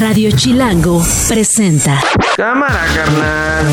Radio 0.00 0.30
Chilango 0.32 1.04
presenta. 1.28 2.00
Cámara, 2.36 2.84
carnal. 2.96 3.66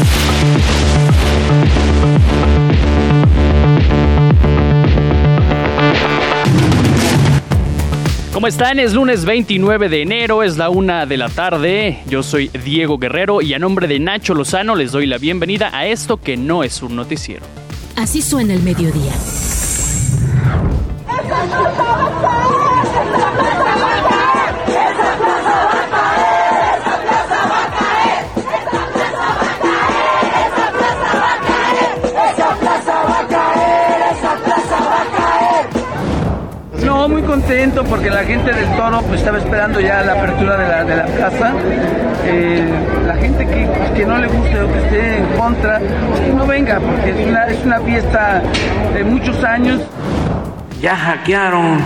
¿Cómo 8.34 8.48
están? 8.48 8.78
Es 8.78 8.94
lunes 8.94 9.26
29 9.26 9.90
de 9.90 10.02
enero, 10.04 10.44
es 10.44 10.58
la 10.58 10.70
una 10.70 11.08
de 11.08 11.18
la 11.18 11.30
tarde. 11.30 12.04
Yo 12.06 12.22
soy 12.22 12.50
Diego 12.64 13.00
Guerrero 13.00 13.42
y 13.42 13.56
a 13.56 13.60
nombre 13.60 13.88
de 13.88 14.00
Nacho 14.00 14.36
Lozano 14.36 14.76
les 14.76 14.92
doy 14.92 15.08
la 15.08 15.18
bienvenida 15.18 15.72
a 15.74 15.88
esto 15.88 16.18
que 16.18 16.38
no 16.38 16.64
es 16.64 16.84
un 16.84 16.96
noticiero. 16.96 17.46
Así 17.96 18.22
suena 18.22 18.54
el 18.54 18.62
mediodía. 18.62 19.14
Contento 37.32 37.86
porque 37.86 38.10
la 38.10 38.26
gente 38.26 38.52
del 38.52 38.68
toro 38.76 39.02
pues, 39.04 39.22
estaba 39.22 39.38
esperando 39.38 39.80
ya 39.80 40.02
la 40.04 40.14
apertura 40.14 40.58
de 40.58 40.68
la, 40.68 40.84
de 40.84 40.96
la 40.98 41.06
plaza. 41.06 41.54
Eh, 42.26 42.68
la 43.08 43.16
gente 43.16 43.48
que, 43.48 43.68
pues, 43.68 43.92
que 43.92 44.06
no 44.06 44.18
le 44.18 44.28
guste 44.28 44.60
o 44.60 44.68
que 44.72 44.80
esté 44.80 45.18
en 45.20 45.26
contra, 45.38 45.80
pues, 46.10 46.20
que 46.20 46.34
no 46.34 46.46
venga 46.46 46.80
porque 46.82 47.12
es 47.12 47.28
una, 47.28 47.46
es 47.48 47.64
una 47.64 47.80
fiesta 47.80 48.44
de 48.94 49.04
muchos 49.06 49.42
años. 49.46 49.80
ya 50.82 50.94
hackearon 50.96 51.80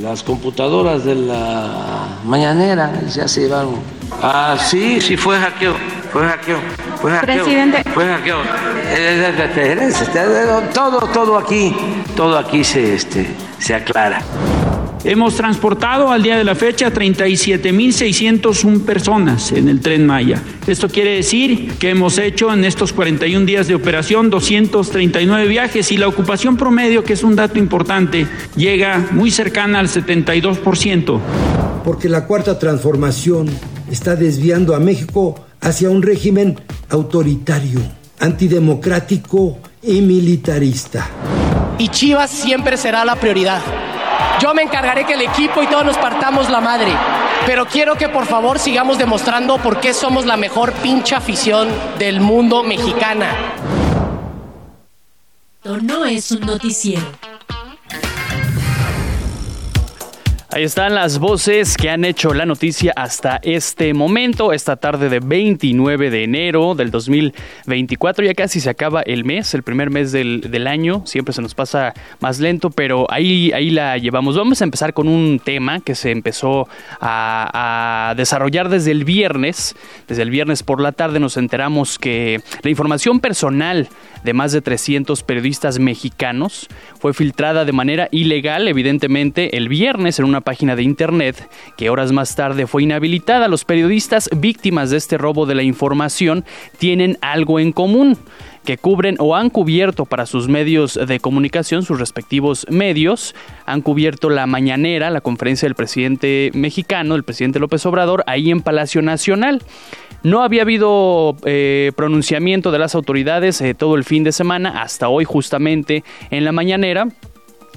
las 0.00 0.22
computadoras 0.22 1.04
de 1.04 1.16
la 1.16 1.68
mañanera 2.24 2.92
y 3.06 3.10
ya 3.10 3.28
se 3.28 3.42
llevaron. 3.42 3.76
Ah, 4.22 4.56
sí, 4.58 5.00
sí 5.02 5.16
fue 5.18 5.36
hackeo, 5.38 5.74
fue 6.12 6.26
hackeo, 6.26 6.58
fue 7.00 7.10
hackeo. 7.12 7.44
Presidente. 7.44 7.82
Fue 7.92 8.06
hackeo. 8.06 8.40
Eh, 8.40 8.44
eh, 8.94 9.34
eh, 9.38 9.50
eh, 9.56 9.92
eh, 10.14 10.68
Todo, 10.74 10.98
todo 11.12 11.38
aquí, 11.38 11.74
todo 12.16 12.38
aquí 12.38 12.64
se, 12.64 12.94
este, 12.94 13.26
se 13.58 13.74
aclara. 13.74 14.20
Hemos 15.04 15.34
transportado 15.34 16.12
al 16.12 16.22
día 16.22 16.36
de 16.38 16.44
la 16.44 16.54
fecha 16.54 16.92
37.601 16.92 18.84
personas 18.84 19.50
en 19.50 19.68
el 19.68 19.80
tren 19.80 20.06
Maya. 20.06 20.40
Esto 20.64 20.88
quiere 20.88 21.16
decir 21.16 21.72
que 21.80 21.90
hemos 21.90 22.18
hecho 22.18 22.52
en 22.52 22.64
estos 22.64 22.92
41 22.92 23.44
días 23.44 23.66
de 23.66 23.74
operación 23.74 24.30
239 24.30 25.48
viajes 25.48 25.90
y 25.90 25.96
la 25.96 26.06
ocupación 26.06 26.56
promedio, 26.56 27.02
que 27.02 27.14
es 27.14 27.24
un 27.24 27.34
dato 27.34 27.58
importante, 27.58 28.28
llega 28.54 29.08
muy 29.10 29.32
cercana 29.32 29.80
al 29.80 29.88
72%. 29.88 31.20
porque 31.82 32.08
la 32.08 32.26
cuarta 32.28 32.60
transformación 32.60 33.48
está 33.90 34.14
desviando 34.14 34.76
a 34.76 34.78
México 34.78 35.34
hacia 35.60 35.90
un 35.90 36.00
régimen 36.00 36.60
autoritario, 36.90 37.80
antidemocrático 38.20 39.58
y 39.82 40.00
militarista. 40.00 41.10
y 41.78 41.88
Chivas 41.88 42.30
siempre 42.30 42.76
será 42.76 43.04
la 43.04 43.16
prioridad. 43.16 43.81
Yo 44.42 44.52
me 44.54 44.62
encargaré 44.62 45.06
que 45.06 45.12
el 45.12 45.22
equipo 45.22 45.62
y 45.62 45.68
todos 45.68 45.84
nos 45.84 45.96
partamos 45.96 46.50
la 46.50 46.60
madre, 46.60 46.92
pero 47.46 47.64
quiero 47.64 47.94
que 47.94 48.08
por 48.08 48.26
favor 48.26 48.58
sigamos 48.58 48.98
demostrando 48.98 49.56
por 49.58 49.78
qué 49.78 49.94
somos 49.94 50.26
la 50.26 50.36
mejor 50.36 50.72
pinche 50.72 51.14
afición 51.14 51.68
del 51.96 52.20
mundo 52.20 52.64
mexicana. 52.64 53.28
No 55.62 56.04
es 56.04 56.32
un 56.32 56.40
noticiero. 56.40 57.02
Ahí 60.54 60.64
están 60.64 60.94
las 60.94 61.18
voces 61.18 61.78
que 61.78 61.88
han 61.88 62.04
hecho 62.04 62.34
la 62.34 62.44
noticia 62.44 62.92
hasta 62.94 63.40
este 63.42 63.94
momento, 63.94 64.52
esta 64.52 64.76
tarde 64.76 65.08
de 65.08 65.18
29 65.18 66.10
de 66.10 66.24
enero 66.24 66.74
del 66.74 66.90
2024. 66.90 68.22
Ya 68.26 68.34
casi 68.34 68.60
se 68.60 68.68
acaba 68.68 69.00
el 69.00 69.24
mes, 69.24 69.54
el 69.54 69.62
primer 69.62 69.88
mes 69.88 70.12
del, 70.12 70.42
del 70.50 70.66
año. 70.66 71.06
Siempre 71.06 71.32
se 71.32 71.40
nos 71.40 71.54
pasa 71.54 71.94
más 72.20 72.38
lento, 72.38 72.68
pero 72.68 73.10
ahí, 73.10 73.50
ahí 73.52 73.70
la 73.70 73.96
llevamos. 73.96 74.36
Vamos 74.36 74.60
a 74.60 74.64
empezar 74.64 74.92
con 74.92 75.08
un 75.08 75.40
tema 75.42 75.80
que 75.80 75.94
se 75.94 76.10
empezó 76.10 76.68
a, 77.00 78.10
a 78.10 78.14
desarrollar 78.14 78.68
desde 78.68 78.90
el 78.90 79.06
viernes. 79.06 79.74
Desde 80.06 80.20
el 80.20 80.28
viernes 80.28 80.62
por 80.62 80.82
la 80.82 80.92
tarde 80.92 81.18
nos 81.18 81.38
enteramos 81.38 81.98
que 81.98 82.42
la 82.62 82.68
información 82.68 83.20
personal 83.20 83.88
de 84.22 84.34
más 84.34 84.52
de 84.52 84.60
300 84.60 85.22
periodistas 85.22 85.78
mexicanos 85.78 86.68
fue 87.00 87.14
filtrada 87.14 87.64
de 87.64 87.72
manera 87.72 88.08
ilegal, 88.12 88.68
evidentemente, 88.68 89.56
el 89.56 89.70
viernes 89.70 90.18
en 90.18 90.26
una 90.26 90.41
página 90.42 90.76
de 90.76 90.82
internet 90.82 91.48
que 91.76 91.90
horas 91.90 92.12
más 92.12 92.36
tarde 92.36 92.66
fue 92.66 92.82
inhabilitada. 92.82 93.48
Los 93.48 93.64
periodistas 93.64 94.28
víctimas 94.36 94.90
de 94.90 94.98
este 94.98 95.18
robo 95.18 95.46
de 95.46 95.54
la 95.54 95.62
información 95.62 96.44
tienen 96.78 97.18
algo 97.20 97.58
en 97.58 97.72
común 97.72 98.18
que 98.64 98.78
cubren 98.78 99.16
o 99.18 99.34
han 99.34 99.50
cubierto 99.50 100.04
para 100.04 100.26
sus 100.26 100.48
medios 100.48 100.98
de 101.06 101.20
comunicación, 101.20 101.82
sus 101.82 101.98
respectivos 101.98 102.66
medios, 102.70 103.34
han 103.66 103.82
cubierto 103.82 104.30
la 104.30 104.46
mañanera, 104.46 105.10
la 105.10 105.20
conferencia 105.20 105.66
del 105.66 105.74
presidente 105.74 106.50
mexicano, 106.54 107.14
el 107.14 107.24
presidente 107.24 107.58
López 107.58 107.84
Obrador, 107.86 108.22
ahí 108.26 108.50
en 108.50 108.60
Palacio 108.60 109.02
Nacional. 109.02 109.62
No 110.22 110.42
había 110.42 110.62
habido 110.62 111.36
eh, 111.44 111.90
pronunciamiento 111.96 112.70
de 112.70 112.78
las 112.78 112.94
autoridades 112.94 113.60
eh, 113.60 113.74
todo 113.74 113.96
el 113.96 114.04
fin 114.04 114.22
de 114.22 114.30
semana, 114.30 114.82
hasta 114.82 115.08
hoy 115.08 115.24
justamente 115.24 116.04
en 116.30 116.44
la 116.44 116.52
mañanera. 116.52 117.08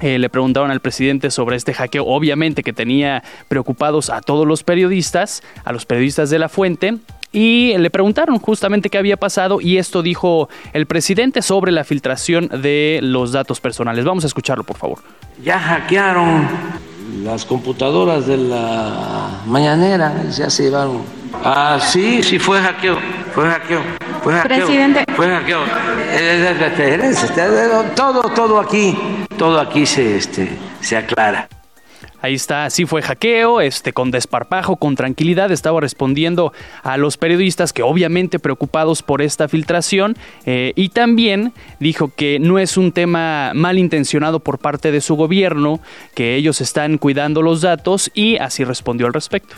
Eh, 0.02 0.20
le 0.20 0.30
preguntaron 0.30 0.72
al 0.72 0.82
presidente 0.82 1.32
sobre 1.32 1.56
este 1.56 1.74
hackeo, 1.74 2.06
obviamente 2.06 2.64
que 2.64 2.74
tenía 2.74 3.24
preocupados 3.48 4.10
a 4.10 4.22
todos 4.22 4.46
los 4.46 4.64
periodistas, 4.64 5.42
a 5.64 5.72
los 5.72 5.86
periodistas 5.86 6.30
de 6.30 6.40
la 6.40 6.50
fuente, 6.50 6.98
y 7.32 7.78
le 7.78 7.90
preguntaron 7.90 8.40
justamente 8.40 8.90
qué 8.90 8.98
había 8.98 9.18
pasado 9.18 9.60
y 9.60 9.78
esto 9.78 10.02
dijo 10.02 10.48
el 10.72 10.86
presidente 10.86 11.42
sobre 11.42 11.72
la 11.74 11.84
filtración 11.84 12.48
de 12.62 13.00
los 13.02 13.34
datos 13.34 13.60
personales. 13.60 14.06
Vamos 14.06 14.24
a 14.24 14.28
escucharlo, 14.28 14.64
por 14.64 14.78
favor. 14.78 15.00
Ya 15.44 15.60
hackearon 15.60 16.48
las 17.24 17.44
computadoras 17.44 18.26
de 18.26 18.38
la 18.38 19.42
mañanera 19.48 20.24
y 20.28 20.32
ya 20.32 20.50
se 20.50 20.64
llevaron. 20.64 21.02
Ah, 21.44 21.78
sí, 21.82 22.24
sí 22.24 22.40
fue 22.40 22.60
hackeo, 22.60 22.98
fue 23.34 23.50
hackeo, 23.50 23.82
fue 24.24 24.34
hackeo. 24.34 24.58
Presidente. 24.58 25.04
Fue 25.16 25.28
hackeo. 25.28 25.64
Eh, 25.64 26.56
eh, 26.58 26.74
eh, 26.78 27.12
eh, 27.12 27.92
Todo, 27.96 28.22
todo 28.34 28.60
aquí, 28.60 28.98
todo 29.38 29.60
aquí 29.60 29.86
se, 29.86 30.18
este, 30.18 30.50
se 30.82 30.98
aclara. 30.98 31.48
Ahí 32.22 32.34
está, 32.34 32.70
sí 32.72 32.86
fue 32.86 33.04
hackeo, 33.04 33.62
este, 33.62 33.94
con 33.94 34.10
desparpajo, 34.10 34.78
con 34.78 34.96
tranquilidad, 34.96 35.52
estaba 35.52 35.80
respondiendo 35.80 36.54
a 36.82 36.98
los 36.98 37.18
periodistas 37.18 37.72
que 37.72 37.84
obviamente 37.84 38.40
preocupados 38.40 39.04
por 39.04 39.22
esta 39.22 39.48
filtración 39.48 40.18
eh, 40.48 40.74
y 40.76 40.90
también 40.90 41.54
dijo 41.80 42.12
que 42.16 42.40
no 42.40 42.58
es 42.58 42.78
un 42.78 42.94
tema 42.94 43.52
malintencionado 43.54 44.40
por 44.40 44.58
parte 44.58 44.92
de 44.92 45.02
su 45.02 45.16
gobierno, 45.16 45.82
que 46.16 46.36
ellos 46.36 46.62
están 46.62 46.98
cuidando 46.98 47.44
los 47.44 47.62
datos 47.62 48.10
y 48.16 48.38
así 48.38 48.64
respondió 48.64 49.06
al 49.06 49.14
respecto. 49.14 49.56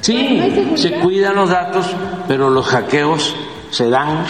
Sí, 0.00 0.40
se 0.76 0.92
cuidan 0.92 1.36
los 1.36 1.50
datos, 1.50 1.94
pero 2.26 2.48
los 2.48 2.66
hackeos 2.68 3.36
se 3.70 3.90
dan. 3.90 4.24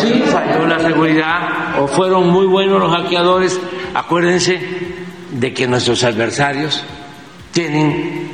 Sí, 0.00 0.22
falló 0.26 0.66
la 0.66 0.78
seguridad 0.78 1.80
o 1.80 1.86
fueron 1.86 2.28
muy 2.28 2.46
buenos 2.46 2.80
los 2.80 2.94
hackeadores. 2.94 3.58
Acuérdense 3.94 4.60
de 5.32 5.54
que 5.54 5.66
nuestros 5.66 6.04
adversarios 6.04 6.84
tienen 7.52 8.30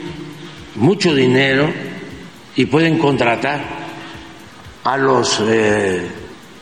mucho 0.75 1.15
dinero 1.15 1.73
y 2.57 2.67
pueden 2.67 2.99
contratar 2.99 3.61
a 4.83 4.97
los 4.97 5.41
eh, 5.41 6.07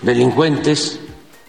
delincuentes 0.02 1.01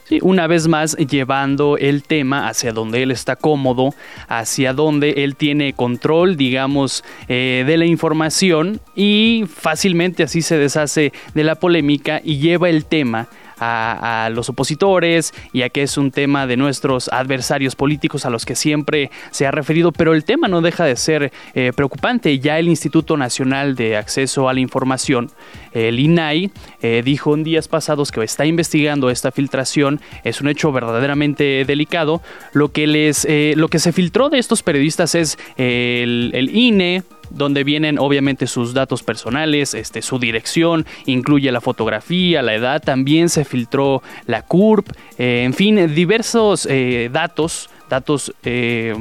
Sí, 0.06 0.20
una 0.22 0.48
vez 0.48 0.68
más 0.68 0.98
llevando 0.98 1.78
el 1.78 2.04
tema 2.04 2.50
hacia 2.50 2.74
donde 2.74 3.04
él 3.04 3.12
está 3.12 3.38
cómodo, 3.38 3.94
hacia 4.28 4.74
donde 4.74 5.24
él 5.24 5.38
tiene 5.38 5.74
control, 5.74 6.36
digamos, 6.36 7.06
eh, 7.30 7.64
de 7.66 7.78
la 7.78 7.86
información 7.86 8.82
y 8.96 9.46
fácilmente 9.48 10.24
así 10.24 10.42
se 10.42 10.58
deshace 10.58 11.14
de 11.34 11.44
la 11.44 11.56
polémica 11.56 12.22
y 12.24 12.40
lleva 12.40 12.70
el 12.70 12.86
tema 12.86 13.30
a, 13.60 14.30
los 14.32 14.50
opositores 14.50 15.34
y 15.52 15.62
a 15.62 15.70
que 15.70 15.84
es 15.84 15.98
un 15.98 16.12
tema 16.12 16.48
de 16.48 16.58
nuestros 16.58 17.10
adversarios 17.10 17.76
políticos 17.76 18.26
a 18.26 18.30
los 18.30 18.46
que 18.46 18.56
siempre 18.56 19.12
se 19.32 19.46
ha 19.46 19.52
referido, 19.52 19.92
pero 19.92 20.14
el 20.14 20.24
tema 20.24 20.48
no 20.48 20.62
deja 20.62 20.86
de 20.86 20.96
ser 20.96 21.32
eh, 21.54 21.72
preocupante. 21.76 22.40
Ya 22.40 22.60
el 22.60 22.68
Instituto 22.68 23.18
Nacional 23.18 23.76
de 23.76 23.98
Acceso 23.98 24.50
a 24.50 24.54
la 24.54 24.60
Información, 24.60 25.32
el 25.74 26.00
INAI, 26.00 26.52
eh, 26.82 27.02
dijo 27.04 27.34
en 27.34 27.44
días 27.44 27.68
pasados 27.68 28.12
que 28.12 28.24
está 28.24 28.46
investigando 28.46 29.10
esta 29.10 29.32
filtración. 29.32 30.02
Es 30.24 30.42
un 30.42 30.48
hecho 30.48 30.72
verdaderamente 30.72 31.66
delicado. 31.66 32.22
Lo 32.54 32.72
que, 32.72 32.88
les, 32.88 33.26
eh, 33.26 33.54
lo 33.56 33.68
que 33.68 33.80
se 33.80 33.92
filtró 33.92 34.30
de 34.30 34.40
estos 34.40 34.64
periodistas 34.64 35.16
es 35.16 35.38
el, 35.58 36.32
el 36.34 36.56
INE, 36.56 37.04
donde 37.34 37.64
vienen 37.64 38.00
obviamente 38.00 38.48
sus 38.48 38.74
datos 38.74 39.04
personales, 39.04 39.74
este, 39.74 40.02
su 40.02 40.20
dirección, 40.20 40.86
incluye 41.06 41.52
la 41.52 41.62
fotografía, 41.62 42.42
la 42.42 42.56
edad, 42.56 42.82
también 42.82 43.30
se 43.30 43.44
filtró 43.44 44.02
la 44.26 44.44
CURP, 44.44 44.90
eh, 45.18 45.44
en 45.44 45.54
fin, 45.54 45.94
diversos 45.94 46.68
eh, 46.70 47.10
datos, 47.12 47.70
datos 47.90 48.34
eh, 48.44 48.96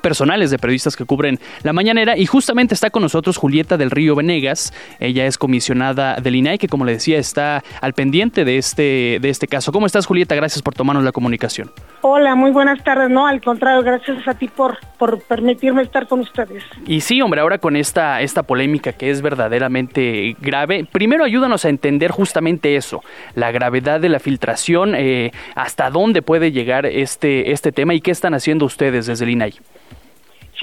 personales 0.00 0.50
de 0.50 0.58
periodistas 0.58 0.96
que 0.96 1.04
cubren 1.04 1.38
la 1.62 1.72
mañanera 1.72 2.16
y 2.16 2.26
justamente 2.26 2.74
está 2.74 2.90
con 2.90 3.02
nosotros 3.02 3.36
Julieta 3.36 3.76
del 3.76 3.90
Río 3.90 4.14
Venegas. 4.14 4.72
Ella 5.00 5.26
es 5.26 5.38
comisionada 5.38 6.16
del 6.16 6.36
INAI 6.36 6.58
que 6.58 6.68
como 6.68 6.84
le 6.84 6.92
decía 6.92 7.18
está 7.18 7.62
al 7.80 7.94
pendiente 7.94 8.44
de 8.44 8.58
este 8.58 9.18
de 9.20 9.28
este 9.28 9.46
caso. 9.46 9.72
¿Cómo 9.72 9.86
estás 9.86 10.06
Julieta? 10.06 10.34
Gracias 10.34 10.62
por 10.62 10.74
tomarnos 10.74 11.04
la 11.04 11.12
comunicación. 11.12 11.70
Hola, 12.02 12.34
muy 12.34 12.50
buenas 12.50 12.82
tardes. 12.84 13.10
No, 13.10 13.26
al 13.26 13.40
contrario, 13.40 13.82
gracias 13.82 14.26
a 14.26 14.34
ti 14.34 14.48
por, 14.48 14.78
por 14.98 15.20
permitirme 15.22 15.82
estar 15.82 16.06
con 16.06 16.20
ustedes. 16.20 16.62
Y 16.86 17.00
sí, 17.00 17.20
hombre, 17.22 17.40
ahora 17.40 17.58
con 17.58 17.76
esta 17.76 18.20
esta 18.20 18.42
polémica 18.42 18.92
que 18.92 19.10
es 19.10 19.22
verdaderamente 19.22 20.36
grave, 20.40 20.86
primero 20.90 21.24
ayúdanos 21.24 21.64
a 21.64 21.68
entender 21.68 22.10
justamente 22.10 22.76
eso, 22.76 23.02
la 23.34 23.50
gravedad 23.52 24.00
de 24.00 24.08
la 24.08 24.18
filtración, 24.18 24.94
eh, 24.94 25.32
hasta 25.54 25.90
dónde 25.90 26.22
puede 26.22 26.52
llegar 26.52 26.86
este 26.86 27.52
este 27.52 27.72
tema 27.72 27.94
y 27.94 28.00
qué 28.00 28.10
están 28.10 28.34
haciendo 28.34 28.64
ustedes 28.64 29.06
desde 29.06 29.24
el 29.24 29.30
INAI. 29.30 29.54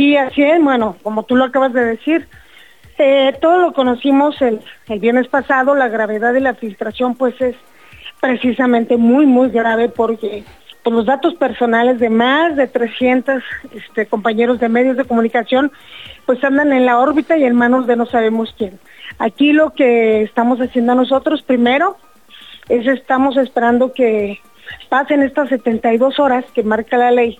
Sí, 0.01 0.18
así 0.18 0.42
es. 0.42 0.59
Bueno, 0.63 0.95
como 1.03 1.21
tú 1.21 1.36
lo 1.36 1.44
acabas 1.44 1.74
de 1.74 1.86
decir, 1.86 2.27
eh, 2.98 3.38
todo 3.39 3.59
lo 3.59 3.71
conocimos 3.71 4.42
el, 4.42 4.59
el 4.88 5.00
viernes 5.00 5.27
pasado. 5.27 5.75
La 5.75 5.89
gravedad 5.89 6.33
de 6.33 6.39
la 6.39 6.56
filtración, 6.56 7.13
pues, 7.13 7.39
es 7.39 7.56
precisamente 8.19 8.98
muy, 8.98 9.27
muy 9.27 9.51
grave 9.51 9.89
porque 9.89 10.44
pues, 10.81 10.95
los 10.95 11.06
datos 11.06 11.36
personales 11.36 12.00
de 12.00 12.09
más 12.09 12.56
de 12.56 12.65
300 12.65 13.44
este, 13.75 14.07
compañeros 14.07 14.59
de 14.59 14.69
medios 14.69 14.98
de 14.98 15.06
comunicación, 15.06 15.71
pues 16.25 16.44
andan 16.44 16.74
en 16.74 16.88
la 16.88 16.98
órbita 16.98 17.38
y 17.38 17.44
en 17.44 17.56
manos 17.56 17.86
de 17.86 17.95
no 17.95 18.07
sabemos 18.07 18.56
quién. 18.57 18.80
Aquí 19.19 19.53
lo 19.53 19.75
que 19.75 20.24
estamos 20.24 20.59
haciendo 20.62 20.95
nosotros, 20.95 21.44
primero, 21.44 21.95
es 22.69 22.88
estamos 22.88 23.38
esperando 23.38 23.94
que 23.94 24.39
pasen 24.89 25.21
estas 25.21 25.50
72 25.50 26.19
horas 26.19 26.44
que 26.56 26.63
marca 26.63 26.98
la 26.98 27.12
ley 27.12 27.38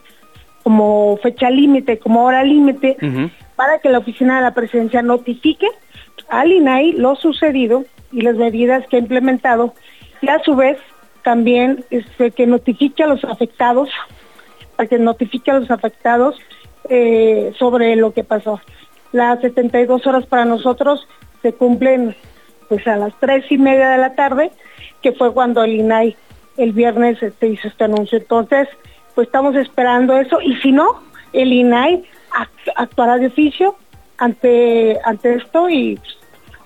como 0.64 1.18
fecha 1.22 1.50
límite, 1.50 2.00
como 2.00 2.24
hora 2.24 2.44
límite, 2.44 2.98
para 3.56 3.80
que 3.80 3.90
la 3.90 4.00
oficina 4.00 4.38
de 4.38 4.44
la 4.44 4.54
presidencia 4.54 5.02
notifique 5.02 5.68
al 6.30 6.52
INAI 6.52 6.94
lo 6.94 7.16
sucedido 7.16 7.84
y 8.12 8.22
las 8.22 8.36
medidas 8.36 8.86
que 8.88 8.98
ha 8.98 9.00
implementado 9.00 9.74
y 10.22 10.30
a 10.30 10.40
su 10.44 10.56
vez 10.56 10.78
también 11.24 11.86
este, 11.90 12.32
que 12.32 12.48
notifique 12.48 13.04
a 13.04 13.08
los 13.08 13.24
afectados, 13.24 13.90
para 14.76 14.88
que 14.88 14.98
notifique 14.98 15.52
a 15.52 15.60
los 15.60 15.70
afectados 15.72 16.36
eh, 16.90 17.54
sobre 17.58 17.96
lo 17.96 18.14
que 18.14 18.24
pasó. 18.24 18.60
Las 19.12 19.42
72 19.42 20.06
horas 20.08 20.26
para 20.26 20.46
nosotros 20.46 21.08
se 21.42 21.54
cumplen 21.54 22.16
pues 22.70 22.88
a 22.88 22.96
las 22.96 23.14
tres 23.20 23.46
y 23.52 23.58
media 23.58 23.90
de 23.90 23.98
la 23.98 24.16
tarde, 24.16 24.52
que 25.02 25.12
fue 25.12 25.34
cuando 25.34 25.64
el 25.64 25.74
INAI 25.74 26.16
el 26.58 26.72
viernes 26.72 27.22
este, 27.22 27.48
hizo 27.48 27.68
este 27.68 27.84
anuncio. 27.84 28.18
Entonces, 28.18 28.68
pues 29.16 29.28
estamos 29.28 29.56
esperando 29.56 30.18
eso. 30.18 30.42
Y 30.42 30.56
si 30.58 30.72
no, 30.72 31.02
el 31.34 31.54
INAI 31.54 32.04
actuará 32.76 33.18
de 33.18 33.28
oficio 33.28 33.76
ante, 34.18 35.00
ante 35.04 35.36
esto 35.36 35.70
y 35.70 36.00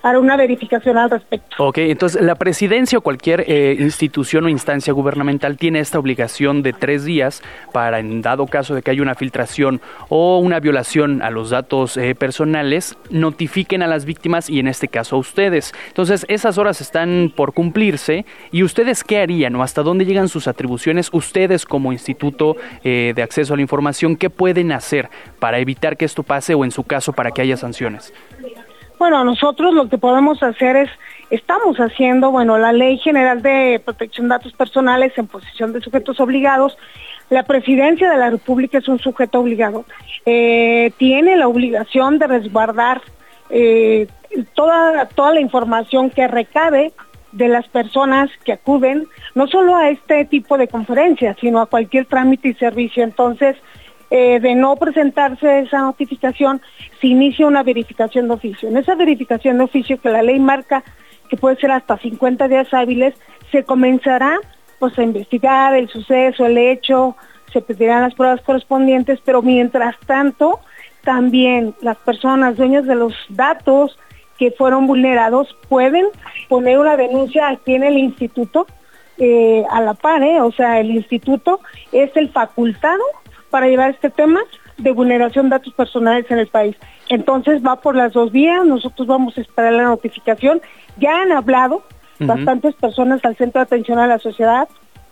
para 0.06 0.20
una 0.20 0.38
verificación 0.38 1.00
al 1.00 1.10
respecto. 1.10 1.48
Ok, 1.58 1.80
entonces 1.80 2.22
la 2.22 2.36
presidencia 2.36 3.00
o 3.00 3.02
cualquier 3.02 3.44
eh, 3.48 3.76
institución 3.80 4.46
o 4.46 4.50
instancia 4.50 4.94
gubernamental 4.94 5.58
tiene 5.58 5.80
esta 5.80 5.98
obligación 5.98 6.62
de 6.62 6.74
tres 6.74 7.06
días 7.06 7.42
para, 7.74 7.98
en 7.98 8.22
dado 8.22 8.46
caso 8.46 8.76
de 8.76 8.84
que 8.84 8.92
haya 8.92 9.02
una 9.02 9.16
filtración 9.16 9.82
o 10.10 10.38
una 10.38 10.60
violación 10.60 11.24
a 11.24 11.32
los 11.32 11.50
datos 11.50 11.98
eh, 11.98 12.14
personales, 12.14 12.96
notifiquen 13.10 13.82
a 13.82 13.88
las 13.88 14.06
víctimas 14.06 14.48
y 14.48 14.60
en 14.60 14.68
este 14.68 14.90
caso 14.90 15.16
a 15.16 15.20
ustedes. 15.20 15.74
Entonces, 15.88 16.24
esas 16.30 16.60
horas 16.60 16.82
están 16.82 17.34
por 17.36 17.54
cumplirse 17.54 18.28
y 18.52 18.62
ustedes 18.62 19.04
qué 19.04 19.18
harían 19.18 19.56
o 19.56 19.64
hasta 19.64 19.82
dónde 19.82 20.06
llegan 20.06 20.30
sus 20.30 20.48
atribuciones, 20.48 21.10
ustedes 21.14 21.66
como 21.66 21.92
instituto 21.92 22.58
eh, 22.84 23.14
de 23.16 23.24
acceso 23.24 23.56
a 23.56 23.56
la 23.56 23.64
información, 23.64 24.18
¿qué 24.18 24.30
pueden 24.30 24.72
hacer 24.72 25.10
para 25.40 25.58
evitar 25.58 25.98
que 25.98 26.06
esto 26.06 26.22
pase 26.22 26.54
o 26.54 26.64
en 26.64 26.70
su 26.70 26.84
caso 26.84 27.12
para 27.12 27.32
que 27.32 27.42
haya 27.42 27.58
sanciones? 27.58 28.14
Bueno, 28.98 29.24
nosotros 29.26 29.74
lo 29.74 29.90
que 29.90 29.98
podemos 29.98 30.42
hacer 30.42 30.78
es, 30.78 30.90
estamos 31.30 31.78
haciendo, 31.78 32.32
bueno, 32.32 32.58
la 32.58 32.72
Ley 32.72 32.98
General 32.98 33.42
de 33.42 33.82
Protección 33.84 34.28
de 34.28 34.36
Datos 34.36 34.54
Personales 34.54 35.12
en 35.18 35.28
posición 35.28 35.74
de 35.74 35.82
sujetos 35.82 36.20
obligados. 36.20 36.78
La 37.30 37.44
Presidencia 37.44 38.10
de 38.10 38.18
la 38.18 38.30
República 38.30 38.78
es 38.78 38.88
un 38.88 39.00
sujeto 39.00 39.40
obligado. 39.40 39.86
Eh, 40.26 40.92
tiene 40.98 41.36
la 41.36 41.48
obligación 41.48 42.20
de 42.20 42.28
resguardar 42.28 43.02
eh, 43.50 44.08
toda, 44.54 45.08
toda 45.10 45.34
la 45.34 45.42
información 45.42 46.10
que 46.10 46.28
recabe 46.28 46.94
de 47.34 47.50
las 47.50 47.68
personas 47.68 48.30
que 48.46 48.54
acuden, 48.54 49.08
no 49.34 49.48
solo 49.48 49.76
a 49.76 49.90
este 49.90 50.24
tipo 50.24 50.58
de 50.58 50.70
conferencias, 50.70 51.36
sino 51.42 51.60
a 51.60 51.66
cualquier 51.66 52.06
trámite 52.06 52.50
y 52.50 52.54
servicio. 52.54 53.04
Entonces, 53.04 53.58
eh, 54.10 54.40
de 54.40 54.56
no 54.56 54.76
presentarse 54.76 55.60
esa 55.60 55.80
notificación, 55.80 56.62
se 57.02 57.08
inicia 57.08 57.48
una 57.48 57.64
verificación 57.64 58.28
de 58.28 58.36
oficio. 58.36 58.70
En 58.70 58.78
esa 58.78 58.96
verificación 58.96 59.58
de 59.58 59.64
oficio 59.64 60.00
que 60.00 60.10
la 60.10 60.22
ley 60.22 60.40
marca 60.40 60.84
que 61.30 61.38
puede 61.38 61.56
ser 61.58 61.72
hasta 61.72 61.98
50 61.98 62.48
días 62.48 62.74
hábiles, 62.74 63.16
se 63.52 63.64
comenzará 63.64 64.38
pues 64.80 64.98
a 65.00 65.04
investigar 65.04 65.74
el 65.74 65.90
suceso, 65.90 66.46
el 66.46 66.58
hecho, 66.58 67.16
se 67.52 67.62
pedirán 67.62 68.02
las 68.02 68.14
pruebas 68.14 68.42
correspondientes, 68.42 69.20
pero 69.24 69.42
mientras 69.42 69.96
tanto 70.06 70.60
también 71.04 71.74
las 71.82 71.98
personas 71.98 72.58
dueñas 72.58 72.86
de 72.86 72.96
los 72.96 73.14
datos 73.30 73.98
que 74.38 74.52
fueron 74.52 74.88
vulnerados 74.88 75.56
pueden 75.70 76.08
poner 76.50 76.78
una 76.78 76.98
denuncia 76.98 77.48
aquí 77.48 77.76
en 77.76 77.84
el 77.84 77.98
instituto 77.98 78.68
eh, 79.18 79.64
a 79.70 79.80
la 79.80 79.94
par, 79.94 80.24
¿eh? 80.24 80.42
o 80.42 80.52
sea, 80.52 80.80
el 80.82 80.92
instituto 80.92 81.62
es 81.94 82.12
el 82.18 82.30
facultado 82.30 83.04
para 83.56 83.68
llevar 83.68 83.92
este 83.92 84.10
tema 84.10 84.42
de 84.78 84.92
vulneración 84.92 85.46
de 85.46 85.52
datos 85.52 85.74
personales 85.76 86.30
en 86.30 86.40
el 86.40 86.48
país. 86.48 86.76
Entonces 87.08 87.66
va 87.66 87.78
por 87.78 87.96
las 87.96 88.12
dos 88.12 88.34
vías, 88.34 88.66
nosotros 88.66 89.08
vamos 89.08 89.38
a 89.38 89.40
esperar 89.40 89.72
la 89.72 89.84
notificación. 89.84 90.62
Ya 90.98 91.22
han 91.22 91.32
hablado 91.32 91.82
bastantes 92.20 92.76
personas 92.76 93.24
al 93.24 93.38
Centro 93.38 93.60
de 93.60 93.64
Atención 93.64 93.98
a 93.98 94.08
la 94.08 94.20
Sociedad, 94.20 94.68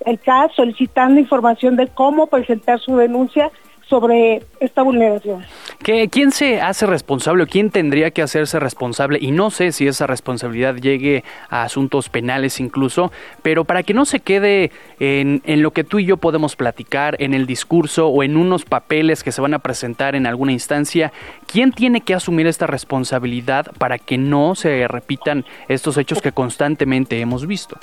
el 0.05 0.19
CAS, 0.19 0.51
solicitando 0.57 1.21
información 1.21 1.77
de 1.77 1.87
cómo 1.87 2.27
presentar 2.27 2.81
su 2.81 2.97
denuncia 2.97 3.49
sobre 3.93 4.41
esta 4.59 4.81
vulneración. 4.81 5.45
¿Qué, 5.83 6.09
¿Quién 6.09 6.31
se 6.31 6.59
hace 6.61 6.87
responsable 6.87 7.43
o 7.43 7.47
quién 7.47 7.69
tendría 7.69 8.09
que 8.09 8.23
hacerse 8.23 8.59
responsable? 8.59 9.19
Y 9.21 9.29
no 9.29 9.51
sé 9.51 9.71
si 9.71 9.85
esa 9.85 10.07
responsabilidad 10.07 10.77
llegue 10.77 11.23
a 11.47 11.61
asuntos 11.61 12.09
penales 12.09 12.59
incluso, 12.59 13.11
pero 13.43 13.65
para 13.65 13.83
que 13.83 13.93
no 13.93 14.05
se 14.05 14.19
quede 14.19 14.71
en 14.99 15.61
lo 15.61 15.71
que 15.71 15.83
tú 15.83 15.99
y 15.99 16.05
yo 16.05 16.17
podemos 16.17 16.55
platicar, 16.55 17.15
en 17.19 17.35
el 17.35 17.45
discurso 17.45 18.07
o 18.07 18.23
en 18.23 18.35
unos 18.35 18.65
papeles 18.65 19.23
que 19.23 19.31
se 19.31 19.41
van 19.41 19.53
a 19.53 19.59
presentar 19.59 20.15
en 20.15 20.25
alguna 20.25 20.53
instancia, 20.53 21.13
¿quién 21.45 21.71
tiene 21.71 22.01
que 22.01 22.15
asumir 22.15 22.47
esta 22.47 22.65
responsabilidad 22.65 23.67
para 23.77 23.99
que 23.99 24.17
no 24.17 24.55
se 24.55 24.87
repitan 24.87 25.45
estos 25.67 25.97
hechos 25.97 26.19
que 26.19 26.31
constantemente 26.31 27.19
hemos 27.19 27.45
visto? 27.45 27.77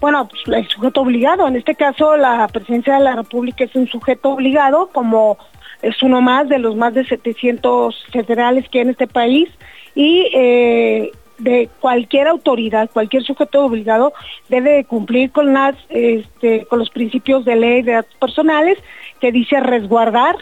Bueno, 0.00 0.28
pues, 0.28 0.42
el 0.46 0.68
sujeto 0.68 1.02
obligado. 1.02 1.46
En 1.46 1.56
este 1.56 1.74
caso, 1.74 2.16
la 2.16 2.46
presidencia 2.48 2.94
de 2.94 3.04
la 3.04 3.16
República 3.16 3.64
es 3.64 3.74
un 3.74 3.86
sujeto 3.88 4.30
obligado, 4.30 4.88
como 4.92 5.38
es 5.82 6.02
uno 6.02 6.20
más 6.20 6.48
de 6.48 6.58
los 6.58 6.76
más 6.76 6.94
de 6.94 7.04
700 7.04 8.06
federales 8.12 8.68
que 8.68 8.78
hay 8.78 8.82
en 8.82 8.90
este 8.90 9.06
país, 9.06 9.48
y 9.94 10.28
eh, 10.34 11.12
de 11.38 11.68
cualquier 11.80 12.28
autoridad, 12.28 12.90
cualquier 12.92 13.24
sujeto 13.24 13.64
obligado 13.64 14.12
debe 14.48 14.84
cumplir 14.84 15.30
con 15.30 15.52
las, 15.52 15.76
este, 15.88 16.64
con 16.66 16.78
los 16.78 16.90
principios 16.90 17.44
de 17.44 17.56
ley 17.56 17.82
de 17.82 17.92
datos 17.92 18.14
personales 18.20 18.78
que 19.20 19.32
dice 19.32 19.60
resguardar 19.60 20.36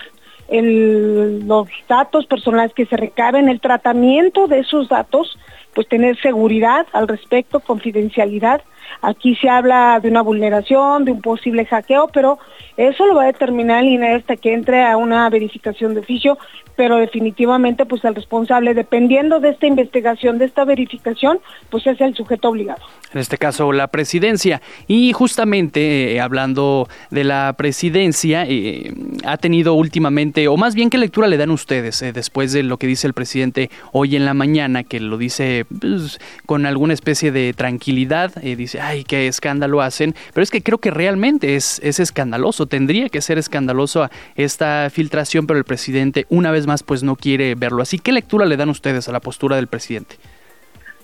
los 0.50 1.68
datos 1.88 2.26
personales 2.26 2.74
que 2.74 2.84
se 2.84 2.96
recaben, 2.96 3.48
el 3.48 3.60
tratamiento 3.60 4.48
de 4.48 4.58
esos 4.58 4.88
datos, 4.88 5.38
pues 5.72 5.88
tener 5.88 6.20
seguridad 6.20 6.86
al 6.92 7.08
respecto, 7.08 7.60
confidencialidad 7.60 8.60
Aquí 9.00 9.34
se 9.36 9.48
habla 9.48 9.98
de 10.00 10.08
una 10.08 10.22
vulneración, 10.22 11.04
de 11.04 11.12
un 11.12 11.20
posible 11.20 11.64
hackeo, 11.66 12.08
pero 12.12 12.38
eso 12.76 13.06
lo 13.06 13.14
va 13.14 13.24
a 13.24 13.26
determinar 13.26 13.82
el 13.82 13.90
INE 13.90 14.14
hasta 14.14 14.36
que 14.36 14.52
entre 14.52 14.84
a 14.84 14.96
una 14.96 15.28
verificación 15.30 15.94
de 15.94 16.00
oficio, 16.00 16.38
pero 16.76 16.96
definitivamente 16.96 17.86
pues 17.86 18.04
el 18.04 18.14
responsable, 18.14 18.74
dependiendo 18.74 19.40
de 19.40 19.50
esta 19.50 19.66
investigación, 19.66 20.38
de 20.38 20.46
esta 20.46 20.64
verificación, 20.64 21.40
pues 21.70 21.86
es 21.86 22.00
el 22.00 22.14
sujeto 22.14 22.48
obligado. 22.48 22.82
En 23.12 23.20
este 23.20 23.36
caso, 23.36 23.72
la 23.72 23.88
presidencia. 23.88 24.62
Y 24.86 25.12
justamente, 25.12 26.14
eh, 26.14 26.20
hablando 26.20 26.88
de 27.10 27.24
la 27.24 27.54
presidencia, 27.56 28.44
eh, 28.48 28.92
ha 29.24 29.36
tenido 29.36 29.74
últimamente, 29.74 30.48
o 30.48 30.56
más 30.56 30.74
bien, 30.74 30.88
¿qué 30.88 30.98
lectura 30.98 31.28
le 31.28 31.36
dan 31.36 31.50
ustedes 31.50 32.00
eh, 32.02 32.12
después 32.12 32.52
de 32.52 32.62
lo 32.62 32.78
que 32.78 32.86
dice 32.86 33.06
el 33.06 33.12
presidente 33.12 33.70
hoy 33.92 34.16
en 34.16 34.24
la 34.24 34.34
mañana, 34.34 34.82
que 34.82 34.98
lo 34.98 35.18
dice 35.18 35.66
pues, 35.80 36.20
con 36.46 36.64
alguna 36.66 36.94
especie 36.94 37.32
de 37.32 37.52
tranquilidad? 37.52 38.32
dice, 38.42 38.80
ay, 38.82 39.04
qué 39.04 39.26
escándalo 39.26 39.80
hacen, 39.80 40.14
pero 40.34 40.42
es 40.42 40.50
que 40.50 40.62
creo 40.62 40.78
que 40.78 40.90
realmente 40.90 41.56
es, 41.56 41.80
es 41.82 42.00
escandaloso, 42.00 42.66
tendría 42.66 43.08
que 43.08 43.20
ser 43.20 43.38
escandaloso 43.38 44.08
esta 44.34 44.88
filtración, 44.90 45.46
pero 45.46 45.58
el 45.58 45.64
presidente 45.64 46.26
una 46.28 46.50
vez 46.50 46.66
más 46.66 46.82
pues 46.82 47.02
no 47.02 47.16
quiere 47.16 47.54
verlo 47.54 47.82
así. 47.82 47.98
¿Qué 47.98 48.12
lectura 48.12 48.46
le 48.46 48.56
dan 48.56 48.68
ustedes 48.68 49.08
a 49.08 49.12
la 49.12 49.20
postura 49.20 49.56
del 49.56 49.68
presidente? 49.68 50.16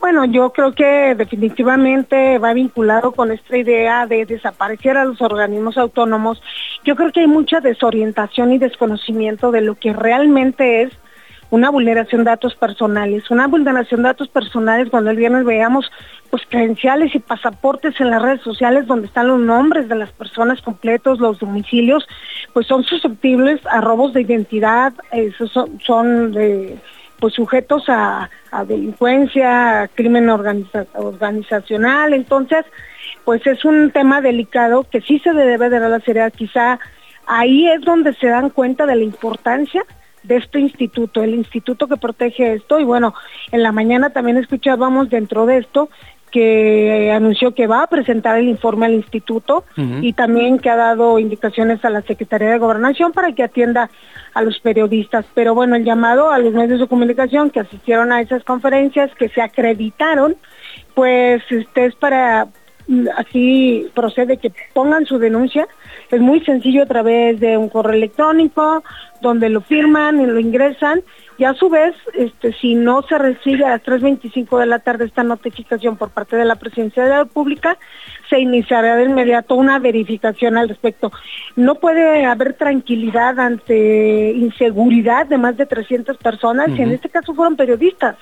Bueno, 0.00 0.24
yo 0.26 0.52
creo 0.52 0.74
que 0.74 1.14
definitivamente 1.16 2.38
va 2.38 2.52
vinculado 2.52 3.12
con 3.12 3.32
esta 3.32 3.56
idea 3.56 4.06
de 4.06 4.26
desaparecer 4.26 4.96
a 4.96 5.04
los 5.04 5.20
organismos 5.20 5.76
autónomos. 5.76 6.40
Yo 6.84 6.94
creo 6.94 7.10
que 7.10 7.20
hay 7.20 7.26
mucha 7.26 7.60
desorientación 7.60 8.52
y 8.52 8.58
desconocimiento 8.58 9.50
de 9.50 9.60
lo 9.60 9.74
que 9.74 9.92
realmente 9.92 10.82
es 10.82 10.92
una 11.50 11.70
vulneración 11.70 12.24
de 12.24 12.30
datos 12.30 12.54
personales. 12.54 13.30
Una 13.30 13.46
vulneración 13.46 14.02
de 14.02 14.08
datos 14.08 14.28
personales 14.28 14.88
cuando 14.90 15.10
el 15.10 15.16
viernes 15.16 15.44
veíamos 15.44 15.90
pues 16.30 16.42
credenciales 16.48 17.14
y 17.14 17.20
pasaportes 17.20 17.98
en 18.00 18.10
las 18.10 18.20
redes 18.20 18.42
sociales 18.42 18.86
donde 18.86 19.06
están 19.06 19.28
los 19.28 19.40
nombres 19.40 19.88
de 19.88 19.94
las 19.94 20.10
personas 20.12 20.60
completos, 20.60 21.20
los 21.20 21.38
domicilios, 21.38 22.06
pues 22.52 22.66
son 22.66 22.84
susceptibles 22.84 23.60
a 23.66 23.80
robos 23.80 24.12
de 24.12 24.22
identidad, 24.22 24.92
son, 25.52 25.80
son 25.80 26.34
pues 27.18 27.34
sujetos 27.34 27.84
a, 27.88 28.28
delincuencia, 28.66 29.82
a 29.82 29.88
crimen 29.88 30.28
organizacional, 30.28 32.12
entonces 32.12 32.64
pues 33.24 33.46
es 33.46 33.64
un 33.64 33.90
tema 33.90 34.20
delicado 34.20 34.84
que 34.84 35.00
sí 35.00 35.18
se 35.20 35.32
debe 35.32 35.70
de 35.70 35.80
dar 35.80 35.90
la 35.90 36.00
seriedad, 36.00 36.32
quizá 36.32 36.78
ahí 37.26 37.68
es 37.68 37.80
donde 37.82 38.14
se 38.14 38.26
dan 38.28 38.50
cuenta 38.50 38.86
de 38.86 38.96
la 38.96 39.04
importancia 39.04 39.84
de 40.28 40.36
este 40.36 40.60
instituto, 40.60 41.22
el 41.22 41.34
instituto 41.34 41.88
que 41.88 41.96
protege 41.96 42.54
esto. 42.54 42.78
Y 42.78 42.84
bueno, 42.84 43.14
en 43.50 43.62
la 43.62 43.72
mañana 43.72 44.10
también 44.10 44.36
escuchábamos 44.36 45.10
dentro 45.10 45.46
de 45.46 45.58
esto 45.58 45.88
que 46.30 47.10
anunció 47.10 47.54
que 47.54 47.66
va 47.66 47.82
a 47.82 47.86
presentar 47.86 48.38
el 48.38 48.48
informe 48.48 48.84
al 48.84 48.92
instituto 48.92 49.64
y 50.02 50.12
también 50.12 50.58
que 50.58 50.68
ha 50.68 50.76
dado 50.76 51.18
indicaciones 51.18 51.82
a 51.86 51.90
la 51.90 52.02
Secretaría 52.02 52.50
de 52.50 52.58
Gobernación 52.58 53.12
para 53.12 53.32
que 53.32 53.42
atienda 53.42 53.88
a 54.34 54.42
los 54.42 54.58
periodistas. 54.60 55.24
Pero 55.34 55.54
bueno, 55.54 55.74
el 55.74 55.84
llamado 55.84 56.30
a 56.30 56.38
los 56.38 56.52
medios 56.52 56.80
de 56.80 56.86
comunicación 56.86 57.48
que 57.48 57.60
asistieron 57.60 58.12
a 58.12 58.20
esas 58.20 58.44
conferencias, 58.44 59.10
que 59.14 59.30
se 59.30 59.40
acreditaron, 59.40 60.36
pues 60.94 61.42
este 61.50 61.86
es 61.86 61.94
para 61.94 62.48
así 63.16 63.90
procede 63.94 64.38
que 64.38 64.52
pongan 64.72 65.06
su 65.06 65.18
denuncia. 65.18 65.66
Es 66.10 66.20
muy 66.20 66.40
sencillo 66.40 66.82
a 66.82 66.86
través 66.86 67.38
de 67.40 67.56
un 67.56 67.68
correo 67.68 67.94
electrónico 67.94 68.82
donde 69.20 69.48
lo 69.48 69.60
firman 69.60 70.20
y 70.20 70.26
lo 70.26 70.38
ingresan 70.38 71.02
y 71.38 71.44
a 71.44 71.54
su 71.54 71.68
vez, 71.68 71.94
este, 72.14 72.52
si 72.54 72.74
no 72.74 73.02
se 73.02 73.16
recibe 73.16 73.64
a 73.64 73.70
las 73.70 73.82
3.25 73.84 74.58
de 74.58 74.66
la 74.66 74.80
tarde 74.80 75.04
esta 75.04 75.22
notificación 75.22 75.96
por 75.96 76.10
parte 76.10 76.36
de 76.36 76.44
la 76.44 76.56
Presidencia 76.56 77.04
de 77.04 77.10
la 77.10 77.18
República, 77.20 77.78
se 78.28 78.40
iniciará 78.40 78.96
de 78.96 79.04
inmediato 79.04 79.54
una 79.54 79.78
verificación 79.78 80.56
al 80.58 80.68
respecto. 80.68 81.12
No 81.54 81.76
puede 81.76 82.24
haber 82.24 82.54
tranquilidad 82.54 83.38
ante 83.38 84.32
inseguridad 84.32 85.26
de 85.26 85.38
más 85.38 85.56
de 85.56 85.66
300 85.66 86.16
personas 86.16 86.70
y 86.76 86.82
en 86.82 86.90
este 86.90 87.08
caso 87.08 87.32
fueron 87.34 87.56
periodistas 87.56 88.16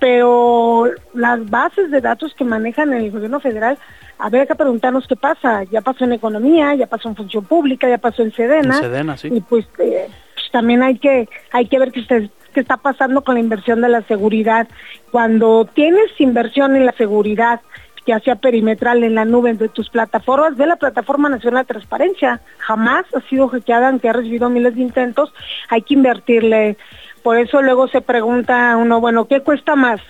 pero 0.00 0.87
las 1.18 1.48
bases 1.50 1.90
de 1.90 2.00
datos 2.00 2.32
que 2.34 2.44
manejan 2.44 2.92
el 2.92 3.10
gobierno 3.10 3.40
federal, 3.40 3.76
habría 4.18 4.46
que 4.46 4.54
preguntarnos 4.54 5.06
qué 5.06 5.16
pasa. 5.16 5.64
Ya 5.64 5.80
pasó 5.80 6.04
en 6.04 6.12
economía, 6.12 6.74
ya 6.74 6.86
pasó 6.86 7.08
en 7.08 7.16
función 7.16 7.44
pública, 7.44 7.88
ya 7.88 7.98
pasó 7.98 8.22
en 8.22 8.32
Sedena. 8.32 8.74
Sedena 8.74 9.16
sí. 9.16 9.28
Y 9.32 9.40
pues, 9.40 9.66
eh, 9.78 10.08
pues, 10.34 10.50
también 10.52 10.82
hay 10.82 10.98
que 10.98 11.28
hay 11.50 11.66
que 11.66 11.78
ver 11.78 11.92
qué, 11.92 12.30
qué 12.52 12.60
está 12.60 12.76
pasando 12.76 13.22
con 13.22 13.34
la 13.34 13.40
inversión 13.40 13.80
de 13.80 13.88
la 13.88 14.02
seguridad. 14.02 14.68
Cuando 15.10 15.68
tienes 15.74 16.08
inversión 16.18 16.76
en 16.76 16.86
la 16.86 16.92
seguridad, 16.92 17.60
ya 18.06 18.20
sea 18.20 18.36
perimetral 18.36 19.02
en 19.02 19.16
la 19.16 19.24
nube 19.24 19.52
de 19.54 19.68
tus 19.68 19.90
plataformas, 19.90 20.56
de 20.56 20.66
la 20.66 20.76
Plataforma 20.76 21.28
Nacional 21.28 21.64
de 21.64 21.74
Transparencia, 21.74 22.40
jamás 22.58 23.04
ha 23.14 23.20
sido 23.28 23.48
hackeada, 23.48 23.88
aunque 23.88 24.08
ha 24.08 24.14
recibido 24.14 24.48
miles 24.48 24.76
de 24.76 24.80
intentos, 24.80 25.34
hay 25.68 25.82
que 25.82 25.94
invertirle 25.94 26.78
por 27.22 27.36
eso 27.36 27.60
luego 27.62 27.88
se 27.88 28.00
pregunta 28.00 28.76
uno, 28.76 29.00
bueno, 29.00 29.26
¿qué 29.26 29.40
cuesta 29.40 29.76
más? 29.76 30.00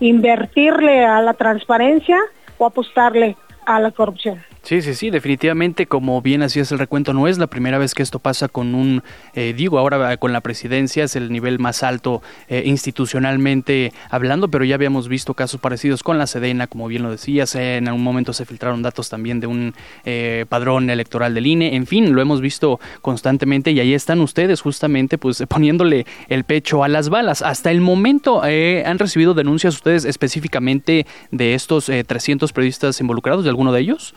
¿Invertirle 0.00 1.04
a 1.04 1.20
la 1.22 1.34
transparencia 1.34 2.18
o 2.58 2.66
apostarle 2.66 3.36
a 3.66 3.80
la 3.80 3.90
corrupción? 3.90 4.42
Sí, 4.64 4.80
sí, 4.80 4.94
sí, 4.94 5.10
definitivamente, 5.10 5.84
como 5.84 6.22
bien 6.22 6.42
así 6.42 6.58
es 6.58 6.72
el 6.72 6.78
recuento, 6.78 7.12
no 7.12 7.28
es 7.28 7.36
la 7.36 7.48
primera 7.48 7.76
vez 7.76 7.92
que 7.92 8.02
esto 8.02 8.18
pasa 8.18 8.48
con 8.48 8.74
un, 8.74 9.02
eh, 9.34 9.52
digo, 9.54 9.78
ahora 9.78 10.16
con 10.16 10.32
la 10.32 10.40
presidencia 10.40 11.04
es 11.04 11.16
el 11.16 11.30
nivel 11.30 11.58
más 11.58 11.82
alto 11.82 12.22
eh, 12.48 12.62
institucionalmente 12.64 13.92
hablando, 14.08 14.48
pero 14.48 14.64
ya 14.64 14.76
habíamos 14.76 15.06
visto 15.06 15.34
casos 15.34 15.60
parecidos 15.60 16.02
con 16.02 16.16
la 16.16 16.26
Sedena, 16.26 16.66
como 16.66 16.88
bien 16.88 17.02
lo 17.02 17.10
decías, 17.10 17.54
en 17.56 17.88
algún 17.88 18.02
momento 18.02 18.32
se 18.32 18.46
filtraron 18.46 18.80
datos 18.80 19.10
también 19.10 19.38
de 19.38 19.48
un 19.48 19.74
eh, 20.06 20.46
padrón 20.48 20.88
electoral 20.88 21.34
del 21.34 21.46
INE, 21.46 21.76
en 21.76 21.86
fin, 21.86 22.14
lo 22.14 22.22
hemos 22.22 22.40
visto 22.40 22.80
constantemente 23.02 23.70
y 23.70 23.80
ahí 23.80 23.92
están 23.92 24.22
ustedes 24.22 24.62
justamente 24.62 25.18
pues 25.18 25.44
poniéndole 25.48 26.06
el 26.30 26.44
pecho 26.44 26.84
a 26.84 26.88
las 26.88 27.10
balas. 27.10 27.42
Hasta 27.42 27.70
el 27.70 27.82
momento 27.82 28.40
han 28.42 28.98
recibido 28.98 29.34
denuncias 29.34 29.74
ustedes 29.74 30.06
específicamente 30.06 31.06
de 31.30 31.52
estos 31.52 31.84
300 32.06 32.50
periodistas 32.54 32.98
involucrados, 33.02 33.44
de 33.44 33.50
alguno 33.50 33.70
de 33.70 33.80
ellos? 33.80 34.14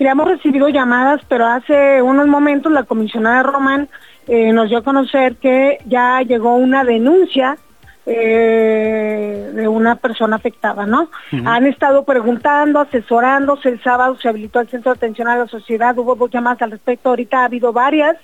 Mira, 0.00 0.12
hemos 0.12 0.28
recibido 0.28 0.70
llamadas, 0.70 1.20
pero 1.28 1.46
hace 1.46 2.00
unos 2.00 2.26
momentos 2.26 2.72
la 2.72 2.84
comisionada 2.84 3.42
Román 3.42 3.90
eh, 4.26 4.50
nos 4.50 4.70
dio 4.70 4.78
a 4.78 4.82
conocer 4.82 5.36
que 5.36 5.76
ya 5.84 6.22
llegó 6.22 6.54
una 6.54 6.84
denuncia 6.84 7.58
eh, 8.06 9.50
de 9.52 9.68
una 9.68 9.96
persona 9.96 10.36
afectada, 10.36 10.86
¿no? 10.86 11.10
Han 11.44 11.66
estado 11.66 12.04
preguntando, 12.04 12.80
asesorándose, 12.80 13.68
el 13.68 13.82
sábado 13.82 14.16
se 14.16 14.30
habilitó 14.30 14.60
el 14.60 14.68
Centro 14.68 14.92
de 14.92 14.96
Atención 14.96 15.28
a 15.28 15.36
la 15.36 15.46
Sociedad, 15.48 15.98
hubo 15.98 16.14
dos 16.14 16.30
llamadas 16.30 16.62
al 16.62 16.70
respecto, 16.70 17.10
ahorita 17.10 17.42
ha 17.42 17.44
habido 17.44 17.74
varias, 17.74 18.16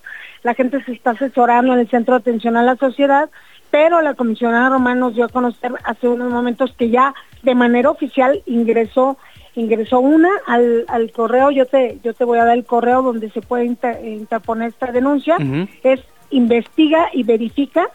la 0.45 0.55
gente 0.55 0.83
se 0.83 0.93
está 0.93 1.11
asesorando 1.11 1.75
en 1.75 1.81
el 1.81 1.91
Centro 1.91 2.15
de 2.15 2.21
Atención 2.21 2.57
a 2.57 2.63
la 2.63 2.77
Sociedad, 2.77 3.29
pero 3.71 4.01
la 4.01 4.15
comisionada 4.15 4.71
Román 4.71 4.99
nos 4.99 5.15
dio 5.15 5.27
a 5.27 5.29
conocer 5.29 5.73
hace 5.85 6.09
unos 6.09 6.33
momentos 6.33 6.73
que 6.79 6.89
ya 6.89 7.15
de 7.43 7.55
manera 7.55 7.91
oficial 7.91 8.43
ingresó 8.47 9.19
ingresó 9.57 10.01
una 10.01 10.31
al, 10.47 10.85
al 10.89 11.11
correo, 11.13 11.51
yo 11.51 11.67
te, 11.67 11.99
yo 12.05 12.15
te 12.15 12.25
voy 12.25 12.39
a 12.39 12.45
dar 12.45 12.57
el 12.57 12.65
correo 12.65 13.03
donde 13.03 13.31
se 13.31 13.41
puede 13.41 13.65
interponer 13.65 14.69
esta 14.69 14.93
denuncia, 14.93 15.37
es 15.83 16.01
investiga 16.31 17.09
y 17.13 17.23
verifica, 17.23 17.89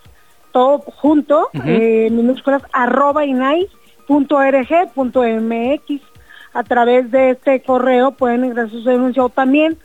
todo 0.51 0.79
junto, 0.79 1.49
eh, 1.65 2.09
minúsculas, 2.11 2.63
arroba 2.73 3.21
punto 4.07 4.39
mx. 5.23 6.01
A 6.53 6.63
través 6.63 7.09
de 7.11 7.29
este 7.29 7.61
correo 7.61 8.11
pueden 8.11 8.43
ingresar 8.43 8.71
su 8.71 8.83
denuncia 8.83 9.23
o 9.23 9.29
también, 9.29 9.77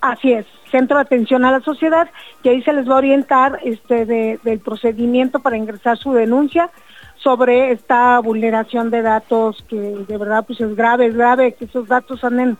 Así 0.00 0.32
es, 0.32 0.46
Centro 0.70 0.98
de 0.98 1.02
Atención 1.02 1.44
a 1.44 1.50
la 1.50 1.60
Sociedad, 1.60 2.08
que 2.42 2.50
ahí 2.50 2.62
se 2.62 2.72
les 2.72 2.88
va 2.88 2.94
a 2.94 2.98
orientar 2.98 3.58
este 3.64 4.04
del 4.04 4.60
procedimiento 4.60 5.40
para 5.40 5.56
ingresar 5.56 5.98
su 5.98 6.12
denuncia 6.12 6.70
sobre 7.16 7.72
esta 7.72 8.20
vulneración 8.20 8.90
de 8.90 9.02
datos 9.02 9.64
que 9.68 9.76
de 9.76 10.18
verdad 10.18 10.44
pues 10.46 10.60
es 10.60 10.76
grave, 10.76 11.06
es 11.06 11.16
grave 11.16 11.54
que 11.54 11.64
esos 11.64 11.88
datos 11.88 12.22
anden 12.22 12.56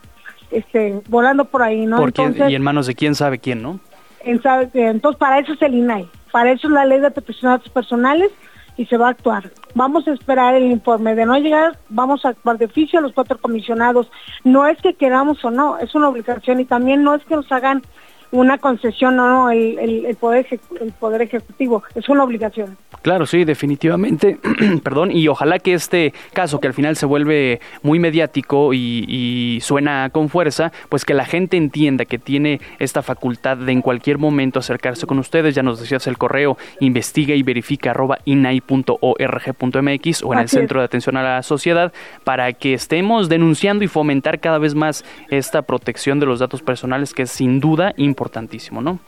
este 0.50 1.00
volando 1.09 1.45
por 1.45 1.62
ahí, 1.62 1.87
¿no? 1.87 2.04
y 2.49 2.54
en 2.54 2.62
manos 2.62 2.87
de 2.87 2.95
quién 2.95 3.14
sabe 3.14 3.38
quién, 3.38 3.62
¿no? 3.62 3.80
entonces 4.25 5.18
para 5.18 5.38
eso 5.38 5.52
es 5.52 5.62
el 5.62 5.75
INAI, 5.75 6.09
para 6.33 6.50
eso 6.50 6.66
es 6.66 6.73
la 6.73 6.85
Ley 6.85 7.00
de 7.00 7.11
Protección 7.11 7.52
de 7.52 7.59
Datos 7.59 7.73
Personales 7.73 8.30
y 8.76 8.87
se 8.87 8.97
va 8.97 9.09
a 9.09 9.11
actuar. 9.11 9.50
Vamos 9.75 10.06
a 10.09 10.12
esperar 10.12 10.54
el 10.54 10.71
informe. 10.71 11.14
De 11.14 11.26
no 11.26 11.37
llegar, 11.38 11.78
vamos 11.88 12.25
a 12.25 12.30
actuar 12.30 12.59
de 12.59 12.66
oficio 12.66 12.99
a 12.99 13.02
los 13.02 13.12
cuatro 13.12 13.38
comisionados. 13.38 14.11
No 14.45 14.66
es 14.66 14.80
que 14.80 14.95
queramos 14.95 15.45
o 15.45 15.50
no, 15.50 15.78
es 15.78 15.95
una 15.95 16.09
obligación 16.09 16.61
y 16.61 16.64
también 16.64 17.02
no 17.02 17.14
es 17.14 17.25
que 17.25 17.37
nos 17.37 17.50
hagan 17.52 17.83
una 18.30 18.59
concesión 18.59 19.18
o 19.18 19.28
no 19.28 19.50
el, 19.50 19.78
el, 19.78 20.16
poder, 20.16 20.47
el 20.80 20.92
poder 20.92 21.23
ejecutivo, 21.23 21.83
es 21.95 22.09
una 22.09 22.25
obligación. 22.25 22.76
Claro, 23.02 23.26
sí, 23.26 23.45
definitivamente, 23.45 24.38
perdón, 24.83 25.12
y 25.12 25.28
ojalá 25.28 25.59
que 25.59 25.75
este 25.75 26.12
caso 26.33 26.61
que 26.61 26.66
al 26.66 26.75
final 26.75 26.97
se 26.97 27.06
vuelve 27.06 27.61
muy 27.83 27.99
mediático 27.99 28.73
y, 28.75 29.59
suena 29.62 30.11
con 30.11 30.28
fuerza, 30.28 30.73
pues 30.88 31.04
que 31.04 31.14
la 31.14 31.25
gente 31.25 31.56
entienda 31.56 32.04
que 32.04 32.18
tiene 32.18 32.61
esta 32.78 33.02
facultad 33.02 33.56
de 33.56 33.73
en 33.73 33.83
cualquier 33.83 34.18
momento 34.18 34.59
acercarse 34.59 35.06
con 35.06 35.18
ustedes, 35.18 35.54
ya 35.54 35.62
nos 35.62 35.80
decías 35.80 36.06
el 36.06 36.18
correo, 36.18 36.56
investiga 36.80 37.35
y 37.35 37.42
verifica 37.42 37.90
arroba 37.90 38.18
inai.org.mx 38.25 40.23
o 40.23 40.33
en 40.33 40.38
el 40.38 40.49
Centro 40.49 40.80
de 40.80 40.87
Atención 40.87 41.16
a 41.16 41.23
la 41.23 41.42
Sociedad, 41.42 41.92
para 42.25 42.52
que 42.52 42.75
estemos 42.75 43.28
denunciando 43.28 43.85
y 43.85 43.88
fomentar 43.88 44.40
cada 44.40 44.59
vez 44.59 44.75
más 44.75 45.04
esta 45.30 45.62
protección 45.62 46.21
de 46.21 46.26
los 46.26 46.38
datos 46.38 46.62
personales 46.62 47.14
que 47.14 47.23
es 47.23 47.30
sin 47.30 47.61
duda 47.61 47.92
importante 47.97 48.15
importantísimo, 48.16 48.80
¿no? 48.80 48.99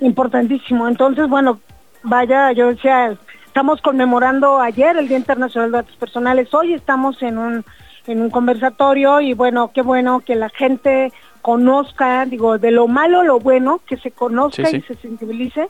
Importantísimo. 0.00 0.86
Entonces, 0.86 1.28
bueno, 1.28 1.60
vaya, 2.02 2.52
yo 2.52 2.68
decía, 2.68 3.16
estamos 3.46 3.80
conmemorando 3.80 4.60
ayer 4.60 4.96
el 4.98 5.08
Día 5.08 5.16
Internacional 5.16 5.72
de 5.72 5.78
Datos 5.78 5.96
Personales, 5.96 6.52
hoy 6.52 6.74
estamos 6.74 7.22
en 7.22 7.38
un, 7.38 7.64
en 8.06 8.20
un 8.20 8.28
conversatorio 8.28 9.22
y 9.22 9.32
bueno, 9.32 9.70
qué 9.72 9.80
bueno 9.80 10.20
que 10.20 10.34
la 10.34 10.50
gente 10.50 11.10
conozca, 11.40 12.26
digo, 12.26 12.58
de 12.58 12.70
lo 12.70 12.86
malo 12.86 13.22
lo 13.22 13.38
bueno, 13.38 13.80
que 13.86 13.96
se 13.96 14.10
conozca 14.10 14.68
y 14.70 14.82
se 14.82 14.94
sensibilice, 14.96 15.68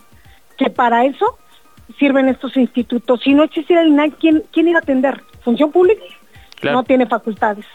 que 0.58 0.68
para 0.68 1.04
eso 1.04 1.38
sirven 1.98 2.28
estos 2.28 2.56
institutos. 2.56 3.20
Si 3.22 3.34
no 3.34 3.44
existiera 3.44 3.82
el 3.82 3.88
INAI, 3.88 4.10
¿quién, 4.12 4.42
quién 4.52 4.68
iba 4.68 4.80
a 4.80 4.82
atender? 4.82 5.22
¿Función 5.42 5.70
pública? 5.70 6.02
no 6.62 6.82
tiene 6.82 7.06
facultades. 7.06 7.66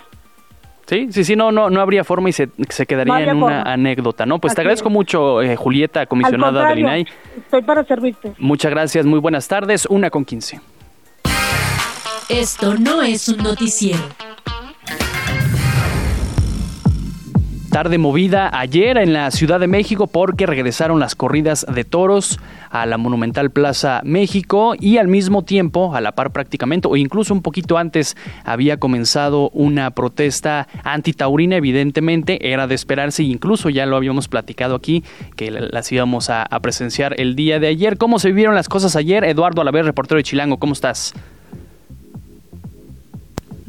Sí, 0.89 1.09
sí, 1.11 1.23
sí, 1.23 1.35
no, 1.35 1.51
no, 1.51 1.69
no 1.69 1.81
habría 1.81 2.03
forma 2.03 2.29
y 2.29 2.33
se, 2.33 2.49
se 2.67 2.87
quedaría 2.87 3.29
en 3.29 3.43
una 3.43 3.61
anécdota, 3.61 4.25
¿no? 4.25 4.39
Pues 4.39 4.55
te 4.55 4.61
agradezco 4.61 4.89
mucho, 4.89 5.39
eh, 5.39 5.55
Julieta, 5.55 6.07
comisionada 6.07 6.67
del 6.69 6.79
INAI. 6.79 7.05
Estoy 7.37 7.61
para 7.61 7.83
servirte. 7.83 8.33
Muchas 8.39 8.71
gracias, 8.71 9.05
muy 9.05 9.19
buenas 9.19 9.47
tardes, 9.47 9.85
una 9.85 10.09
con 10.09 10.25
quince. 10.25 10.59
Esto 12.27 12.73
no 12.73 13.03
es 13.03 13.29
un 13.29 13.37
noticiero. 13.37 13.99
Tarde 17.69 17.99
movida 17.99 18.49
ayer 18.51 18.97
en 18.97 19.13
la 19.13 19.29
Ciudad 19.29 19.59
de 19.59 19.67
México 19.67 20.07
porque 20.07 20.47
regresaron 20.47 20.99
las 20.99 21.13
corridas 21.13 21.67
de 21.71 21.83
toros 21.83 22.39
a 22.71 22.87
la 22.87 22.97
Monumental 22.97 23.51
Plaza 23.51 24.01
México 24.03 24.73
y 24.79 24.97
al 24.97 25.07
mismo 25.07 25.43
tiempo, 25.43 25.95
a 25.95 26.01
la 26.01 26.13
par 26.13 26.31
prácticamente, 26.31 26.87
o 26.87 26.95
incluso 26.95 27.31
un 27.31 27.43
poquito 27.43 27.77
antes, 27.77 28.17
había 28.43 28.77
comenzado 28.77 29.51
una 29.51 29.91
protesta 29.91 30.67
antitaurina, 30.83 31.57
evidentemente, 31.57 32.51
era 32.51 32.65
de 32.65 32.73
esperarse, 32.73 33.21
incluso 33.21 33.69
ya 33.69 33.85
lo 33.85 33.97
habíamos 33.97 34.27
platicado 34.27 34.73
aquí, 34.73 35.03
que 35.35 35.51
las 35.51 35.91
íbamos 35.91 36.31
a, 36.31 36.41
a 36.41 36.59
presenciar 36.61 37.19
el 37.19 37.35
día 37.35 37.59
de 37.59 37.67
ayer. 37.67 37.97
¿Cómo 37.97 38.17
se 38.17 38.29
vivieron 38.29 38.55
las 38.55 38.67
cosas 38.67 38.95
ayer? 38.95 39.23
Eduardo 39.23 39.61
Alaver, 39.61 39.85
reportero 39.85 40.17
de 40.17 40.23
Chilango, 40.23 40.57
¿cómo 40.57 40.73
estás? 40.73 41.13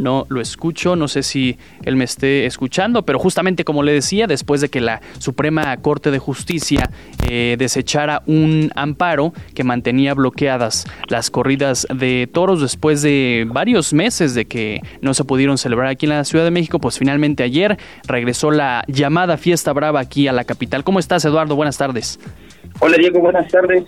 No 0.00 0.26
lo 0.28 0.40
escucho, 0.40 0.96
no 0.96 1.08
sé 1.08 1.22
si 1.22 1.58
él 1.84 1.96
me 1.96 2.04
esté 2.04 2.46
escuchando, 2.46 3.04
pero 3.04 3.18
justamente 3.18 3.64
como 3.64 3.82
le 3.82 3.92
decía, 3.92 4.26
después 4.26 4.60
de 4.60 4.68
que 4.68 4.80
la 4.80 5.00
Suprema 5.18 5.76
Corte 5.76 6.10
de 6.10 6.18
Justicia 6.18 6.90
eh, 7.28 7.56
desechara 7.58 8.22
un 8.26 8.72
amparo 8.74 9.32
que 9.54 9.62
mantenía 9.62 10.14
bloqueadas 10.14 10.86
las 11.08 11.30
corridas 11.30 11.86
de 11.94 12.28
toros 12.32 12.60
después 12.60 13.02
de 13.02 13.46
varios 13.48 13.92
meses 13.92 14.34
de 14.34 14.46
que 14.46 14.80
no 15.02 15.14
se 15.14 15.24
pudieron 15.24 15.58
celebrar 15.58 15.88
aquí 15.88 16.06
en 16.06 16.10
la 16.10 16.24
Ciudad 16.24 16.44
de 16.44 16.50
México, 16.50 16.78
pues 16.78 16.98
finalmente 16.98 17.42
ayer 17.42 17.78
regresó 18.06 18.50
la 18.50 18.84
llamada 18.88 19.36
Fiesta 19.36 19.72
Brava 19.72 20.00
aquí 20.00 20.28
a 20.28 20.32
la 20.32 20.44
capital. 20.44 20.82
¿Cómo 20.82 20.98
estás, 20.98 21.24
Eduardo? 21.24 21.56
Buenas 21.56 21.76
tardes. 21.76 22.18
Hola, 22.80 22.96
Diego, 22.96 23.20
buenas 23.20 23.50
tardes. 23.50 23.84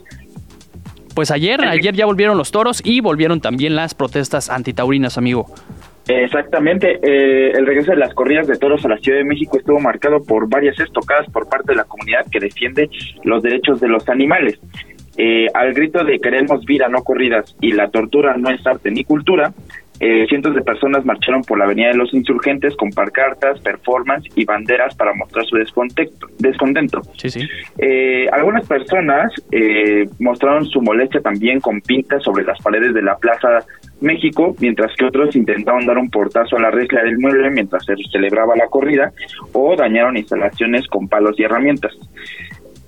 Pues 1.15 1.31
ayer, 1.31 1.63
ayer 1.63 1.95
ya 1.95 2.07
volvieron 2.07 2.39
los 2.39 2.51
toros 2.51 2.81
y 2.85 3.01
volvieron 3.01 3.41
también 3.41 3.77
las 3.77 3.95
protestas 3.95 4.49
antitaurinas, 4.49 5.19
amigo. 5.19 5.47
Exactamente, 6.09 6.99
eh, 7.03 7.53
el 7.53 7.67
regreso 7.67 7.93
de 7.93 7.99
las 7.99 8.13
corridas 8.15 8.47
de 8.47 8.57
toros 8.57 8.85
a 8.85 8.89
la 8.89 8.99
Ciudad 8.99 9.19
de 9.19 9.25
México 9.25 9.57
estuvo 9.57 9.79
marcado 9.79 10.23
por 10.23 10.49
varias 10.49 10.79
estocadas 10.81 11.31
por 11.31 11.49
parte 11.49 11.73
de 11.73 11.77
la 11.77 11.85
comunidad 11.85 12.27
que 12.31 12.41
defiende 12.41 12.91
los 13.23 13.43
derechos 13.43 13.81
de 13.81 13.89
los 13.89 14.09
animales. 14.09 14.59
Eh, 15.17 15.47
al 15.55 15.75
grito 15.75 16.03
de 16.05 16.19
queremos 16.19 16.65
vida, 16.65 16.89
no 16.89 17.03
corridas 17.03 17.55
y 17.61 17.73
la 17.73 17.89
tortura 17.91 18.37
no 18.37 18.51
es 18.51 18.67
arte 18.67 18.91
ni 18.91 19.05
cultura, 19.05 19.53
eh, 20.05 20.27
cientos 20.29 20.53
de 20.57 20.63
personas 20.63 21.05
marcharon 21.05 21.43
por 21.43 21.59
la 21.59 21.65
Avenida 21.65 21.91
de 21.91 21.95
los 21.95 22.13
Insurgentes 22.13 22.75
con 22.75 22.91
parcartas, 22.91 23.61
performance 23.61 24.29
y 24.35 24.45
banderas 24.45 24.97
para 24.97 25.15
mostrar 25.15 25.45
su 25.47 25.57
descontento. 25.57 27.03
Sí, 27.19 27.31
sí. 27.31 27.49
Eh, 27.79 28.27
algunas 28.33 28.67
personas 28.67 29.33
eh, 29.53 30.09
mostraron 30.19 30.67
su 30.67 30.83
molestia 30.83 31.21
también 31.21 31.61
con 31.61 31.81
pintas 31.81 32.21
sobre 32.25 32.43
las 32.43 32.61
paredes 32.61 32.95
de 32.95 33.03
la 33.03 33.17
Plaza 33.17 33.65
México, 34.03 34.55
mientras 34.61 34.95
que 34.97 35.05
otros 35.05 35.35
intentaron 35.37 35.87
dar 35.87 35.99
un 35.99 36.11
portazo 36.11 36.57
a 36.57 36.61
la 36.61 36.71
regla 36.71 37.03
del 37.03 37.19
mueble 37.19 37.51
mientras 37.51 37.85
se 37.85 37.95
celebraba 38.11 38.57
la 38.57 38.69
corrida 38.69 39.13
o 39.53 39.77
dañaron 39.77 40.17
instalaciones 40.17 40.87
con 40.89 41.09
palos 41.09 41.39
y 41.39 41.45
herramientas. 41.45 41.93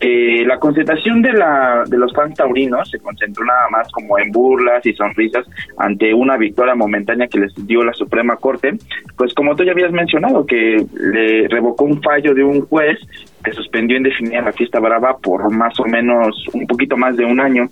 Eh, 0.00 0.44
la 0.44 0.58
concentración 0.58 1.22
de, 1.22 1.32
la, 1.32 1.84
de 1.86 1.96
los 1.96 2.12
fans 2.12 2.34
taurinos 2.34 2.90
se 2.90 2.98
concentró 2.98 3.44
nada 3.44 3.68
más 3.70 3.90
como 3.90 4.18
en 4.18 4.30
burlas 4.32 4.84
y 4.84 4.92
sonrisas 4.92 5.46
ante 5.78 6.12
una 6.12 6.36
victoria 6.36 6.74
momentánea 6.74 7.28
que 7.28 7.38
les 7.38 7.66
dio 7.66 7.82
la 7.82 7.94
Suprema 7.94 8.36
Corte, 8.36 8.74
pues 9.16 9.32
como 9.32 9.54
tú 9.54 9.62
ya 9.64 9.72
habías 9.72 9.92
mencionado, 9.92 10.44
que 10.44 10.84
le 10.94 11.48
revocó 11.48 11.84
un 11.84 12.02
fallo 12.02 12.34
de 12.34 12.42
un 12.44 12.62
juez 12.66 12.98
que 13.42 13.52
suspendió 13.52 13.96
indefinida 13.96 14.42
la 14.42 14.52
fiesta 14.52 14.80
brava 14.80 15.16
por 15.16 15.50
más 15.50 15.78
o 15.78 15.84
menos 15.84 16.44
un 16.52 16.66
poquito 16.66 16.96
más 16.96 17.16
de 17.16 17.24
un 17.24 17.40
año. 17.40 17.70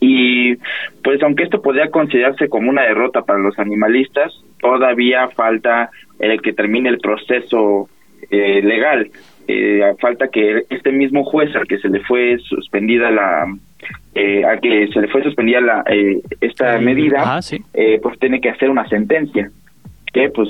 Y 0.00 0.56
pues 1.02 1.22
aunque 1.22 1.44
esto 1.44 1.60
podría 1.60 1.90
considerarse 1.90 2.48
como 2.48 2.70
una 2.70 2.82
derrota 2.82 3.22
para 3.22 3.38
los 3.38 3.58
animalistas, 3.58 4.32
todavía 4.60 5.28
falta 5.28 5.90
el 6.18 6.40
que 6.40 6.52
termine 6.52 6.88
el 6.88 6.98
proceso 6.98 7.88
eh, 8.30 8.62
legal. 8.62 9.10
Eh, 9.46 9.82
falta 10.00 10.28
que 10.28 10.64
este 10.68 10.92
mismo 10.92 11.24
juez 11.24 11.54
al 11.56 11.66
que 11.66 11.78
se 11.78 11.88
le 11.88 12.00
fue 12.00 12.38
suspendida 12.38 13.10
la 13.10 13.46
eh, 14.14 14.44
a 14.44 14.58
que 14.58 14.88
se 14.92 15.00
le 15.00 15.08
fue 15.08 15.22
suspendida 15.22 15.60
la, 15.60 15.84
eh, 15.88 16.20
esta 16.40 16.78
medida, 16.78 17.40
eh, 17.74 18.00
pues 18.02 18.18
tiene 18.18 18.40
que 18.40 18.50
hacer 18.50 18.68
una 18.68 18.88
sentencia 18.88 19.50
que 20.12 20.28
pues 20.30 20.48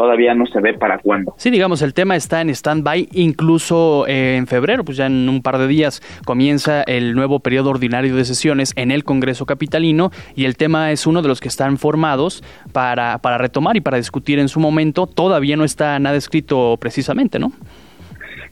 todavía 0.00 0.34
no 0.34 0.46
se 0.46 0.60
ve 0.60 0.72
para 0.72 0.96
cuándo. 0.96 1.34
Sí, 1.36 1.50
digamos, 1.50 1.82
el 1.82 1.92
tema 1.92 2.16
está 2.16 2.40
en 2.40 2.48
stand-by, 2.48 3.10
incluso 3.12 4.06
eh, 4.08 4.36
en 4.38 4.46
febrero, 4.46 4.82
pues 4.82 4.96
ya 4.96 5.04
en 5.04 5.28
un 5.28 5.42
par 5.42 5.58
de 5.58 5.66
días 5.66 6.00
comienza 6.24 6.82
el 6.84 7.14
nuevo 7.14 7.40
periodo 7.40 7.68
ordinario 7.68 8.16
de 8.16 8.24
sesiones 8.24 8.72
en 8.76 8.92
el 8.92 9.04
Congreso 9.04 9.44
Capitalino 9.44 10.10
y 10.34 10.46
el 10.46 10.56
tema 10.56 10.90
es 10.90 11.06
uno 11.06 11.20
de 11.20 11.28
los 11.28 11.38
que 11.38 11.48
están 11.48 11.76
formados 11.76 12.42
para, 12.72 13.18
para 13.18 13.36
retomar 13.36 13.76
y 13.76 13.82
para 13.82 13.98
discutir 13.98 14.38
en 14.38 14.48
su 14.48 14.58
momento. 14.58 15.06
Todavía 15.06 15.58
no 15.58 15.64
está 15.64 15.98
nada 15.98 16.16
escrito 16.16 16.78
precisamente, 16.80 17.38
¿no? 17.38 17.52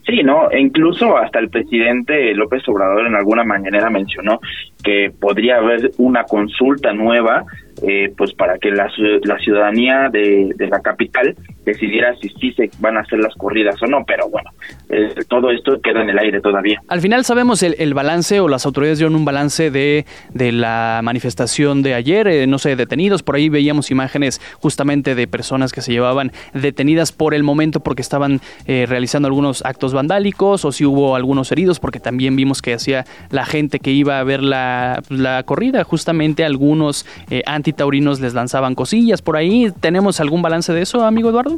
Sí, 0.05 0.23
¿no? 0.23 0.51
E 0.51 0.61
incluso 0.61 1.17
hasta 1.17 1.39
el 1.39 1.49
presidente 1.49 2.35
López 2.35 2.63
Obrador 2.69 3.07
en 3.07 3.15
alguna 3.15 3.45
manera 3.45 3.89
mencionó 3.89 4.41
que 4.85 5.11
podría 5.19 5.57
haber 5.57 5.93
una 5.97 6.25
consulta 6.25 6.93
nueva 6.93 7.45
eh, 7.83 8.13
pues 8.17 8.33
para 8.35 8.59
que 8.59 8.71
la, 8.71 8.91
la 9.25 9.39
ciudadanía 9.39 10.09
de, 10.11 10.55
la 10.59 10.81
capital 10.81 11.37
decidiera 11.69 12.15
si 12.21 12.29
sí 12.41 12.53
se 12.53 12.71
van 12.79 12.97
a 12.97 13.01
hacer 13.01 13.19
las 13.19 13.35
corridas 13.35 13.81
o 13.83 13.87
no, 13.87 14.05
pero 14.07 14.29
bueno, 14.29 14.51
eh, 14.89 15.15
todo 15.29 15.51
esto 15.51 15.81
queda 15.83 16.03
en 16.03 16.11
el 16.11 16.19
aire 16.19 16.41
todavía. 16.41 16.81
Al 16.89 17.01
final 17.01 17.25
sabemos 17.25 17.63
el, 17.63 17.95
balance 17.95 18.41
o 18.41 18.49
las 18.49 18.65
autoridades 18.65 18.99
dieron 18.99 19.17
un 19.17 19.25
balance 19.25 19.71
de, 19.71 20.07
de 20.33 20.53
la 20.53 21.01
manifestación 21.03 21.83
de 21.83 21.95
ayer, 21.95 22.29
eh, 22.29 22.47
no 22.47 22.59
sé, 22.59 22.77
detenidos, 22.77 23.23
por 23.23 23.37
ahí 23.37 23.49
veíamos 23.49 23.91
imágenes 23.91 24.41
justamente 24.61 25.15
de 25.15 25.27
personas 25.27 25.73
que 25.73 25.83
se 25.83 25.93
llevaban 25.93 26.33
detenidas 26.55 27.13
por 27.13 27.35
el 27.35 27.43
momento 27.43 27.81
porque 27.81 28.03
estaban 28.03 28.41
realizando 28.67 29.27
algunos 29.27 29.65
actos 29.65 29.93
vandálicos 29.93 30.65
o 30.65 30.73
si 30.73 30.85
hubo 30.85 31.17
algunos 31.17 31.51
heridos 31.53 31.81
porque 31.81 32.01
también 32.01 32.37
vimos 32.37 32.63
que 32.63 32.75
hacía 32.75 33.05
la 33.31 33.45
gente 33.45 33.79
que 33.79 33.91
iba 33.91 34.19
a 34.19 34.25
ver 34.25 34.43
la, 34.43 35.03
la 35.09 35.43
corrida, 35.43 35.85
justamente 35.85 36.45
algunos 36.45 37.07
anti 37.47 37.73
taurinos 37.73 38.21
les 38.21 38.35
lanzaban 38.35 38.75
cosillas 38.75 39.23
por 39.23 39.37
ahí. 39.37 39.73
¿Tenemos 39.81 40.21
algún 40.21 40.43
balance 40.43 40.73
de 40.73 40.83
eso, 40.83 41.05
amigo 41.05 41.31
Eduardo? 41.31 41.58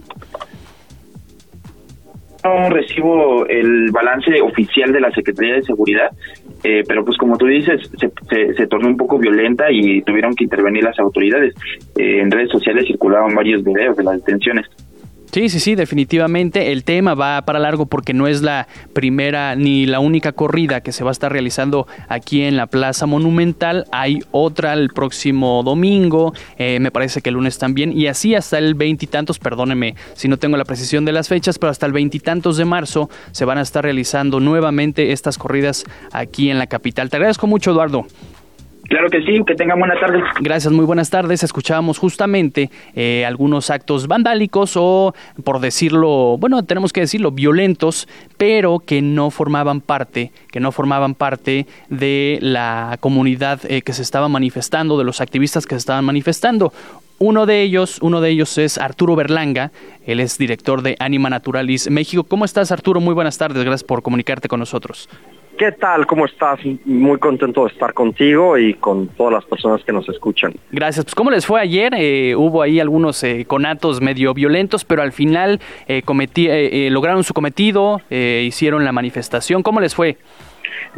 No 2.43 2.71
recibo 2.71 3.47
el 3.47 3.91
balance 3.91 4.41
oficial 4.41 4.93
de 4.93 5.01
la 5.01 5.11
Secretaría 5.11 5.57
de 5.57 5.63
Seguridad, 5.63 6.11
eh, 6.65 6.83
pero 6.89 7.05
pues 7.05 7.19
como 7.19 7.37
tú 7.37 7.47
dices, 7.47 7.91
se, 7.99 8.55
se, 8.55 8.67
tornó 8.67 8.89
un 8.89 8.97
poco 8.97 9.19
violenta 9.19 9.71
y 9.71 10.01
tuvieron 10.03 10.35
que 10.35 10.45
intervenir 10.45 10.85
las 10.85 10.99
autoridades. 10.99 11.55
Eh, 11.99 12.21
en 12.21 12.31
redes 12.31 12.51
sociales 12.51 12.87
circulaban 12.87 13.35
varios 13.35 13.63
videos 13.63 13.97
de 13.97 14.05
las 14.05 14.17
detenciones. 14.25 14.67
Sí, 15.33 15.49
sí, 15.49 15.61
sí, 15.61 15.77
definitivamente. 15.77 16.73
El 16.73 16.83
tema 16.83 17.15
va 17.15 17.41
para 17.43 17.61
largo 17.61 17.87
porque 17.87 18.13
no 18.13 18.27
es 18.27 18.43
la 18.43 18.67
primera 18.93 19.55
ni 19.55 19.87
la 19.87 20.01
única 20.01 20.33
corrida 20.33 20.81
que 20.81 20.91
se 20.91 21.05
va 21.05 21.11
a 21.11 21.13
estar 21.13 21.31
realizando 21.31 21.87
aquí 22.09 22.43
en 22.43 22.57
la 22.57 22.67
Plaza 22.67 23.07
Monumental. 23.07 23.87
Hay 23.93 24.25
otra 24.33 24.73
el 24.73 24.89
próximo 24.89 25.63
domingo, 25.63 26.35
eh, 26.59 26.81
me 26.81 26.91
parece 26.91 27.21
que 27.21 27.29
el 27.29 27.37
lunes 27.37 27.59
también, 27.59 27.97
y 27.97 28.09
así 28.09 28.35
hasta 28.35 28.59
el 28.59 28.75
veintitantos, 28.75 29.39
perdóneme 29.39 29.95
si 30.15 30.27
no 30.27 30.37
tengo 30.37 30.57
la 30.57 30.65
precisión 30.65 31.05
de 31.05 31.13
las 31.13 31.29
fechas, 31.29 31.61
pero 31.61 31.71
hasta 31.71 31.87
el 31.87 31.93
veintitantos 31.93 32.57
de 32.57 32.65
marzo 32.65 33.09
se 33.31 33.45
van 33.45 33.59
a 33.59 33.63
estar 33.63 33.85
realizando 33.85 34.41
nuevamente 34.41 35.13
estas 35.13 35.39
corridas 35.39 35.85
aquí 36.11 36.51
en 36.51 36.59
la 36.59 36.67
capital. 36.67 37.09
Te 37.09 37.17
agradezco 37.17 37.47
mucho, 37.47 37.71
Eduardo. 37.71 38.05
Claro 38.91 39.09
que 39.09 39.23
sí, 39.23 39.41
que 39.47 39.55
tengan 39.55 39.79
buenas 39.79 40.01
tardes. 40.01 40.21
Gracias, 40.41 40.73
muy 40.73 40.85
buenas 40.85 41.11
tardes. 41.11 41.45
Escuchábamos 41.45 41.97
justamente 41.97 42.71
eh, 42.97 43.25
algunos 43.25 43.71
actos 43.71 44.09
vandálicos 44.09 44.73
o, 44.77 45.15
por 45.45 45.61
decirlo, 45.61 46.37
bueno, 46.39 46.65
tenemos 46.65 46.93
que 46.93 47.03
decirlo, 47.03 47.31
violentos, 47.31 48.09
pero 48.37 48.81
que 48.81 49.01
no 49.01 49.31
formaban 49.31 49.81
parte, 49.81 50.33
que 50.51 50.59
no 50.59 50.73
formaban 50.73 51.15
parte 51.15 51.69
de 51.89 52.41
la 52.43 52.97
comunidad 52.99 53.61
eh, 53.69 53.83
que 53.83 53.93
se 53.93 54.03
estaba 54.03 54.29
manifestando, 54.29 54.99
de 54.99 55.05
los 55.05 55.21
activistas 55.21 55.67
que 55.67 55.77
se 55.77 55.79
estaban 55.79 56.05
manifestando. 56.05 56.73
Uno 57.21 57.47
de 57.47 57.63
ellos, 57.63 57.99
uno 58.03 58.21
de 58.21 58.31
ellos 58.31 58.59
es 58.59 58.77
Arturo 58.77 59.15
Berlanga, 59.15 59.71
él 60.05 60.19
es 60.19 60.37
director 60.37 60.83
de 60.83 60.97
Anima 60.99 61.31
Naturalis 61.31 61.89
México. 61.89 62.25
¿Cómo 62.25 62.45
estás, 62.45 62.73
Arturo? 62.73 62.99
Muy 62.99 63.15
buenas 63.15 63.39
tardes, 63.39 63.63
gracias 63.63 63.85
por 63.85 64.03
comunicarte 64.03 64.49
con 64.49 64.59
nosotros. 64.59 65.09
¿Qué 65.61 65.73
tal? 65.73 66.07
¿Cómo 66.07 66.25
estás? 66.25 66.59
Muy 66.87 67.19
contento 67.19 67.67
de 67.67 67.73
estar 67.73 67.93
contigo 67.93 68.57
y 68.57 68.73
con 68.73 69.09
todas 69.09 69.35
las 69.35 69.45
personas 69.45 69.85
que 69.85 69.93
nos 69.93 70.09
escuchan. 70.09 70.55
Gracias. 70.73 71.05
Pues 71.05 71.15
¿cómo 71.15 71.31
les 71.31 71.45
fue 71.45 71.61
ayer? 71.61 71.93
Eh, 71.99 72.35
hubo 72.35 72.63
ahí 72.63 72.81
algunos 72.81 73.23
eh, 73.25 73.45
conatos 73.47 74.01
medio 74.01 74.33
violentos, 74.33 74.87
pero 74.87 75.03
al 75.03 75.13
final 75.13 75.61
eh, 75.87 76.01
cometí, 76.01 76.49
lograron 76.89 77.25
su 77.25 77.35
cometido, 77.35 78.01
hicieron 78.09 78.87
la 78.87 78.93
manifestación. 78.93 79.63
¿Cómo 79.63 79.83
les 79.83 79.95
fue? 79.95 80.17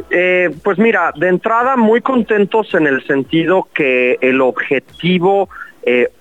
Eh, 0.09 0.49
pues 0.63 0.79
mira, 0.79 1.11
de 1.13 1.27
entrada 1.27 1.75
muy 1.75 1.99
contentos 1.99 2.73
en 2.73 2.87
el 2.87 3.05
sentido 3.05 3.67
que 3.73 4.17
el 4.21 4.39
objetivo 4.39 5.49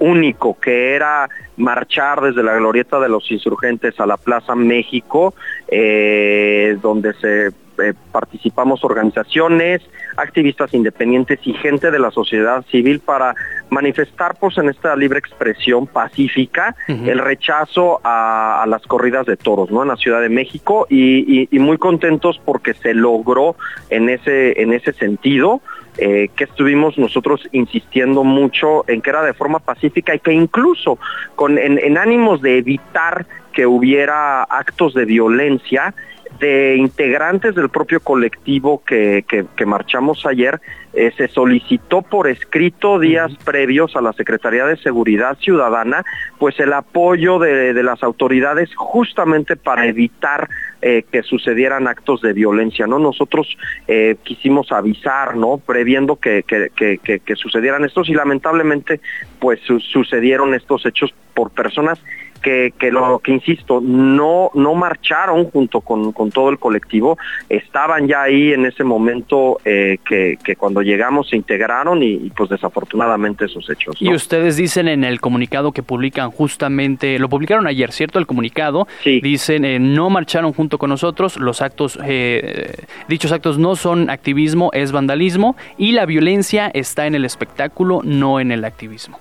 único, 0.00 0.58
que 0.58 0.96
era 0.96 1.28
marchar 1.56 2.20
desde 2.20 2.42
la 2.42 2.56
glorieta 2.56 2.98
de 2.98 3.08
los 3.08 3.30
insurgentes 3.30 3.98
a 4.00 4.06
la 4.06 4.16
Plaza 4.16 4.54
México, 4.54 5.34
eh, 5.68 6.76
donde 6.82 7.14
se 7.14 7.52
eh, 7.82 7.94
participamos 8.12 8.84
organizaciones, 8.84 9.82
activistas 10.16 10.72
independientes 10.74 11.40
y 11.44 11.54
gente 11.54 11.90
de 11.90 11.98
la 11.98 12.10
sociedad 12.10 12.64
civil 12.70 13.00
para 13.00 13.34
manifestar 13.70 14.36
pues 14.38 14.58
en 14.58 14.68
esta 14.68 14.94
libre 14.96 15.18
expresión 15.18 15.86
pacífica 15.86 16.74
el 16.88 17.18
rechazo 17.18 18.00
a, 18.04 18.64
las 18.68 18.82
corridas 18.82 19.24
de 19.26 19.36
toros 19.36 19.70
¿no? 19.70 19.82
en 19.82 19.88
la 19.88 19.96
Ciudad 19.96 20.20
de 20.20 20.28
México 20.28 20.86
y, 20.90 21.48
muy 21.58 21.78
contentos 21.78 22.40
porque 22.44 22.74
se 22.74 22.92
logró 22.92 23.56
en 23.88 24.08
ese, 24.08 24.60
en 24.60 24.72
ese 24.72 24.92
sentido. 24.92 25.60
Eh, 25.98 26.30
que 26.34 26.44
estuvimos 26.44 26.96
nosotros 26.96 27.46
insistiendo 27.52 28.24
mucho 28.24 28.82
en 28.88 29.02
que 29.02 29.10
era 29.10 29.22
de 29.22 29.34
forma 29.34 29.58
pacífica 29.58 30.14
y 30.14 30.20
que 30.20 30.32
incluso 30.32 30.98
con, 31.36 31.58
en 31.58 31.98
ánimos 31.98 32.40
de 32.40 32.56
evitar 32.56 33.26
que 33.52 33.66
hubiera 33.66 34.42
actos 34.44 34.94
de 34.94 35.04
violencia, 35.04 35.94
de 36.42 36.74
integrantes 36.76 37.54
del 37.54 37.68
propio 37.68 38.00
colectivo 38.00 38.82
que, 38.84 39.24
que, 39.28 39.64
marchamos 39.64 40.26
ayer, 40.26 40.60
eh, 40.92 41.12
se 41.16 41.28
solicitó 41.28 42.02
por 42.02 42.26
escrito 42.26 42.98
días 42.98 43.30
previos 43.44 43.94
a 43.94 44.00
la 44.00 44.12
Secretaría 44.12 44.66
de 44.66 44.76
Seguridad 44.76 45.38
Ciudadana, 45.38 46.04
pues 46.40 46.58
el 46.58 46.72
apoyo 46.72 47.38
de, 47.38 47.80
las 47.84 48.02
autoridades 48.02 48.74
justamente 48.74 49.54
para 49.54 49.86
evitar 49.86 50.48
eh, 50.82 51.04
que 51.12 51.22
sucedieran 51.22 51.86
actos 51.86 52.20
de 52.22 52.32
violencia, 52.32 52.88
¿no? 52.88 52.98
Nosotros 52.98 53.56
eh, 53.86 54.16
quisimos 54.24 54.72
avisar, 54.72 55.36
¿no? 55.36 55.58
Previendo 55.58 56.16
que, 56.16 56.42
que, 56.42 56.98
que, 56.98 57.36
sucedieran 57.36 57.84
estos 57.84 58.08
y 58.08 58.14
lamentablemente 58.14 59.00
pues 59.38 59.60
sucedieron 59.92 60.54
estos 60.54 60.84
hechos 60.86 61.14
por 61.34 61.52
personas 61.52 62.00
que, 62.42 62.74
que 62.78 62.90
lo 62.90 63.20
que 63.20 63.32
insisto, 63.32 63.80
no, 63.80 64.50
no 64.54 64.74
marcharon 64.74 65.46
junto 65.50 65.80
con, 65.80 66.12
todo 66.32 66.50
el 66.50 66.58
colectivo, 66.58 67.18
estaban 67.48 68.08
ya 68.08 68.22
ahí 68.22 68.52
en 68.52 68.66
ese 68.66 68.84
momento 68.84 69.60
eh, 69.64 69.98
que, 70.04 70.38
que, 70.42 70.56
cuando 70.56 70.82
llegamos 70.82 71.28
se 71.28 71.36
integraron 71.36 72.02
y, 72.02 72.30
pues 72.36 72.50
desafortunadamente 72.50 73.46
esos 73.46 73.68
hechos. 73.70 73.96
Y 74.00 74.12
ustedes 74.12 74.56
dicen 74.56 74.88
en 74.88 75.04
el 75.04 75.20
comunicado 75.20 75.72
que 75.72 75.82
publican 75.82 76.30
justamente, 76.30 77.18
lo 77.18 77.28
publicaron 77.28 77.66
ayer, 77.66 77.92
¿cierto? 77.92 78.18
El 78.18 78.26
comunicado, 78.26 78.86
sí. 79.02 79.20
dicen 79.20 79.64
eh, 79.64 79.78
no 79.78 80.10
marcharon 80.10 80.52
junto 80.52 80.78
con 80.78 80.90
nosotros, 80.90 81.36
los 81.36 81.62
actos, 81.62 81.98
eh, 82.04 82.74
dichos 83.08 83.32
actos 83.32 83.58
no 83.58 83.76
son 83.76 84.10
activismo, 84.10 84.70
es 84.72 84.92
vandalismo 84.92 85.56
y 85.78 85.92
la 85.92 86.06
violencia 86.06 86.70
está 86.74 87.06
en 87.06 87.14
el 87.14 87.24
espectáculo, 87.24 88.00
no 88.04 88.40
en 88.40 88.52
el 88.52 88.64
activismo. 88.64 89.18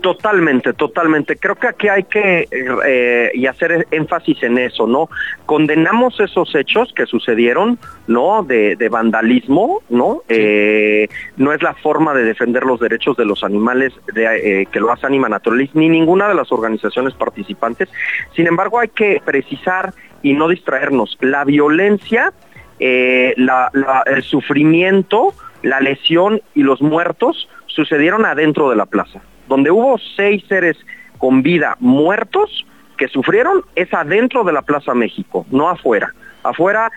Totalmente, 0.00 0.72
totalmente. 0.72 1.36
Creo 1.36 1.56
que 1.56 1.68
aquí 1.68 1.88
hay 1.88 2.04
que 2.04 2.48
eh, 2.50 3.30
y 3.34 3.46
hacer 3.46 3.86
énfasis 3.90 4.42
en 4.42 4.56
eso, 4.56 4.86
¿no? 4.86 5.10
Condenamos 5.44 6.18
esos 6.20 6.54
hechos 6.54 6.92
que 6.94 7.04
sucedieron, 7.04 7.78
¿no? 8.06 8.42
De, 8.42 8.76
vandalismo, 8.90 9.82
¿no? 9.90 10.22
Eh, 10.28 11.08
no 11.36 11.52
es 11.52 11.62
la 11.62 11.74
forma 11.74 12.14
de 12.14 12.24
defender 12.24 12.64
los 12.64 12.80
derechos 12.80 13.16
de 13.16 13.26
los 13.26 13.44
animales 13.44 13.92
de, 14.14 14.62
eh, 14.62 14.66
que 14.66 14.80
lo 14.80 14.90
hace 14.90 15.06
Anima 15.06 15.28
Naturalis, 15.28 15.74
ni 15.74 15.88
ninguna 15.88 16.28
de 16.28 16.34
las 16.34 16.50
organizaciones 16.50 17.12
participantes. 17.14 17.90
Sin 18.34 18.46
embargo, 18.46 18.78
hay 18.78 18.88
que 18.88 19.20
precisar 19.22 19.92
y 20.22 20.32
no 20.32 20.48
distraernos. 20.48 21.18
La 21.20 21.44
violencia, 21.44 22.32
el 22.78 24.22
sufrimiento, 24.22 25.34
la 25.62 25.80
lesión 25.80 26.40
y 26.54 26.62
los 26.62 26.80
muertos 26.80 27.48
sucedieron 27.66 28.24
adentro 28.24 28.70
de 28.70 28.76
la 28.76 28.86
plaza 28.86 29.20
donde 29.50 29.70
hubo 29.72 29.98
seis 30.16 30.44
seres 30.48 30.76
con 31.18 31.42
vida 31.42 31.76
muertos 31.80 32.64
que 32.96 33.08
sufrieron 33.08 33.64
es 33.74 33.92
adentro 33.92 34.44
de 34.44 34.52
la 34.52 34.62
Plaza 34.62 34.94
México, 34.94 35.44
no 35.50 35.68
afuera. 35.68 36.14
Afuera 36.44 36.90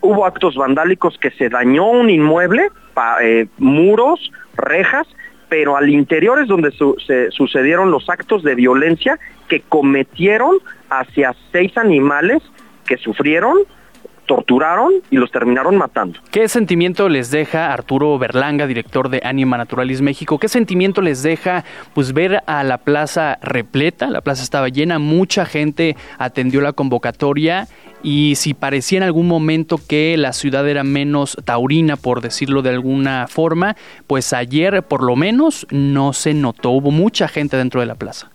hubo 0.00 0.24
actos 0.24 0.54
vandálicos 0.54 1.18
que 1.18 1.32
se 1.32 1.48
dañó 1.48 1.86
un 1.90 2.08
inmueble, 2.08 2.70
eh, 3.20 3.46
muros, 3.58 4.30
rejas, 4.54 5.08
pero 5.48 5.76
al 5.76 5.88
interior 5.88 6.40
es 6.40 6.46
donde 6.46 6.70
se 7.04 7.30
sucedieron 7.32 7.90
los 7.90 8.08
actos 8.08 8.44
de 8.44 8.54
violencia 8.54 9.18
que 9.48 9.62
cometieron 9.62 10.58
hacia 10.90 11.34
seis 11.50 11.76
animales 11.76 12.42
que 12.86 12.96
sufrieron 12.96 13.56
torturaron 14.28 14.92
y 15.10 15.16
los 15.16 15.32
terminaron 15.32 15.76
matando. 15.76 16.20
¿Qué 16.30 16.46
sentimiento 16.46 17.08
les 17.08 17.32
deja 17.32 17.72
Arturo 17.72 18.16
Berlanga, 18.18 18.68
director 18.68 19.08
de 19.08 19.20
Anima 19.24 19.56
Naturalis 19.56 20.02
México? 20.02 20.38
¿Qué 20.38 20.48
sentimiento 20.48 21.00
les 21.00 21.24
deja 21.24 21.64
pues 21.94 22.12
ver 22.12 22.42
a 22.46 22.62
la 22.62 22.78
plaza 22.78 23.38
repleta? 23.42 24.10
La 24.10 24.20
plaza 24.20 24.44
estaba 24.44 24.68
llena, 24.68 25.00
mucha 25.00 25.46
gente 25.46 25.96
atendió 26.18 26.60
la 26.60 26.74
convocatoria 26.74 27.66
y 28.02 28.34
si 28.36 28.54
parecía 28.54 28.98
en 28.98 29.04
algún 29.04 29.26
momento 29.26 29.80
que 29.88 30.16
la 30.16 30.32
ciudad 30.32 30.68
era 30.68 30.84
menos 30.84 31.36
taurina, 31.44 31.96
por 31.96 32.20
decirlo 32.20 32.62
de 32.62 32.70
alguna 32.70 33.26
forma, 33.28 33.76
pues 34.06 34.32
ayer 34.32 34.82
por 34.82 35.02
lo 35.02 35.16
menos 35.16 35.66
no 35.70 36.12
se 36.12 36.34
notó, 36.34 36.70
hubo 36.70 36.90
mucha 36.90 37.26
gente 37.26 37.56
dentro 37.56 37.80
de 37.80 37.86
la 37.86 37.94
plaza. 37.94 38.30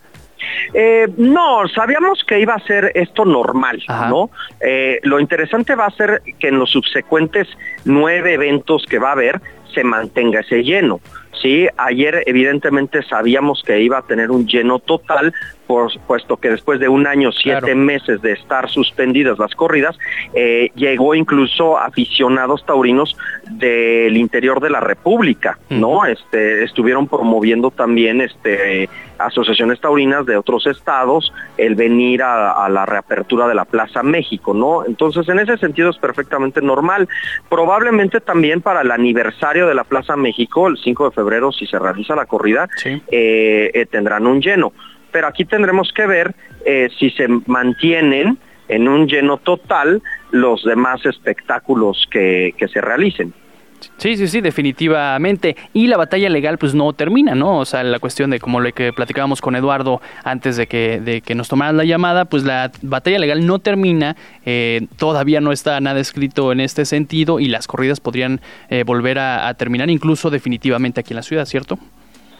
Eh, 0.74 1.08
no, 1.18 1.68
sabíamos 1.68 2.24
que 2.24 2.40
iba 2.40 2.54
a 2.54 2.60
ser 2.60 2.92
esto 2.96 3.26
normal, 3.26 3.82
¿no? 4.10 4.30
Eh, 4.60 5.00
lo 5.04 5.20
interesante 5.20 5.76
va 5.76 5.86
a 5.86 5.92
ser 5.92 6.22
que 6.40 6.48
en 6.48 6.60
los 6.60 6.72
subsecuentes 6.72 7.48
nueve 7.86 8.34
eventos 8.34 8.86
que 8.86 9.00
va 9.00 9.10
a 9.10 9.14
haber 9.14 9.42
se 9.74 9.84
mantenga 9.84 10.42
ese 10.42 10.64
lleno. 10.64 11.00
Sí, 11.42 11.68
ayer 11.78 12.24
evidentemente 12.26 13.04
sabíamos 13.04 13.64
que 13.66 13.82
iba 13.82 13.98
a 13.98 14.04
tener 14.04 14.32
un 14.32 14.48
lleno 14.48 14.80
total, 14.80 15.34
puesto 15.66 16.38
que 16.38 16.50
después 16.50 16.80
de 16.80 16.88
un 16.88 17.08
año, 17.08 17.32
siete 17.32 17.76
meses 17.76 18.22
de 18.22 18.34
estar 18.34 18.70
suspendidas 18.70 19.40
las 19.40 19.56
corridas, 19.56 19.98
eh, 20.34 20.72
llegó 20.76 21.16
incluso 21.16 21.78
aficionados 21.78 22.66
taurinos 22.66 23.18
del 23.50 24.18
interior 24.18 24.60
de 24.60 24.70
la 24.70 24.80
República, 24.80 25.60
¿no? 25.70 26.06
Este, 26.06 26.64
estuvieron 26.64 27.08
promoviendo 27.08 27.72
también 27.72 28.22
este 28.22 28.90
asociaciones 29.18 29.80
taurinas 29.80 30.26
de 30.26 30.38
otros 30.38 30.68
estados 30.68 31.34
el 31.58 31.76
venir 31.76 32.24
a, 32.24 32.68
la 32.70 32.86
reapertura 32.86 33.48
de 33.48 33.56
la 33.56 33.66
Plaza 33.66 34.04
México, 34.04 34.54
¿no? 34.54 34.86
Entonces, 34.86 35.28
en 35.30 35.40
ese 35.40 35.58
sentido 35.58 35.90
es 35.90 35.98
perfectamente 35.98 36.62
normal. 36.62 37.08
Probablemente 37.50 38.22
también 38.22 38.62
para 38.62 38.82
el 38.82 38.92
aniversario 38.92 39.68
de 39.68 39.76
la 39.76 39.84
Plaza 39.84 40.16
México, 40.16 40.68
el 40.68 40.78
5 40.78 41.10
de 41.10 41.16
febrero, 41.16 41.52
si 41.52 41.66
se 41.68 41.80
realiza 41.80 42.16
la 42.16 42.26
corrida, 42.26 42.68
eh, 42.86 43.72
eh, 43.74 43.86
tendrán 43.90 44.28
un 44.28 44.42
lleno 44.42 44.74
pero 45.14 45.28
aquí 45.28 45.46
tendremos 45.46 45.94
que 45.94 46.06
ver 46.06 46.36
eh, 46.66 46.90
si 47.00 47.12
se 47.12 47.28
mantienen 47.46 48.38
en 48.68 48.88
un 48.90 49.08
lleno 49.08 49.38
total 49.38 50.02
los 50.32 50.64
demás 50.64 51.06
espectáculos 51.06 52.08
que, 52.12 52.54
se 52.74 52.82
realicen. 52.82 53.34
Sí, 53.98 54.16
sí, 54.16 54.28
sí, 54.30 54.40
definitivamente. 54.40 55.58
Y 55.74 55.88
la 55.88 55.98
batalla 55.98 56.30
legal 56.30 56.58
pues 56.58 56.74
no 56.74 56.94
termina, 56.94 57.36
¿no? 57.36 57.60
O 57.60 57.66
sea, 57.66 57.84
la 57.84 58.00
cuestión 58.00 58.30
de 58.30 58.40
como 58.40 58.62
lo 58.62 58.72
que 58.72 58.94
platicábamos 58.94 59.42
con 59.42 59.58
Eduardo 59.58 60.02
antes 60.24 60.56
de 60.56 60.68
que, 60.68 61.02
de 61.04 61.20
que 61.20 61.36
nos 61.36 61.50
tomaran 61.50 61.76
la 61.76 61.84
llamada, 61.84 62.26
pues 62.26 62.44
la 62.44 62.72
batalla 62.82 63.20
legal 63.20 63.46
no 63.46 63.60
termina, 63.60 64.16
eh, 64.46 64.88
todavía 64.98 65.42
no 65.42 65.52
está 65.52 65.80
nada 65.82 66.00
escrito 66.00 66.54
en 66.54 66.62
este 66.62 66.86
sentido 66.86 67.42
y 67.42 67.48
las 67.48 67.68
corridas 67.68 68.00
podrían 68.00 68.40
eh, 68.70 68.84
volver 68.86 69.20
a 69.20 69.54
terminar 69.56 69.90
incluso 69.90 70.30
definitivamente 70.30 71.02
aquí 71.02 71.12
en 71.12 71.18
la 71.18 71.24
ciudad, 71.24 71.46
¿cierto? 71.46 71.78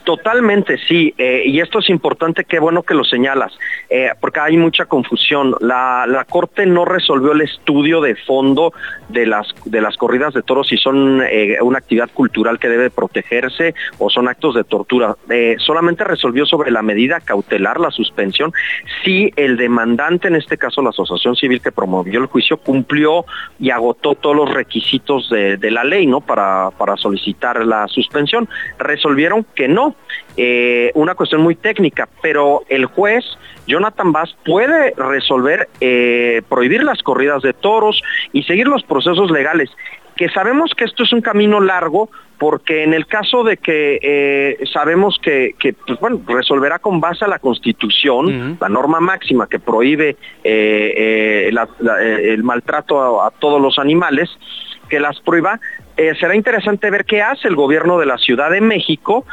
Totalmente, 0.04 0.78
sí, 0.90 1.14
eh, 1.18 1.44
y 1.46 1.62
esto 1.62 1.80
es 1.80 1.90
importante, 1.90 2.44
qué 2.44 2.60
bueno 2.60 2.84
que 2.84 2.94
lo 2.94 3.06
señalas, 3.06 3.58
eh, 3.90 4.10
porque 4.20 4.42
hay 4.42 4.58
mucha 4.58 4.86
confusión. 4.86 5.56
La, 5.62 6.06
la, 6.08 6.26
Corte 6.26 6.66
no 6.66 6.84
resolvió 6.84 7.32
el 7.32 7.42
estudio 7.42 8.02
de 8.02 8.16
fondo 8.16 8.74
de 9.08 9.26
las, 9.26 9.48
de 9.64 9.80
las 9.80 9.96
corridas 9.96 10.34
de 10.34 10.42
toros 10.42 10.68
si 10.68 10.78
son 10.78 11.22
eh, 11.24 11.58
una 11.62 11.78
actividad 11.78 12.10
cultural 12.14 12.60
que 12.60 12.68
debe 12.68 12.90
protegerse 12.90 13.76
o 13.98 14.10
son 14.10 14.28
actos 14.28 14.56
de 14.56 14.64
tortura. 14.64 15.16
solamente 15.60 16.04
resolvió 16.04 16.46
sobre 16.46 16.72
la 16.72 16.82
medida 16.82 17.22
cautelar, 17.22 17.80
la 17.80 17.92
suspensión, 17.92 18.52
si 19.04 19.32
el 19.38 19.56
demandante, 19.56 20.28
en 20.28 20.36
este 20.36 20.58
caso 20.58 20.82
la 20.82 20.90
Asociación 20.90 21.36
Civil 21.36 21.62
que 21.62 21.72
promovió 21.72 22.20
el 22.20 22.26
juicio, 22.26 22.58
cumplió 22.58 23.26
y 23.60 23.70
agotó 23.70 24.16
todos 24.16 24.36
los 24.36 24.54
requisitos 24.54 25.30
de, 25.30 25.56
de 25.58 25.72
la 25.72 25.84
ley, 25.84 26.08
¿no? 26.08 26.20
Para, 26.20 26.72
para 26.72 26.98
solicitar 26.98 27.66
la 27.66 27.88
suspensión. 27.88 28.50
Resolvieron 28.80 29.46
que 29.56 29.68
no 29.68 29.93
eh, 30.38 30.92
una 30.96 31.16
cuestión 31.16 31.42
muy 31.42 31.56
técnica, 31.56 32.08
pero 32.22 32.64
el 32.70 32.86
juez 32.86 33.24
Jonathan 33.68 34.12
Bass 34.12 34.36
puede 34.46 34.94
resolver, 34.98 35.70
eh, 35.80 36.42
prohibir 36.50 36.84
las 36.84 37.02
corridas 37.02 37.42
de 37.42 37.54
toros 37.54 38.02
y 38.32 38.44
seguir 38.44 38.68
los 38.68 38.84
procesos 38.84 39.32
legales 39.32 39.70
que 40.16 40.30
sabemos 40.30 40.74
que 40.76 40.86
esto 40.86 41.04
es 41.04 41.14
un 41.14 41.22
camino 41.22 41.60
largo 41.60 42.10
porque 42.38 42.84
en 42.84 42.94
el 42.94 43.08
caso 43.08 43.44
de 43.44 43.58
que 43.58 44.00
eh, 44.02 44.66
sabemos 44.72 45.18
que, 45.22 45.56
pues, 45.88 46.00
bueno, 46.00 46.22
resolverá 46.28 46.80
con 46.80 47.00
base 47.00 47.24
a 47.24 47.28
la 47.28 47.40
Constitución, 47.40 48.58
la 48.60 48.70
norma 48.70 49.00
máxima 49.00 49.48
que 49.48 49.60
prohíbe 49.60 50.18
eh, 50.44 51.50
el 51.50 52.44
maltrato 52.44 53.22
a, 53.22 53.32
todos 53.32 53.62
los 53.62 53.80
animales, 53.80 54.30
que 54.90 55.00
las 55.00 55.20
prueba, 55.22 55.60
será 56.20 56.36
interesante 56.36 56.90
ver 56.90 57.06
qué 57.06 57.22
hace 57.22 57.48
el 57.48 57.56
gobierno 57.56 58.00
de 58.00 58.06
la 58.06 58.18
Ciudad 58.18 58.50
de 58.50 58.62
México 58.62 59.26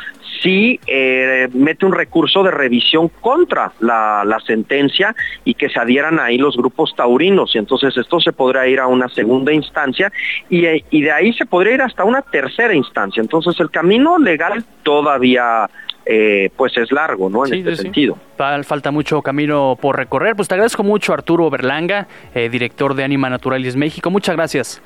si 0.42 0.80
eh, 0.86 1.48
mete 1.52 1.86
un 1.86 1.92
recurso 1.92 2.42
de 2.42 2.50
revisión 2.50 3.08
contra 3.08 3.72
la, 3.80 4.38
sentencia 4.46 5.14
y 5.44 5.54
que 5.54 5.68
se 5.68 5.78
adhieran 5.78 6.18
ahí 6.18 6.38
los 6.38 6.56
grupos 6.56 6.94
taurinos. 6.96 7.54
Y 7.54 7.58
entonces 7.58 7.96
esto 7.96 8.20
se 8.20 8.32
podría 8.32 8.66
ir 8.66 8.80
a 8.80 8.86
una 8.86 9.08
segunda 9.08 9.52
instancia 9.52 10.10
y, 10.48 10.62
de 10.62 11.12
ahí 11.12 11.32
se 11.34 11.44
podría 11.44 11.74
ir 11.74 11.82
hasta 11.82 12.04
una 12.04 12.22
tercera 12.22 12.74
instancia. 12.74 13.20
Entonces 13.20 13.58
el 13.60 13.70
camino 13.70 14.18
legal 14.18 14.64
todavía 14.82 15.68
eh, 16.06 16.50
pues 16.56 16.76
es 16.78 16.90
largo, 16.90 17.28
¿no? 17.28 17.46
En 17.46 17.54
este 17.54 17.76
sentido. 17.76 18.16
Falta 18.64 18.90
mucho 18.90 19.20
camino 19.20 19.76
por 19.80 19.96
recorrer. 19.96 20.34
Pues 20.34 20.48
te 20.48 20.54
agradezco 20.54 20.82
mucho, 20.82 21.12
Arturo 21.12 21.50
Berlanga, 21.50 22.08
eh, 22.34 22.48
director 22.48 22.94
de 22.94 23.04
Anima 23.04 23.28
Naturalis 23.28 23.76
México. 23.76 24.10
Muchas 24.10 24.34
gracias. 24.34 24.82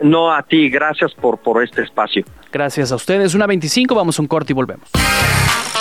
No, 0.00 0.32
a 0.32 0.42
ti, 0.42 0.68
gracias 0.70 1.12
por, 1.14 1.38
por 1.38 1.62
este 1.62 1.82
espacio. 1.82 2.24
Gracias 2.52 2.92
a 2.92 2.96
ustedes. 2.96 3.34
Una 3.34 3.46
25, 3.46 3.94
vamos 3.94 4.18
a 4.18 4.22
un 4.22 4.28
corte 4.28 4.52
y 4.52 4.54
volvemos. 4.54 4.88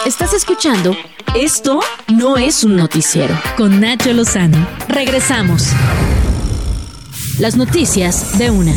Estás 0.06 0.34
escuchando 0.34 0.96
Esto 1.36 1.80
no 2.08 2.38
es 2.38 2.64
un 2.64 2.76
noticiero 2.76 3.36
con 3.58 3.82
Nacho 3.82 4.14
Lozano. 4.14 4.58
Regresamos. 4.88 5.72
Las 7.40 7.58
noticias 7.58 8.38
de 8.40 8.50
una. 8.50 8.74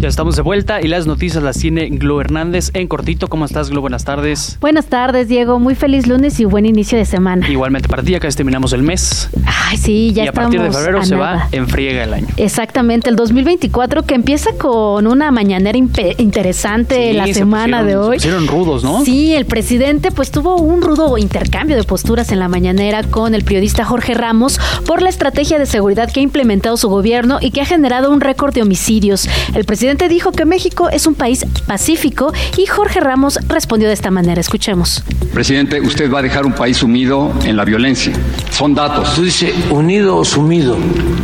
Ya 0.00 0.06
estamos 0.06 0.36
de 0.36 0.42
vuelta 0.42 0.80
y 0.80 0.86
las 0.86 1.08
noticias 1.08 1.42
las 1.42 1.58
tiene 1.58 1.88
Glo 1.88 2.20
Hernández 2.20 2.70
en 2.74 2.86
cortito. 2.86 3.26
¿Cómo 3.26 3.44
estás, 3.44 3.68
Glo? 3.68 3.80
Buenas 3.80 4.04
tardes. 4.04 4.56
Buenas 4.60 4.86
tardes, 4.86 5.26
Diego. 5.26 5.58
Muy 5.58 5.74
feliz 5.74 6.06
lunes 6.06 6.38
y 6.38 6.44
buen 6.44 6.66
inicio 6.66 6.96
de 6.96 7.04
semana. 7.04 7.48
Igualmente 7.48 7.88
para 7.88 8.04
ti, 8.04 8.14
acá 8.14 8.28
terminamos 8.28 8.72
el 8.72 8.84
mes. 8.84 9.28
Ay, 9.44 9.76
sí, 9.76 10.12
ya 10.12 10.22
estamos. 10.22 10.54
Y 10.54 10.56
a 10.56 10.60
partir 10.60 10.62
de 10.62 10.70
febrero 10.70 11.04
se 11.04 11.16
va 11.16 11.48
en 11.50 11.66
friega 11.66 12.04
el 12.04 12.14
año. 12.14 12.28
Exactamente, 12.36 13.10
el 13.10 13.16
2024 13.16 14.04
que 14.04 14.14
empieza 14.14 14.52
con 14.52 15.08
una 15.08 15.32
mañanera 15.32 15.76
interesante 15.76 17.12
la 17.12 17.26
semana 17.34 17.82
de 17.82 17.96
hoy. 17.96 18.20
Se 18.20 18.28
pusieron 18.28 18.46
rudos, 18.46 18.84
¿no? 18.84 19.04
Sí, 19.04 19.34
el 19.34 19.46
presidente 19.46 20.12
pues 20.12 20.30
tuvo 20.30 20.58
un 20.58 20.80
rudo 20.80 21.18
intercambio 21.18 21.74
de 21.74 21.82
posturas 21.82 22.30
en 22.30 22.38
la 22.38 22.46
mañanera 22.46 23.02
con 23.02 23.34
el 23.34 23.42
periodista 23.42 23.84
Jorge 23.84 24.14
Ramos 24.14 24.60
por 24.86 25.02
la 25.02 25.08
estrategia 25.08 25.58
de 25.58 25.66
seguridad 25.66 26.08
que 26.08 26.20
ha 26.20 26.22
implementado 26.22 26.76
su 26.76 26.88
gobierno 26.88 27.38
y 27.40 27.50
que 27.50 27.62
ha 27.62 27.66
generado 27.66 28.12
un 28.12 28.20
récord 28.20 28.54
de 28.54 28.62
homicidios. 28.62 29.28
El 29.54 29.64
presidente 29.64 29.87
presidente 29.88 30.14
dijo 30.14 30.32
que 30.32 30.44
México 30.44 30.90
es 30.90 31.06
un 31.06 31.14
país 31.14 31.46
pacífico 31.66 32.30
y 32.58 32.66
Jorge 32.66 33.00
Ramos 33.00 33.38
respondió 33.48 33.88
de 33.88 33.94
esta 33.94 34.10
manera. 34.10 34.38
Escuchemos. 34.38 35.02
Presidente, 35.32 35.80
usted 35.80 36.12
va 36.12 36.18
a 36.18 36.22
dejar 36.22 36.44
un 36.44 36.52
país 36.52 36.76
sumido 36.76 37.32
en 37.44 37.56
la 37.56 37.64
violencia. 37.64 38.12
Son 38.50 38.74
datos. 38.74 39.14
Tú 39.14 39.22
dices 39.22 39.54
unido 39.70 40.16
o 40.16 40.24
sumido. 40.26 40.76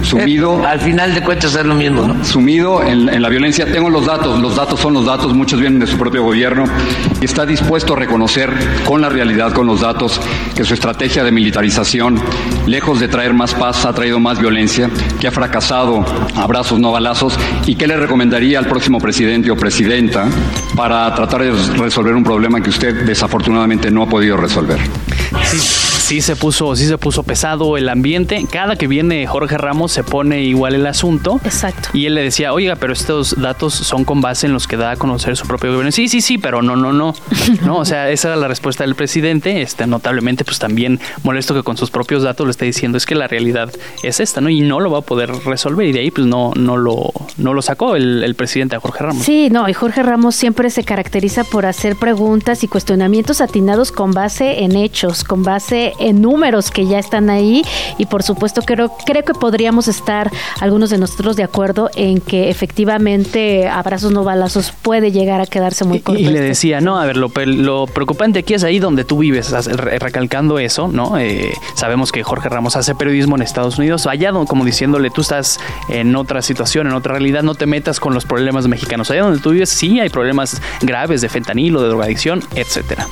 Sumido. 0.02 0.62
Eh, 0.62 0.66
al 0.66 0.80
final 0.80 1.14
de 1.14 1.20
cuentas 1.20 1.54
es 1.54 1.66
lo 1.66 1.74
mismo, 1.74 2.06
¿no? 2.06 2.24
Sumido 2.24 2.82
en, 2.82 3.10
en, 3.10 3.20
la 3.20 3.28
violencia. 3.28 3.66
Tengo 3.66 3.90
los 3.90 4.06
datos. 4.06 4.40
Los 4.40 4.56
datos 4.56 4.80
son 4.80 4.94
los 4.94 5.04
datos. 5.04 5.34
Muchos 5.34 5.60
vienen 5.60 5.80
de 5.80 5.86
su 5.86 5.98
propio 5.98 6.22
gobierno. 6.22 6.64
Y 7.20 7.26
está 7.26 7.44
dispuesto 7.44 7.92
a 7.92 7.96
reconocer 7.96 8.50
con 8.86 9.02
la 9.02 9.10
realidad, 9.10 9.52
con 9.52 9.66
los 9.66 9.82
datos, 9.82 10.18
que 10.54 10.64
su 10.64 10.72
estrategia 10.72 11.22
de 11.22 11.32
militarización, 11.32 12.18
lejos 12.66 12.98
de 12.98 13.08
traer 13.08 13.34
más 13.34 13.52
paz, 13.52 13.84
ha 13.84 13.92
traído 13.92 14.20
más 14.20 14.38
violencia, 14.38 14.88
que 15.20 15.26
ha 15.26 15.32
fracasado 15.32 16.04
abrazos, 16.36 16.78
no 16.78 16.92
balazos, 16.92 17.38
y 17.66 17.74
que 17.74 17.86
le 17.86 17.96
recomendaría 17.96 18.53
al 18.56 18.66
próximo 18.66 18.98
presidente 18.98 19.50
o 19.50 19.56
presidenta 19.56 20.26
para 20.76 21.14
tratar 21.14 21.42
de 21.42 21.52
resolver 21.78 22.14
un 22.14 22.24
problema 22.24 22.60
que 22.60 22.70
usted 22.70 23.04
desafortunadamente 23.04 23.90
no 23.90 24.02
ha 24.02 24.08
podido 24.08 24.36
resolver? 24.36 24.78
Sí 26.04 26.20
se 26.20 26.36
puso, 26.36 26.76
sí 26.76 26.86
se 26.86 26.98
puso 26.98 27.22
pesado 27.22 27.78
el 27.78 27.88
ambiente. 27.88 28.44
Cada 28.50 28.76
que 28.76 28.86
viene 28.86 29.26
Jorge 29.26 29.56
Ramos 29.56 29.90
se 29.90 30.04
pone 30.04 30.42
igual 30.42 30.74
el 30.74 30.86
asunto. 30.86 31.40
Exacto. 31.44 31.88
Y 31.94 32.04
él 32.04 32.14
le 32.14 32.22
decía, 32.22 32.52
oiga, 32.52 32.76
pero 32.76 32.92
estos 32.92 33.40
datos 33.40 33.72
son 33.72 34.04
con 34.04 34.20
base 34.20 34.46
en 34.46 34.52
los 34.52 34.68
que 34.68 34.76
da 34.76 34.90
a 34.90 34.96
conocer 34.96 35.34
su 35.38 35.46
propio 35.46 35.70
gobierno. 35.70 35.90
Sí, 35.92 36.08
sí, 36.08 36.20
sí, 36.20 36.36
pero 36.36 36.60
no, 36.60 36.76
no, 36.76 36.92
no. 36.92 37.14
no, 37.64 37.78
o 37.78 37.84
sea, 37.86 38.10
esa 38.10 38.28
era 38.28 38.36
la 38.36 38.48
respuesta 38.48 38.84
del 38.84 38.94
presidente. 38.94 39.62
Este, 39.62 39.86
notablemente, 39.86 40.44
pues 40.44 40.58
también 40.58 41.00
molesto 41.22 41.54
que 41.54 41.62
con 41.62 41.78
sus 41.78 41.90
propios 41.90 42.22
datos 42.22 42.46
le 42.46 42.50
esté 42.50 42.66
diciendo 42.66 42.98
es 42.98 43.06
que 43.06 43.14
la 43.14 43.26
realidad 43.26 43.72
es 44.02 44.20
esta, 44.20 44.42
¿no? 44.42 44.50
Y 44.50 44.60
no 44.60 44.80
lo 44.80 44.90
va 44.90 44.98
a 44.98 45.02
poder 45.02 45.30
resolver. 45.46 45.86
Y 45.86 45.92
de 45.92 46.00
ahí, 46.00 46.10
pues 46.10 46.26
no, 46.26 46.52
no 46.54 46.76
lo, 46.76 47.12
no 47.38 47.54
lo 47.54 47.62
sacó 47.62 47.96
el, 47.96 48.22
el 48.22 48.34
presidente 48.34 48.76
a 48.76 48.80
Jorge 48.80 49.04
Ramos. 49.04 49.24
Sí, 49.24 49.48
no, 49.50 49.70
y 49.70 49.72
Jorge 49.72 50.02
Ramos 50.02 50.36
siempre 50.36 50.68
se 50.68 50.84
caracteriza 50.84 51.44
por 51.44 51.64
hacer 51.64 51.96
preguntas 51.96 52.62
y 52.62 52.68
cuestionamientos 52.68 53.40
atinados 53.40 53.90
con 53.90 54.12
base 54.12 54.64
en 54.64 54.76
hechos, 54.76 55.24
con 55.24 55.42
base 55.42 55.93
en 55.98 56.20
números 56.20 56.70
que 56.70 56.86
ya 56.86 56.98
están 56.98 57.30
ahí 57.30 57.62
y 57.98 58.06
por 58.06 58.22
supuesto 58.22 58.62
creo, 58.62 58.92
creo 59.06 59.22
que 59.22 59.34
podríamos 59.34 59.88
estar 59.88 60.30
algunos 60.60 60.90
de 60.90 60.98
nosotros 60.98 61.36
de 61.36 61.44
acuerdo 61.44 61.90
en 61.94 62.20
que 62.20 62.50
efectivamente 62.50 63.68
abrazos 63.68 64.12
no 64.12 64.24
balazos 64.24 64.72
puede 64.82 65.12
llegar 65.12 65.40
a 65.40 65.46
quedarse 65.46 65.84
muy 65.84 66.00
corto. 66.00 66.20
Y, 66.20 66.26
le 66.26 66.40
decía, 66.40 66.80
no, 66.80 66.98
a 66.98 67.06
ver, 67.06 67.16
lo, 67.16 67.30
lo, 67.46 67.86
preocupante 67.86 68.40
aquí 68.40 68.54
es 68.54 68.64
ahí 68.64 68.78
donde 68.78 69.04
tú 69.04 69.18
vives, 69.18 69.50
recalcando 69.50 70.58
eso, 70.58 70.88
¿no? 70.88 71.18
Eh, 71.18 71.52
sabemos 71.74 72.12
que 72.12 72.22
Jorge 72.22 72.48
Ramos 72.48 72.76
hace 72.76 72.94
periodismo 72.94 73.36
en 73.36 73.42
Estados 73.42 73.78
Unidos, 73.78 74.06
allá 74.06 74.32
como 74.32 74.64
diciéndole, 74.64 75.10
tú 75.10 75.20
estás 75.20 75.60
en 75.88 76.16
otra 76.16 76.42
situación, 76.42 76.86
en 76.86 76.94
otra 76.94 77.12
realidad, 77.12 77.42
no 77.42 77.54
te 77.54 77.66
metas 77.66 78.00
con 78.00 78.14
los 78.14 78.24
problemas 78.24 78.66
mexicanos. 78.68 79.10
Allá 79.10 79.22
donde 79.22 79.38
tú 79.38 79.50
vives 79.50 79.68
sí 79.68 80.00
hay 80.00 80.08
problemas 80.08 80.60
graves 80.80 81.20
de 81.20 81.28
fentanilo, 81.28 81.82
de 81.82 81.88
drogadicción, 81.88 82.42
etcétera. 82.54 83.06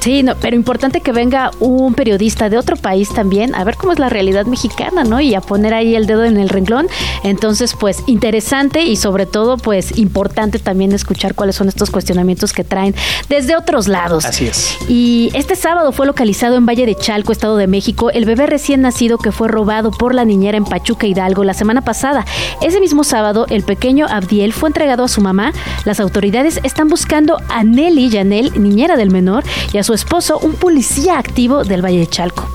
Sí, 0.00 0.22
no, 0.22 0.36
pero 0.36 0.54
importante 0.54 1.00
que 1.00 1.12
venga 1.12 1.50
un 1.58 1.94
periodista 1.94 2.27
de 2.28 2.58
otro 2.58 2.76
país 2.76 3.08
también 3.12 3.54
a 3.54 3.64
ver 3.64 3.76
cómo 3.76 3.92
es 3.92 3.98
la 3.98 4.08
realidad 4.08 4.46
mexicana, 4.46 5.04
¿no? 5.04 5.20
Y 5.20 5.34
a 5.34 5.40
poner 5.40 5.74
ahí 5.74 5.94
el 5.94 6.06
dedo 6.06 6.24
en 6.24 6.36
el 6.36 6.48
renglón. 6.48 6.86
Entonces, 7.24 7.74
pues 7.78 8.02
interesante 8.06 8.82
y 8.82 8.96
sobre 8.96 9.26
todo, 9.26 9.56
pues 9.56 9.98
importante 9.98 10.58
también 10.58 10.92
escuchar 10.92 11.34
cuáles 11.34 11.56
son 11.56 11.68
estos 11.68 11.90
cuestionamientos 11.90 12.52
que 12.52 12.64
traen 12.64 12.94
desde 13.28 13.56
otros 13.56 13.88
lados. 13.88 14.24
Así 14.24 14.46
es. 14.46 14.76
Y 14.88 15.30
este 15.34 15.56
sábado 15.56 15.92
fue 15.92 16.06
localizado 16.06 16.56
en 16.56 16.66
Valle 16.66 16.86
de 16.86 16.94
Chalco, 16.94 17.32
Estado 17.32 17.56
de 17.56 17.66
México, 17.66 18.10
el 18.10 18.24
bebé 18.24 18.46
recién 18.46 18.82
nacido 18.82 19.18
que 19.18 19.32
fue 19.32 19.48
robado 19.48 19.90
por 19.90 20.14
la 20.14 20.24
niñera 20.24 20.58
en 20.58 20.64
Pachuca 20.64 21.06
Hidalgo 21.06 21.44
la 21.44 21.54
semana 21.54 21.82
pasada. 21.82 22.24
Ese 22.60 22.80
mismo 22.80 23.04
sábado, 23.04 23.46
el 23.48 23.62
pequeño 23.62 24.06
Abdiel 24.08 24.52
fue 24.52 24.68
entregado 24.68 25.04
a 25.04 25.08
su 25.08 25.20
mamá. 25.20 25.52
Las 25.84 26.00
autoridades 26.00 26.60
están 26.62 26.88
buscando 26.88 27.38
a 27.48 27.64
Nelly 27.64 28.10
Yanel, 28.10 28.52
niñera 28.60 28.96
del 28.96 29.10
menor, 29.10 29.44
y 29.72 29.78
a 29.78 29.82
su 29.82 29.94
esposo, 29.94 30.38
un 30.38 30.54
policía 30.54 31.18
activo 31.18 31.64
del 31.64 31.84
Valle 31.84 32.00
de 32.00 32.06
Chalco. 32.06 32.17
Chalco. 32.18 32.48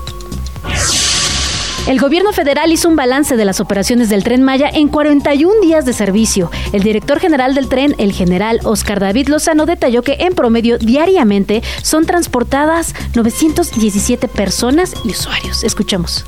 El 1.86 2.00
gobierno 2.00 2.32
federal 2.32 2.72
hizo 2.72 2.88
un 2.88 2.96
balance 2.96 3.36
de 3.36 3.44
las 3.44 3.60
operaciones 3.60 4.08
del 4.08 4.24
tren 4.24 4.42
Maya 4.42 4.70
en 4.72 4.88
41 4.88 5.60
días 5.60 5.84
de 5.84 5.92
servicio. 5.92 6.50
El 6.72 6.82
director 6.82 7.20
general 7.20 7.54
del 7.54 7.68
tren, 7.68 7.94
el 7.98 8.12
general 8.12 8.60
Oscar 8.64 9.00
David 9.00 9.28
Lozano, 9.28 9.66
detalló 9.66 10.00
que 10.00 10.16
en 10.20 10.34
promedio 10.34 10.78
diariamente 10.78 11.62
son 11.82 12.06
transportadas 12.06 12.94
917 13.14 14.28
personas 14.28 14.94
y 15.04 15.10
usuarios. 15.10 15.62
Escuchemos. 15.62 16.24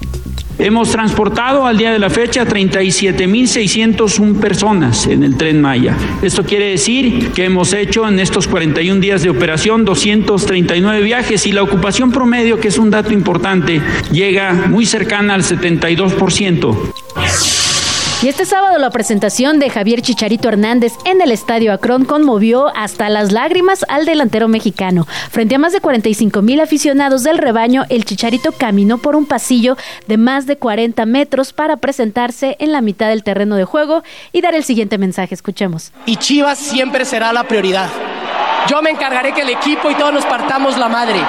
Hemos 0.59 0.91
transportado 0.91 1.67
al 1.67 1.77
día 1.77 1.93
de 1.93 1.99
la 1.99 2.09
fecha 2.09 2.47
37.601 2.47 4.41
personas 4.41 5.07
en 5.07 5.23
el 5.23 5.37
tren 5.37 5.61
Maya. 5.61 5.95
Esto 6.23 6.45
quiere 6.45 6.71
decir 6.71 7.33
que 7.33 7.45
hemos 7.45 7.75
hecho 7.75 8.09
en 8.09 8.19
estos 8.19 8.49
41 8.49 8.99
días 8.99 9.23
de 9.23 9.29
operación 9.29 9.85
239 9.85 11.03
viajes 11.03 11.47
y 11.47 11.53
la 11.53 11.63
ocupación 11.63 12.11
promedio, 12.11 12.59
que 12.59 12.69
es 12.69 12.79
un 12.79 12.91
dato 12.91 13.13
importante, 13.13 13.83
llega 14.11 14.55
muy 14.71 14.87
cercana 14.87 15.35
al 15.35 15.45
72%. 15.47 16.93
Y 18.23 18.29
este 18.29 18.47
sábado 18.47 18.79
la 18.79 18.91
presentación 18.91 19.59
de 19.59 19.69
Javier 19.69 20.01
Chicharito 20.01 20.49
Hernández 20.49 20.95
en 21.05 21.21
el 21.21 21.31
Estadio 21.31 21.73
Akron 21.73 22.07
conmovió 22.07 22.75
hasta 22.75 23.11
las 23.11 23.31
lágrimas 23.31 23.85
al 23.89 24.07
delantero 24.07 24.49
mexicano. 24.49 25.07
Frente 25.31 25.57
a 25.57 25.59
más 25.59 25.75
de 25.75 25.81
45 25.81 26.41
mil 26.41 26.61
aficionados 26.61 27.23
del 27.25 27.37
rebaño, 27.37 27.85
el 27.91 28.07
Chicharito 28.07 28.53
caminó 28.53 28.97
por 28.99 29.17
un 29.17 29.27
pasillo 29.27 29.77
de 30.07 30.17
más 30.17 30.47
de 30.47 30.57
40 30.57 31.05
metros 31.05 31.53
para 31.53 31.77
presentarse 31.77 32.57
en 32.59 32.73
la 32.73 32.81
mitad 32.81 33.09
del 33.09 33.23
terreno 33.23 33.55
de 33.55 33.65
juego 33.65 34.03
y 34.33 34.41
dar 34.41 34.55
el 34.55 34.65
siguiente 34.65 34.97
mensaje. 34.97 35.35
Escuchemos. 35.35 35.93
Y 36.07 36.17
Chivas 36.17 36.59
siempre 36.59 37.05
será 37.05 37.35
la 37.35 37.45
prioridad. 37.45 37.91
Yo 38.69 38.81
me 38.81 38.91
encargaré 38.91 39.33
que 39.35 39.43
el 39.43 39.51
equipo 39.51 39.91
y 39.91 39.95
todos 39.95 40.15
nos 40.15 40.25
partamos 40.25 40.79
la 40.79 40.89
madre. 40.89 41.21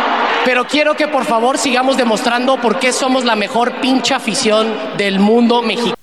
Pero 0.48 0.66
quiero 0.66 0.96
que 0.96 1.10
por 1.10 1.26
favor 1.26 1.58
sigamos 1.58 1.98
demostrando 1.98 2.56
por 2.62 2.80
qué 2.80 2.94
somos 2.94 3.26
la 3.26 3.36
mejor 3.36 3.82
pincha 3.82 4.16
afición 4.16 4.74
del 4.98 5.20
mundo 5.20 5.62
mexicano. 5.62 5.96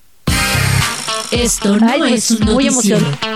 Esto 1.31 1.79
no 1.79 2.05
es 2.05 2.31
un 2.31 2.41
noticiero. 2.41 3.07
todo 3.23 3.34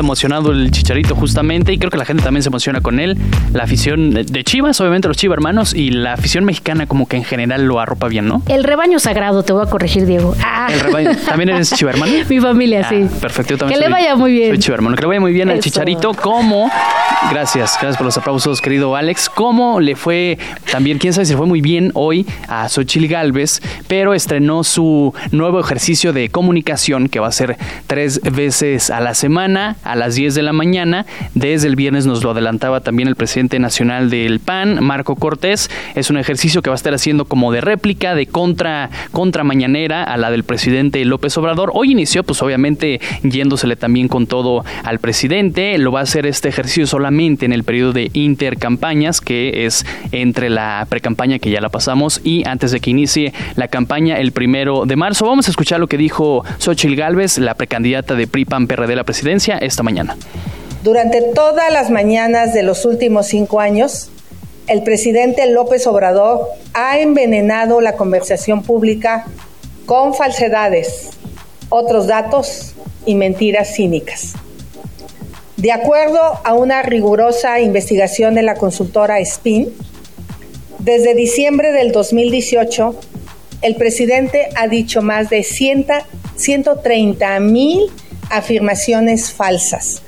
emocionado 0.00 0.52
el 0.52 0.70
Chicharito 0.70 1.14
justamente 1.14 1.72
y 1.72 1.78
creo 1.78 1.90
que 1.90 1.96
la 1.96 2.04
gente 2.04 2.22
también 2.22 2.42
se 2.42 2.48
emociona 2.48 2.80
con 2.80 3.00
él. 3.00 3.16
La 3.52 3.64
afición 3.64 4.10
de 4.10 4.44
Chivas, 4.44 4.80
obviamente 4.80 5.08
los 5.08 5.16
Chivas 5.16 5.36
hermanos 5.36 5.74
y 5.74 5.90
la 5.90 6.14
afición 6.14 6.44
mexicana 6.44 6.86
como 6.86 7.06
que 7.06 7.16
en 7.16 7.24
general 7.24 7.66
lo 7.66 7.80
arropa 7.80 8.08
bien, 8.08 8.26
¿no? 8.26 8.42
El 8.48 8.64
rebaño 8.64 8.98
sagrado, 8.98 9.42
te 9.42 9.52
voy 9.52 9.64
a 9.66 9.70
corregir, 9.70 10.06
Diego. 10.06 10.34
Ah. 10.42 10.68
El 10.70 10.80
rebaño, 10.80 11.10
¿También 11.26 11.50
eres 11.50 11.70
Chiva 11.76 11.90
hermano? 11.90 12.12
Mi 12.28 12.40
familia, 12.40 12.88
sí. 12.88 13.04
Ah, 13.04 13.18
perfecto, 13.20 13.54
yo 13.54 13.58
también 13.58 13.80
Que 13.80 13.86
le 13.86 13.92
vaya 13.92 14.16
muy 14.16 14.32
bien. 14.32 14.50
Soy 14.50 14.58
Chiva 14.58 14.74
hermano, 14.76 14.96
que 14.96 15.02
le 15.02 15.08
vaya 15.08 15.20
muy 15.20 15.32
bien 15.32 15.50
al 15.50 15.60
Chicharito. 15.60 16.12
¿Cómo? 16.14 16.70
Gracias, 17.30 17.78
gracias 17.80 17.96
por 17.96 18.06
los 18.06 18.16
aplausos, 18.18 18.60
querido 18.60 18.96
Alex. 18.96 19.28
¿Cómo 19.28 19.80
le 19.80 19.96
fue 19.96 20.38
también, 20.70 20.98
quién 20.98 21.12
sabe 21.12 21.26
si 21.26 21.32
le 21.32 21.38
fue 21.38 21.46
muy 21.46 21.60
bien 21.60 21.90
hoy 21.94 22.26
a 22.48 22.68
Xochil 22.68 23.08
Galvez, 23.08 23.60
pero 23.86 24.14
estrenó 24.14 24.64
su 24.64 25.14
nuevo 25.30 25.60
ejercicio 25.60 26.12
de 26.12 26.28
comunicación 26.28 27.08
que 27.08 27.20
va 27.20 27.28
a 27.28 27.32
ser 27.32 27.56
tres 27.86 28.20
veces 28.22 28.90
a 28.90 29.00
la 29.00 29.14
semana, 29.14 29.76
a 29.84 29.96
las 29.96 30.14
10 30.14 30.34
de 30.34 30.42
la 30.42 30.52
mañana. 30.52 31.06
Desde 31.34 31.68
el 31.68 31.76
viernes 31.76 32.06
nos 32.06 32.22
lo 32.22 32.30
adelantaba 32.30 32.80
también 32.80 33.08
el 33.08 33.16
presidente 33.16 33.58
nacional 33.58 34.10
del 34.10 34.40
PAN, 34.40 34.82
Marco 34.82 35.16
Cortés. 35.16 35.70
Es 35.94 36.10
un 36.10 36.16
ejercicio 36.16 36.62
que 36.62 36.70
va 36.70 36.74
a 36.74 36.76
estar 36.76 36.94
haciendo 36.94 37.24
como 37.24 37.52
de 37.52 37.60
réplica, 37.60 38.14
de 38.14 38.26
contra, 38.26 38.90
contra 39.10 39.44
mañanera 39.44 40.04
a 40.04 40.16
la 40.16 40.30
del 40.30 40.44
presidente 40.44 41.04
López 41.04 41.36
Obrador. 41.38 41.70
Hoy 41.74 41.92
inició, 41.92 42.24
pues 42.24 42.42
obviamente, 42.42 43.00
yéndosele 43.22 43.76
también 43.76 44.08
con 44.08 44.26
todo 44.26 44.64
al 44.84 44.98
presidente. 44.98 45.76
Lo 45.78 45.92
va 45.92 46.00
a 46.00 46.02
hacer 46.04 46.26
este 46.26 46.48
ejercicio 46.48 46.86
solamente 46.86 47.46
en 47.46 47.52
el 47.52 47.64
periodo 47.64 47.92
de 47.92 48.10
intercampañas, 48.12 49.20
que 49.20 49.66
es 49.66 49.86
entre 50.12 50.50
la 50.50 50.86
precampaña 50.88 51.38
que 51.38 51.50
ya 51.50 51.60
la 51.60 51.68
pasamos 51.68 52.20
y 52.24 52.46
antes 52.46 52.70
de 52.70 52.80
que 52.80 52.90
inicie 52.90 53.32
la 53.56 53.68
campaña 53.68 54.18
el 54.18 54.32
primero 54.32 54.86
de 54.86 54.96
marzo. 54.96 55.26
Vamos 55.26 55.48
a 55.48 55.50
escuchar 55.50 55.80
lo 55.80 55.86
que 55.86 55.96
dijo 55.96 56.44
Xochil 56.58 56.96
Gálvez, 56.96 57.38
la 57.38 57.54
precandidata 57.54 58.14
de 58.14 58.26
PRI-PAN-PRD 58.26 58.92
a 58.92 58.96
la 58.96 59.04
presidencia, 59.04 59.58
esta 59.72 59.82
mañana. 59.82 60.16
Durante 60.84 61.22
todas 61.34 61.72
las 61.72 61.90
mañanas 61.90 62.54
de 62.54 62.62
los 62.62 62.84
últimos 62.84 63.26
cinco 63.26 63.58
años, 63.60 64.10
el 64.68 64.82
presidente 64.82 65.46
López 65.46 65.86
Obrador 65.86 66.46
ha 66.74 66.98
envenenado 66.98 67.80
la 67.80 67.96
conversación 67.96 68.62
pública 68.62 69.26
con 69.86 70.14
falsedades, 70.14 71.10
otros 71.68 72.06
datos 72.06 72.74
y 73.06 73.14
mentiras 73.14 73.74
cínicas. 73.74 74.34
De 75.56 75.72
acuerdo 75.72 76.20
a 76.44 76.54
una 76.54 76.82
rigurosa 76.82 77.60
investigación 77.60 78.34
de 78.34 78.42
la 78.42 78.54
consultora 78.56 79.24
SPIN, 79.24 79.72
desde 80.80 81.14
diciembre 81.14 81.72
del 81.72 81.92
2018, 81.92 82.94
el 83.62 83.76
presidente 83.76 84.48
ha 84.56 84.66
dicho 84.66 85.00
más 85.02 85.30
de 85.30 85.44
130 85.44 87.40
mil 87.40 87.90
afirmaciones 88.32 89.30
falsas, 89.30 90.02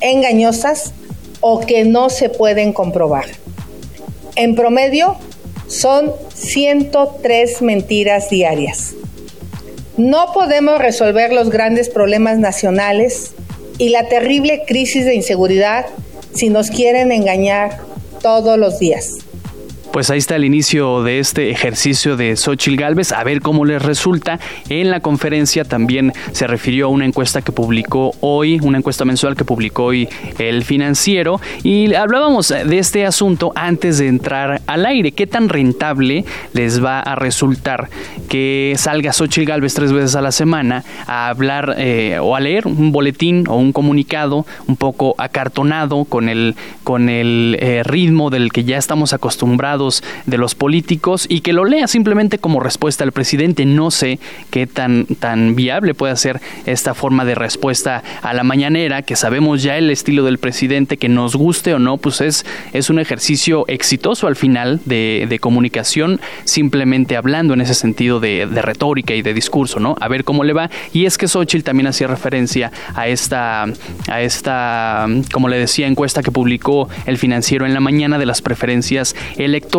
engañosas 0.00 0.92
o 1.40 1.60
que 1.60 1.84
no 1.84 2.10
se 2.10 2.28
pueden 2.28 2.72
comprobar. 2.72 3.24
En 4.36 4.54
promedio, 4.54 5.16
son 5.66 6.12
103 6.34 7.62
mentiras 7.62 8.28
diarias. 8.30 8.92
No 9.96 10.32
podemos 10.32 10.78
resolver 10.78 11.32
los 11.32 11.50
grandes 11.50 11.88
problemas 11.88 12.38
nacionales 12.38 13.32
y 13.78 13.88
la 13.88 14.08
terrible 14.08 14.64
crisis 14.66 15.04
de 15.04 15.14
inseguridad 15.14 15.86
si 16.34 16.50
nos 16.50 16.70
quieren 16.70 17.10
engañar 17.10 17.78
todos 18.20 18.58
los 18.58 18.78
días. 18.78 19.16
Pues 19.92 20.08
ahí 20.08 20.16
está 20.16 20.36
el 20.36 20.46
inicio 20.46 21.02
de 21.02 21.18
este 21.18 21.50
ejercicio 21.50 22.16
de 22.16 22.34
Xochil 22.34 22.78
Gálvez, 22.78 23.12
a 23.12 23.22
ver 23.24 23.42
cómo 23.42 23.66
les 23.66 23.82
resulta. 23.82 24.40
En 24.70 24.90
la 24.90 25.00
conferencia 25.00 25.64
también 25.64 26.14
se 26.32 26.46
refirió 26.46 26.86
a 26.86 26.88
una 26.88 27.04
encuesta 27.04 27.42
que 27.42 27.52
publicó 27.52 28.14
hoy, 28.20 28.58
una 28.62 28.78
encuesta 28.78 29.04
mensual 29.04 29.36
que 29.36 29.44
publicó 29.44 29.84
hoy 29.84 30.08
el 30.38 30.64
financiero, 30.64 31.42
y 31.62 31.92
hablábamos 31.92 32.48
de 32.48 32.78
este 32.78 33.04
asunto 33.04 33.52
antes 33.54 33.98
de 33.98 34.08
entrar 34.08 34.62
al 34.66 34.86
aire. 34.86 35.12
¿Qué 35.12 35.26
tan 35.26 35.50
rentable 35.50 36.24
les 36.54 36.82
va 36.82 37.00
a 37.00 37.14
resultar 37.14 37.90
que 38.30 38.72
salga 38.78 39.12
Xochil 39.12 39.44
Gálvez 39.44 39.74
tres 39.74 39.92
veces 39.92 40.16
a 40.16 40.22
la 40.22 40.32
semana 40.32 40.84
a 41.06 41.28
hablar 41.28 41.74
eh, 41.76 42.16
o 42.18 42.34
a 42.34 42.40
leer 42.40 42.66
un 42.66 42.92
boletín 42.92 43.44
o 43.46 43.56
un 43.56 43.72
comunicado 43.72 44.46
un 44.66 44.76
poco 44.76 45.14
acartonado 45.18 46.06
con 46.06 46.30
el, 46.30 46.56
con 46.82 47.10
el 47.10 47.58
eh, 47.60 47.82
ritmo 47.84 48.30
del 48.30 48.52
que 48.52 48.64
ya 48.64 48.78
estamos 48.78 49.12
acostumbrados? 49.12 49.81
De 50.26 50.38
los 50.38 50.54
políticos 50.54 51.26
y 51.28 51.40
que 51.40 51.52
lo 51.52 51.64
lea 51.64 51.86
simplemente 51.88 52.38
como 52.38 52.60
respuesta 52.60 53.04
al 53.04 53.12
presidente. 53.12 53.64
No 53.66 53.90
sé 53.90 54.18
qué 54.50 54.66
tan, 54.66 55.06
tan 55.06 55.54
viable 55.54 55.94
puede 55.94 56.16
ser 56.16 56.40
esta 56.66 56.94
forma 56.94 57.24
de 57.24 57.34
respuesta 57.34 58.02
a 58.22 58.32
la 58.32 58.44
mañanera, 58.44 59.02
que 59.02 59.16
sabemos 59.16 59.62
ya 59.62 59.76
el 59.76 59.90
estilo 59.90 60.24
del 60.24 60.38
presidente, 60.38 60.96
que 60.96 61.08
nos 61.08 61.34
guste 61.36 61.74
o 61.74 61.78
no, 61.78 61.96
pues 61.96 62.20
es, 62.20 62.46
es 62.72 62.90
un 62.90 62.98
ejercicio 62.98 63.64
exitoso 63.68 64.26
al 64.26 64.36
final 64.36 64.80
de, 64.84 65.26
de 65.28 65.38
comunicación, 65.38 66.20
simplemente 66.44 67.16
hablando 67.16 67.54
en 67.54 67.60
ese 67.60 67.74
sentido 67.74 68.20
de, 68.20 68.48
retórica 68.62 69.14
y 69.14 69.22
de 69.22 69.34
discurso, 69.34 69.80
¿no? 69.80 69.96
A 70.00 70.08
ver 70.08 70.24
cómo 70.24 70.44
le 70.44 70.52
va. 70.52 70.70
Y 70.92 71.06
es 71.06 71.18
que 71.18 71.26
Xochitl 71.26 71.64
también 71.64 71.88
hacía 71.88 72.06
referencia 72.06 72.70
a 72.94 73.08
esta, 73.08 73.64
a 74.08 74.20
esta, 74.20 75.06
como 75.32 75.48
le 75.48 75.58
decía, 75.58 75.86
encuesta 75.86 76.22
que 76.22 76.30
publicó 76.30 76.88
el 77.06 77.18
financiero 77.18 77.66
en 77.66 77.74
la 77.74 77.80
mañana 77.80 78.18
de 78.18 78.26
las 78.26 78.42
preferencias 78.42 79.16
electorales 79.36 79.71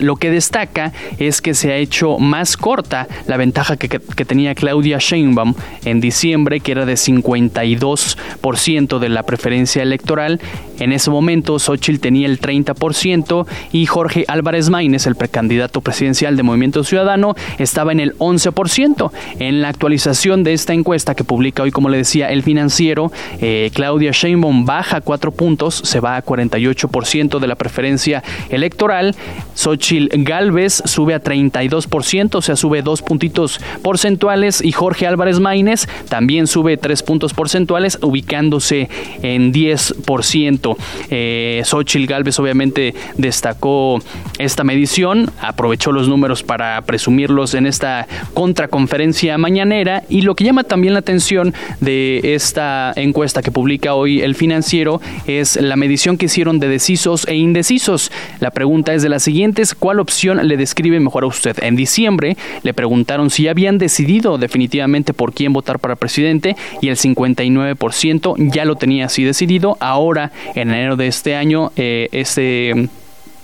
lo 0.00 0.16
que 0.16 0.30
destaca 0.30 0.92
es 1.18 1.40
que 1.40 1.54
se 1.54 1.72
ha 1.72 1.76
hecho 1.76 2.18
más 2.18 2.58
corta 2.58 3.08
la 3.26 3.38
ventaja 3.38 3.76
que, 3.76 3.88
tenía 4.24 4.54
Claudia 4.54 4.98
Sheinbaum 4.98 5.54
en 5.84 6.00
diciembre, 6.00 6.60
que 6.60 6.72
era 6.72 6.84
de 6.84 6.94
52% 6.94 8.98
de 8.98 9.08
la 9.08 9.22
preferencia 9.22 9.82
electoral. 9.82 10.40
En 10.78 10.92
ese 10.92 11.10
momento, 11.10 11.58
Xochitl 11.58 12.00
tenía 12.00 12.26
el 12.26 12.40
30% 12.40 13.46
y 13.72 13.86
Jorge 13.86 14.24
Álvarez 14.28 14.68
Maínez, 14.68 15.06
el 15.06 15.16
precandidato 15.16 15.80
presidencial 15.80 16.36
de 16.36 16.42
Movimiento 16.42 16.84
Ciudadano, 16.84 17.34
estaba 17.58 17.92
en 17.92 18.00
el 18.00 18.16
11%. 18.18 19.10
En 19.38 19.62
la 19.62 19.68
actualización 19.68 20.44
de 20.44 20.52
esta 20.52 20.74
encuesta 20.74 21.14
que 21.14 21.24
publica 21.24 21.62
hoy, 21.62 21.70
como 21.70 21.88
le 21.88 21.96
decía, 21.96 22.30
el 22.30 22.42
financiero, 22.42 23.10
eh, 23.40 23.70
Claudia 23.72 24.10
Sheinbaum 24.12 24.66
baja 24.66 25.00
cuatro 25.00 25.32
puntos, 25.32 25.80
se 25.84 26.00
va 26.00 26.16
a 26.16 26.24
48% 26.24 27.38
de 27.38 27.46
la 27.46 27.56
preferencia 27.56 28.22
electoral 28.50 29.14
Xochil 29.54 30.08
Galvez 30.12 30.82
sube 30.84 31.14
a 31.14 31.22
32%, 31.22 32.34
o 32.34 32.42
sea, 32.42 32.56
sube 32.56 32.82
dos 32.82 33.02
puntitos 33.02 33.60
porcentuales 33.82 34.62
y 34.62 34.72
Jorge 34.72 35.06
Álvarez 35.06 35.40
Maínez 35.40 35.86
también 36.08 36.46
sube 36.46 36.76
tres 36.76 37.02
puntos 37.02 37.34
porcentuales, 37.34 37.98
ubicándose 38.02 38.88
en 39.22 39.52
10%. 39.52 40.76
Eh, 41.10 41.62
Xochil 41.64 42.06
Galvez 42.06 42.38
obviamente 42.38 42.94
destacó 43.16 44.00
esta 44.38 44.64
medición, 44.64 45.30
aprovechó 45.40 45.92
los 45.92 46.08
números 46.08 46.42
para 46.42 46.80
presumirlos 46.82 47.54
en 47.54 47.66
esta 47.66 48.06
contraconferencia 48.34 49.38
mañanera 49.38 50.02
y 50.08 50.22
lo 50.22 50.34
que 50.34 50.44
llama 50.44 50.64
también 50.64 50.94
la 50.94 51.00
atención 51.00 51.54
de 51.80 52.34
esta 52.34 52.92
encuesta 52.96 53.42
que 53.42 53.50
publica 53.50 53.94
hoy 53.94 54.22
el 54.22 54.34
financiero 54.34 55.00
es 55.26 55.56
la 55.60 55.76
medición 55.76 56.16
que 56.16 56.26
hicieron 56.26 56.58
de 56.58 56.68
decisos 56.68 57.26
e 57.28 57.36
indecisos. 57.36 58.10
La 58.40 58.50
pregunta 58.50 58.94
es 58.94 59.02
de 59.02 59.08
la 59.08 59.19
siguientes, 59.20 59.74
¿cuál 59.74 60.00
opción 60.00 60.46
le 60.46 60.56
describe 60.56 60.98
mejor 61.00 61.24
a 61.24 61.26
usted? 61.26 61.56
En 61.62 61.76
diciembre 61.76 62.36
le 62.62 62.74
preguntaron 62.74 63.30
si 63.30 63.48
habían 63.48 63.78
decidido 63.78 64.38
definitivamente 64.38 65.12
por 65.12 65.32
quién 65.32 65.52
votar 65.52 65.78
para 65.78 65.96
presidente 65.96 66.56
y 66.80 66.88
el 66.88 66.96
59% 66.96 68.34
ya 68.52 68.64
lo 68.64 68.76
tenía 68.76 69.06
así 69.06 69.24
decidido. 69.24 69.76
Ahora, 69.80 70.32
en 70.54 70.70
enero 70.70 70.96
de 70.96 71.06
este 71.06 71.34
año, 71.34 71.72
eh, 71.76 72.08
este 72.12 72.88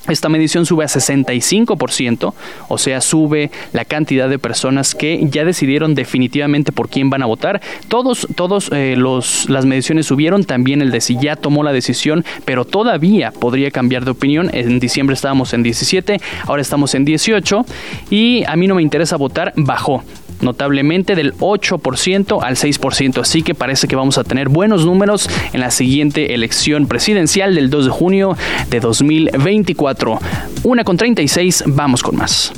esta 0.08 0.28
medición 0.28 0.66
sube 0.66 0.84
a 0.84 0.88
65%, 0.88 2.34
o 2.68 2.78
sea, 2.78 3.00
sube 3.00 3.50
la 3.72 3.84
cantidad 3.84 4.28
de 4.28 4.38
personas 4.38 4.94
que 4.94 5.20
ya 5.30 5.44
decidieron 5.44 5.94
definitivamente 5.94 6.72
por 6.72 6.88
quién 6.88 7.10
van 7.10 7.22
a 7.22 7.26
votar. 7.26 7.60
Todos, 7.88 8.26
todos 8.34 8.70
eh, 8.72 8.94
los, 8.96 9.48
las 9.48 9.66
mediciones 9.66 10.06
subieron, 10.06 10.44
también 10.44 10.82
el 10.82 10.90
de 10.90 11.00
si 11.00 11.16
ya 11.18 11.36
tomó 11.36 11.62
la 11.62 11.72
decisión, 11.72 12.24
pero 12.44 12.64
todavía 12.64 13.32
podría 13.32 13.70
cambiar 13.70 14.04
de 14.04 14.12
opinión. 14.12 14.50
En 14.52 14.80
diciembre 14.80 15.14
estábamos 15.14 15.52
en 15.54 15.62
17, 15.62 16.20
ahora 16.46 16.62
estamos 16.62 16.94
en 16.94 17.04
18 17.04 17.64
y 18.10 18.44
a 18.46 18.56
mí 18.56 18.66
no 18.66 18.74
me 18.74 18.82
interesa 18.82 19.16
votar, 19.16 19.52
bajó 19.56 20.02
notablemente 20.40 21.14
del 21.14 21.34
8% 21.34 22.42
al 22.42 22.56
6%. 22.56 23.20
Así 23.20 23.42
que 23.42 23.54
parece 23.54 23.88
que 23.88 23.96
vamos 23.96 24.18
a 24.18 24.24
tener 24.24 24.48
buenos 24.48 24.84
números 24.84 25.28
en 25.52 25.60
la 25.60 25.70
siguiente 25.70 26.34
elección 26.34 26.86
presidencial 26.86 27.54
del 27.54 27.70
2 27.70 27.86
de 27.86 27.90
junio 27.90 28.36
de 28.70 28.80
2024. 28.80 30.18
Una 30.62 30.84
con 30.84 30.96
36, 30.96 31.64
vamos 31.66 32.02
con 32.02 32.16
más. 32.16 32.52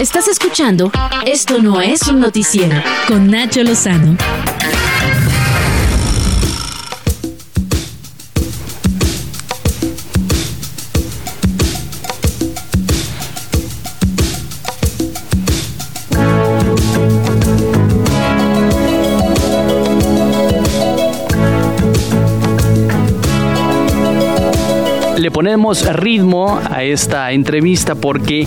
Estás 0.00 0.26
escuchando 0.28 0.90
Esto 1.24 1.62
no 1.62 1.80
es 1.80 2.02
un 2.08 2.20
noticiero 2.20 2.76
con 3.06 3.30
Nacho 3.30 3.62
Lozano. 3.62 4.16
Ponemos 25.34 25.84
ritmo 25.96 26.60
a 26.70 26.84
esta 26.84 27.32
entrevista 27.32 27.96
porque 27.96 28.46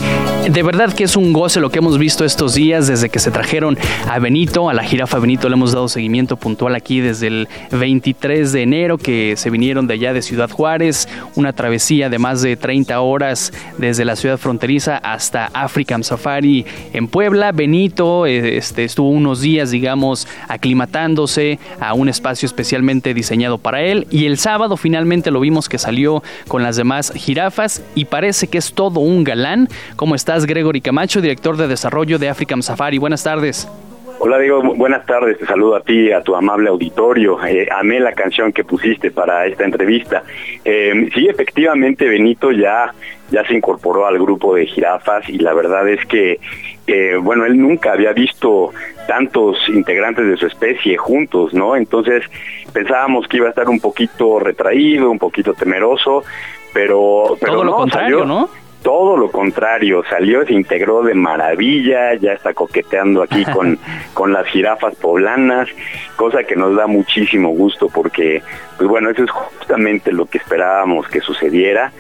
de 0.50 0.64
verdad 0.64 0.94
que 0.94 1.04
es 1.04 1.18
un 1.18 1.34
goce 1.34 1.60
lo 1.60 1.70
que 1.70 1.80
hemos 1.80 1.98
visto 1.98 2.24
estos 2.24 2.54
días 2.54 2.88
desde 2.88 3.10
que 3.10 3.20
se 3.20 3.30
trajeron 3.30 3.78
a 4.08 4.18
Benito, 4.20 4.70
a 4.70 4.74
la 4.74 4.86
jirafa 4.86 5.20
Benito 5.20 5.50
le 5.50 5.56
hemos 5.56 5.74
dado 5.74 5.90
seguimiento 5.90 6.38
puntual 6.38 6.76
aquí 6.76 7.02
desde 7.02 7.28
el 7.28 7.50
23 7.72 8.54
de 8.54 8.64
enero 8.64 8.98
que 8.98 9.34
se 9.36 9.50
vinieron 9.50 9.86
de 9.86 9.96
allá 9.96 10.14
de 10.14 10.22
Ciudad 10.22 10.50
Juárez, 10.50 11.10
una 11.36 11.52
travesía 11.52 12.10
de 12.10 12.20
más 12.20 12.42
de 12.42 12.56
30 12.56 13.02
horas 13.02 13.52
desde 13.78 14.06
la 14.06 14.16
ciudad 14.16 14.38
fronteriza 14.38 14.96
hasta 14.96 15.48
African 15.48 16.06
Safari 16.06 16.66
en 16.94 17.10
Puebla. 17.10 17.52
Benito 17.52 18.26
eh, 18.26 18.56
este, 18.56 18.86
estuvo 18.86 19.10
unos 19.10 19.42
días, 19.42 19.72
digamos, 19.72 20.26
aclimatándose 20.48 21.60
a 21.82 21.94
un 21.94 22.08
espacio 22.08 22.46
especialmente 22.46 23.14
diseñado 23.14 23.58
para 23.58 23.82
él 23.82 24.08
y 24.10 24.26
el 24.26 24.38
sábado 24.38 24.78
finalmente 24.78 25.32
lo 25.32 25.42
vimos 25.42 25.68
que 25.68 25.80
salió 25.80 26.24
con 26.48 26.64
las 26.64 26.76
demás 26.78 27.11
jirafas 27.13 27.84
y 27.95 28.05
parece 28.05 28.47
que 28.47 28.57
es 28.57 28.73
todo 28.73 29.01
un 29.01 29.23
galán. 29.23 29.67
¿Cómo 29.95 30.15
estás, 30.15 30.45
Gregory 30.45 30.82
Camacho, 30.82 31.19
director 31.19 31.57
de 31.57 31.67
desarrollo 31.67 32.17
de 32.19 32.30
African 32.30 32.63
Safari? 32.63 32.97
Buenas 32.97 33.23
tardes. 33.23 33.67
Hola 34.19 34.39
Diego, 34.39 34.63
buenas 34.63 35.05
tardes, 35.05 35.38
te 35.38 35.45
saludo 35.45 35.75
a 35.75 35.82
ti, 35.82 36.11
a 36.11 36.21
tu 36.21 36.36
amable 36.36 36.69
auditorio. 36.69 37.38
Eh, 37.45 37.67
amé 37.71 37.99
la 37.99 38.13
canción 38.13 38.51
que 38.51 38.63
pusiste 38.63 39.11
para 39.11 39.45
esta 39.45 39.63
entrevista. 39.63 40.23
Eh, 40.65 41.07
sí, 41.13 41.28
efectivamente 41.28 42.07
Benito 42.07 42.51
ya, 42.51 42.95
ya 43.30 43.45
se 43.45 43.53
incorporó 43.53 44.07
al 44.07 44.17
grupo 44.17 44.55
de 44.55 44.65
jirafas 44.65 45.30
y 45.30 45.38
la 45.38 45.53
verdad 45.53 45.88
es 45.88 46.03
que, 46.07 46.39
eh, 46.88 47.15
bueno, 47.21 47.45
él 47.45 47.61
nunca 47.61 47.93
había 47.93 48.11
visto 48.11 48.71
tantos 49.08 49.58
integrantes 49.70 50.28
de 50.28 50.38
su 50.38 50.45
especie 50.45 50.97
juntos, 50.97 51.53
¿no? 51.53 51.76
Entonces 51.76 52.24
pensábamos 52.74 53.28
que 53.28 53.38
iba 53.38 53.47
a 53.47 53.49
estar 53.49 53.68
un 53.70 53.80
poquito 53.80 54.39
retraído, 54.39 55.10
un 55.10 55.20
poquito 55.20 55.53
temeroso, 55.53 56.24
pero, 56.74 57.38
pero 57.39 57.53
Todo 57.53 57.64
lo 57.64 57.76
contrario, 57.76 58.26
¿no? 58.26 58.49
Todo 58.82 59.17
lo 59.17 59.32
contrario, 59.32 60.03
salió, 60.09 60.45
se 60.45 60.53
integró 60.53 61.03
de 61.03 61.13
maravilla, 61.13 62.15
ya 62.15 62.34
está 62.34 62.53
coqueteando 62.53 63.23
aquí 63.23 63.43
con, 63.53 63.80
con 64.13 64.34
las 64.34 64.47
jirafas 64.47 64.95
poblanas, 64.95 65.69
cosa 66.15 66.43
que 66.43 66.55
nos 66.55 66.75
da 66.75 66.88
muchísimo 66.88 67.49
gusto 67.49 67.89
porque, 67.89 68.41
pues 68.78 68.89
bueno, 68.89 69.09
eso 69.09 69.23
es 69.23 69.32
justamente 69.32 70.11
lo 70.11 70.25
que 70.25 70.38
esperábamos 70.38 71.07
que 71.07 71.21
sucediera 71.21 71.91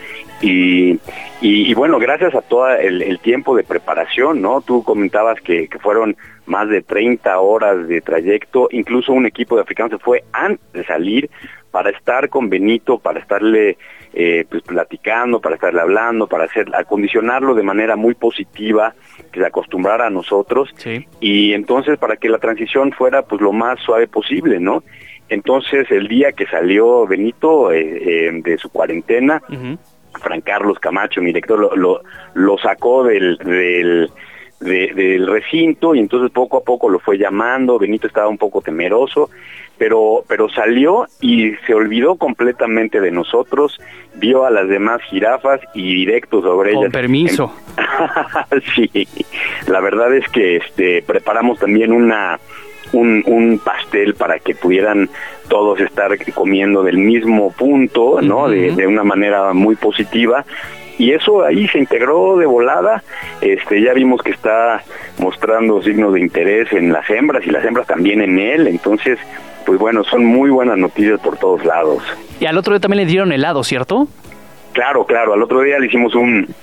y, 0.41 0.99
y, 1.41 1.73
bueno, 1.73 1.97
gracias 1.97 2.35
a 2.35 2.41
todo 2.41 2.69
el, 2.69 3.19
tiempo 3.19 3.55
de 3.55 3.63
preparación, 3.63 4.41
¿no? 4.41 4.61
Tú 4.61 4.83
comentabas 4.83 5.41
que, 5.41 5.67
que, 5.67 5.79
fueron 5.79 6.15
más 6.45 6.69
de 6.69 6.83
30 6.83 7.39
horas 7.39 7.87
de 7.87 8.01
trayecto, 8.01 8.67
incluso 8.71 9.13
un 9.13 9.25
equipo 9.25 9.55
de 9.55 9.63
africanos 9.63 9.91
se 9.91 9.97
fue 9.97 10.23
antes 10.31 10.71
de 10.73 10.85
salir 10.85 11.29
para 11.71 11.89
estar 11.89 12.29
con 12.29 12.49
Benito, 12.49 12.99
para 12.99 13.19
estarle 13.19 13.77
eh, 14.13 14.45
pues 14.49 14.63
platicando, 14.63 15.39
para 15.39 15.55
estarle 15.55 15.81
hablando, 15.81 16.27
para 16.27 16.45
hacer, 16.45 16.67
acondicionarlo 16.73 17.55
de 17.55 17.63
manera 17.63 17.95
muy 17.95 18.15
positiva, 18.15 18.93
que 19.31 19.39
se 19.39 19.45
acostumbrara 19.45 20.07
a 20.07 20.09
nosotros, 20.09 20.73
y 21.19 21.53
entonces 21.53 21.97
para 21.97 22.17
que 22.17 22.29
la 22.29 22.39
transición 22.39 22.91
fuera 22.91 23.23
pues 23.23 23.41
lo 23.41 23.51
más 23.51 23.79
suave 23.81 24.07
posible, 24.07 24.59
¿no? 24.59 24.83
Entonces 25.29 25.89
el 25.91 26.07
día 26.07 26.31
que 26.31 26.45
salió 26.47 27.05
Benito 27.05 27.71
eh, 27.71 28.27
eh, 28.27 28.41
de 28.43 28.57
su 28.57 28.69
cuarentena, 28.69 29.41
Fran 30.21 30.41
Carlos 30.41 30.79
Camacho, 30.79 31.21
mi 31.21 31.27
director, 31.27 31.59
lo, 31.59 31.75
lo, 31.75 32.01
lo 32.33 32.57
sacó 32.57 33.03
del, 33.03 33.37
del 33.37 34.09
del 34.59 35.27
recinto 35.27 35.93
y 35.93 35.99
entonces 35.99 36.31
poco 36.31 36.57
a 36.57 36.61
poco 36.61 36.89
lo 36.89 36.99
fue 36.99 37.17
llamando, 37.17 37.77
Benito 37.77 38.07
estaba 38.07 38.27
un 38.27 38.37
poco 38.37 38.61
temeroso, 38.61 39.29
pero, 39.77 40.23
pero 40.27 40.49
salió 40.49 41.05
y 41.21 41.51
se 41.67 41.73
olvidó 41.73 42.15
completamente 42.15 42.99
de 42.99 43.11
nosotros, 43.11 43.79
vio 44.15 44.45
a 44.45 44.49
las 44.49 44.67
demás 44.67 45.01
jirafas 45.09 45.61
y 45.73 45.93
directo 45.93 46.41
sobre 46.41 46.71
ellas. 46.71 46.83
Con 46.83 46.91
permiso. 46.91 47.53
sí, 48.75 49.07
la 49.67 49.79
verdad 49.79 50.13
es 50.15 50.27
que 50.29 50.57
este, 50.57 51.03
preparamos 51.03 51.59
también 51.59 51.91
una, 51.91 52.39
un, 52.93 53.23
un, 53.27 53.59
pastel 53.59 54.15
para 54.15 54.39
que 54.39 54.55
pudieran 54.55 55.09
todos 55.49 55.79
estar 55.79 56.17
comiendo 56.33 56.81
del 56.81 56.97
mismo 56.97 57.51
punto, 57.51 58.19
¿no? 58.21 58.49
de, 58.49 58.71
de, 58.71 58.87
una 58.87 59.03
manera 59.03 59.53
muy 59.53 59.75
positiva 59.75 60.43
y 60.97 61.13
eso 61.13 61.43
ahí 61.43 61.67
se 61.67 61.79
integró 61.79 62.37
de 62.37 62.45
volada. 62.45 63.03
Este, 63.41 63.81
ya 63.81 63.93
vimos 63.93 64.21
que 64.21 64.31
está 64.31 64.83
mostrando 65.19 65.81
signos 65.81 66.13
de 66.13 66.21
interés 66.21 66.71
en 66.73 66.91
las 66.91 67.09
hembras 67.09 67.45
y 67.45 67.51
las 67.51 67.63
hembras 67.65 67.87
también 67.87 68.21
en 68.21 68.39
él, 68.39 68.67
entonces, 68.67 69.19
pues 69.65 69.79
bueno, 69.79 70.03
son 70.03 70.25
muy 70.25 70.49
buenas 70.49 70.77
noticias 70.77 71.19
por 71.19 71.37
todos 71.37 71.63
lados. 71.65 72.03
Y 72.39 72.45
al 72.45 72.57
otro 72.57 72.73
día 72.73 72.79
también 72.79 73.05
le 73.05 73.09
dieron 73.09 73.31
helado, 73.31 73.63
¿cierto? 73.63 74.07
Claro, 74.73 75.05
claro, 75.05 75.33
al 75.33 75.41
otro 75.41 75.61
día 75.61 75.79
le 75.79 75.87
hicimos 75.87 76.13
un, 76.13 76.53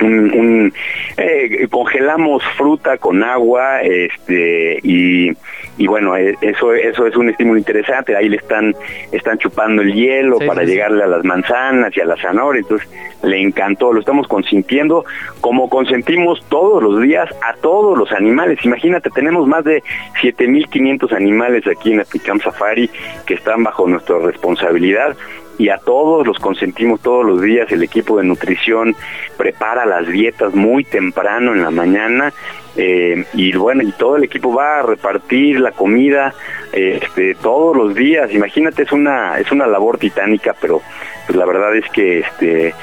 un, 0.00 0.72
eh, 1.16 1.66
congelamos 1.70 2.42
fruta 2.56 2.98
con 2.98 3.22
agua 3.22 3.82
este 3.82 4.78
y, 4.82 5.32
y 5.76 5.86
bueno 5.86 6.16
eh, 6.16 6.36
eso 6.40 6.72
eso 6.72 7.06
es 7.06 7.16
un 7.16 7.28
estímulo 7.28 7.58
interesante 7.58 8.16
ahí 8.16 8.28
le 8.28 8.36
están 8.36 8.74
están 9.12 9.38
chupando 9.38 9.82
el 9.82 9.92
hielo 9.92 10.38
para 10.38 10.62
llegarle 10.62 11.02
a 11.02 11.06
las 11.06 11.24
manzanas 11.24 11.96
y 11.96 12.00
a 12.00 12.04
la 12.04 12.16
zanahoria 12.16 12.60
entonces 12.60 12.88
le 13.22 13.40
encantó 13.40 13.92
lo 13.92 14.00
estamos 14.00 14.28
consintiendo 14.28 15.04
como 15.40 15.68
consentimos 15.68 16.44
todos 16.48 16.82
los 16.82 17.00
días 17.00 17.28
a 17.42 17.54
todos 17.54 17.98
los 17.98 18.12
animales 18.12 18.64
imagínate 18.64 19.10
tenemos 19.10 19.46
más 19.46 19.64
de 19.64 19.82
7500 20.20 21.12
animales 21.12 21.66
aquí 21.66 21.92
en 21.92 22.00
Apicam 22.00 22.40
Safari 22.40 22.88
que 23.26 23.34
están 23.34 23.64
bajo 23.64 23.86
nuestra 23.88 24.18
responsabilidad 24.18 25.16
y 25.58 25.68
a 25.68 25.78
todos 25.78 26.26
los 26.26 26.38
consentimos 26.38 27.00
todos 27.00 27.24
los 27.24 27.40
días. 27.40 27.70
El 27.70 27.82
equipo 27.82 28.18
de 28.18 28.24
nutrición 28.24 28.96
prepara 29.36 29.86
las 29.86 30.06
dietas 30.08 30.54
muy 30.54 30.84
temprano 30.84 31.52
en 31.52 31.62
la 31.62 31.70
mañana 31.70 32.32
eh, 32.76 33.24
y 33.34 33.52
bueno, 33.54 33.82
y 33.82 33.92
todo 33.92 34.16
el 34.16 34.24
equipo 34.24 34.52
va 34.52 34.80
a 34.80 34.82
repartir 34.82 35.60
la 35.60 35.72
comida 35.72 36.34
este, 36.72 37.34
todos 37.36 37.76
los 37.76 37.94
días. 37.94 38.32
Imagínate, 38.32 38.82
es 38.82 38.92
una 38.92 39.38
es 39.38 39.50
una 39.52 39.66
labor 39.66 39.98
titánica, 39.98 40.54
pero 40.60 40.82
pues 41.26 41.36
la 41.36 41.46
verdad 41.46 41.74
es 41.76 41.88
que 41.90 42.20
este 42.20 42.74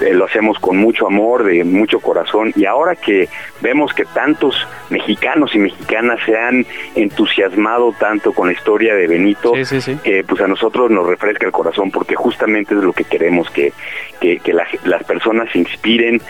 eh, 0.00 0.12
lo 0.12 0.26
hacemos 0.26 0.58
con 0.58 0.76
mucho 0.76 1.06
amor, 1.06 1.44
de 1.44 1.64
mucho 1.64 2.00
corazón, 2.00 2.52
y 2.54 2.66
ahora 2.66 2.96
que 2.96 3.30
vemos 3.62 3.94
que 3.94 4.04
tantos 4.04 4.54
mexicanos 4.90 5.54
y 5.54 5.58
mexicanas 5.58 6.20
se 6.26 6.36
han 6.36 6.66
entusiasmado 6.94 7.94
tanto 7.98 8.32
con 8.32 8.48
la 8.48 8.52
historia 8.52 8.94
de 8.94 9.06
Benito, 9.06 9.54
eh, 9.56 10.24
pues 10.28 10.40
a 10.42 10.48
nosotros 10.48 10.90
nos 10.90 11.06
refresca 11.06 11.46
el 11.46 11.52
corazón, 11.52 11.90
porque 11.90 12.14
justamente 12.14 12.74
es 12.74 12.82
lo 12.82 12.92
que 12.92 13.04
queremos, 13.04 13.48
que, 13.50 13.72
que, 14.20 14.52
las 14.52 15.04
personas 15.04 15.50
se 15.52 15.60
inspiren 15.60 16.20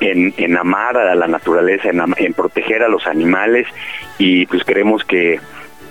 en, 0.00 0.34
en, 0.36 0.56
amar 0.56 0.96
a 0.96 1.14
la 1.14 1.26
naturaleza, 1.26 1.88
en, 1.88 2.02
en, 2.16 2.34
proteger 2.34 2.82
a 2.82 2.88
los 2.88 3.06
animales 3.06 3.66
y 4.18 4.46
pues 4.46 4.64
queremos 4.64 5.04
que, 5.04 5.40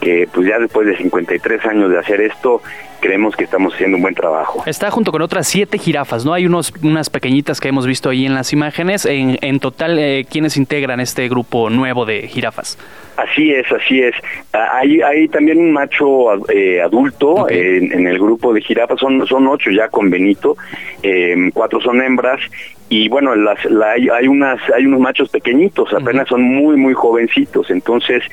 que 0.02 0.28
pues 0.34 0.48
ya 0.48 0.60
después 0.60 0.88
de 0.88 0.98
53 0.98 1.66
años 1.66 1.90
de 1.90 2.00
hacer 2.00 2.22
esto, 2.22 2.62
creemos 3.04 3.36
que 3.36 3.44
estamos 3.44 3.74
haciendo 3.74 3.98
un 3.98 4.02
buen 4.02 4.16
trabajo. 4.16 4.64
Está 4.66 4.90
junto 4.90 5.12
con 5.12 5.22
otras 5.22 5.46
siete 5.46 5.78
jirafas, 5.78 6.24
¿no? 6.24 6.34
Hay 6.34 6.46
unos, 6.46 6.74
unas 6.82 7.10
pequeñias 7.10 7.60
que 7.60 7.68
hemos 7.68 7.86
visto 7.86 8.10
ahí 8.10 8.26
en 8.26 8.34
las 8.34 8.54
imágenes. 8.54 9.06
En, 9.06 9.38
en 9.42 9.60
total, 9.60 10.00
eh, 10.00 10.26
¿quiénes 10.30 10.56
integran 10.56 11.02
este 11.02 11.28
grupo 11.28 11.70
nuevo 11.70 12.06
de 12.06 12.30
jirafas? 12.30 12.78
Así 13.18 13.52
es, 13.52 13.70
así 13.74 14.02
es. 14.02 14.16
Ah, 14.54 14.78
hay, 14.78 15.02
hay 15.02 15.28
también 15.28 15.60
un 15.60 15.74
macho 15.74 16.50
eh, 16.50 16.82
adulto 16.82 17.50
en, 17.50 18.08
el 18.08 18.18
grupo 18.18 18.54
de 18.54 18.62
jirafas, 18.62 19.00
son, 19.00 19.28
son 19.28 19.48
ocho 19.48 19.70
ya 19.70 19.90
con 19.90 20.10
Benito, 20.10 20.56
eh, 21.04 21.52
cuatro 21.54 21.82
son 21.82 22.02
hembras 22.02 22.40
y 22.90 23.10
bueno, 23.10 23.36
las, 23.36 23.58
hay, 23.66 24.28
unas, 24.28 24.60
hay 24.72 24.86
unos 24.86 25.00
machos 25.00 25.30
pequeñitos, 25.30 25.92
apenas 25.94 26.28
son 26.28 26.44
muy, 26.44 26.78
muy 26.78 26.94
jovencitos, 26.94 27.72
entonces 27.72 28.24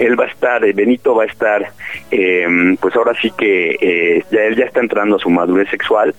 él 0.00 0.18
va 0.18 0.24
a 0.24 0.28
estar, 0.28 0.64
eh, 0.64 0.72
Benito 0.72 1.14
va 1.14 1.22
a 1.22 1.26
estar, 1.26 1.64
eh, 2.10 2.76
pues 2.80 2.96
ahora 2.96 3.12
sí 3.22 3.30
que 3.38 3.76
eh, 3.80 4.17
ya 4.30 4.42
él 4.42 4.56
ya 4.56 4.64
está 4.64 4.80
entrando 4.80 5.16
a 5.16 5.18
su 5.18 5.30
madurez 5.30 5.68
sexual, 5.70 6.14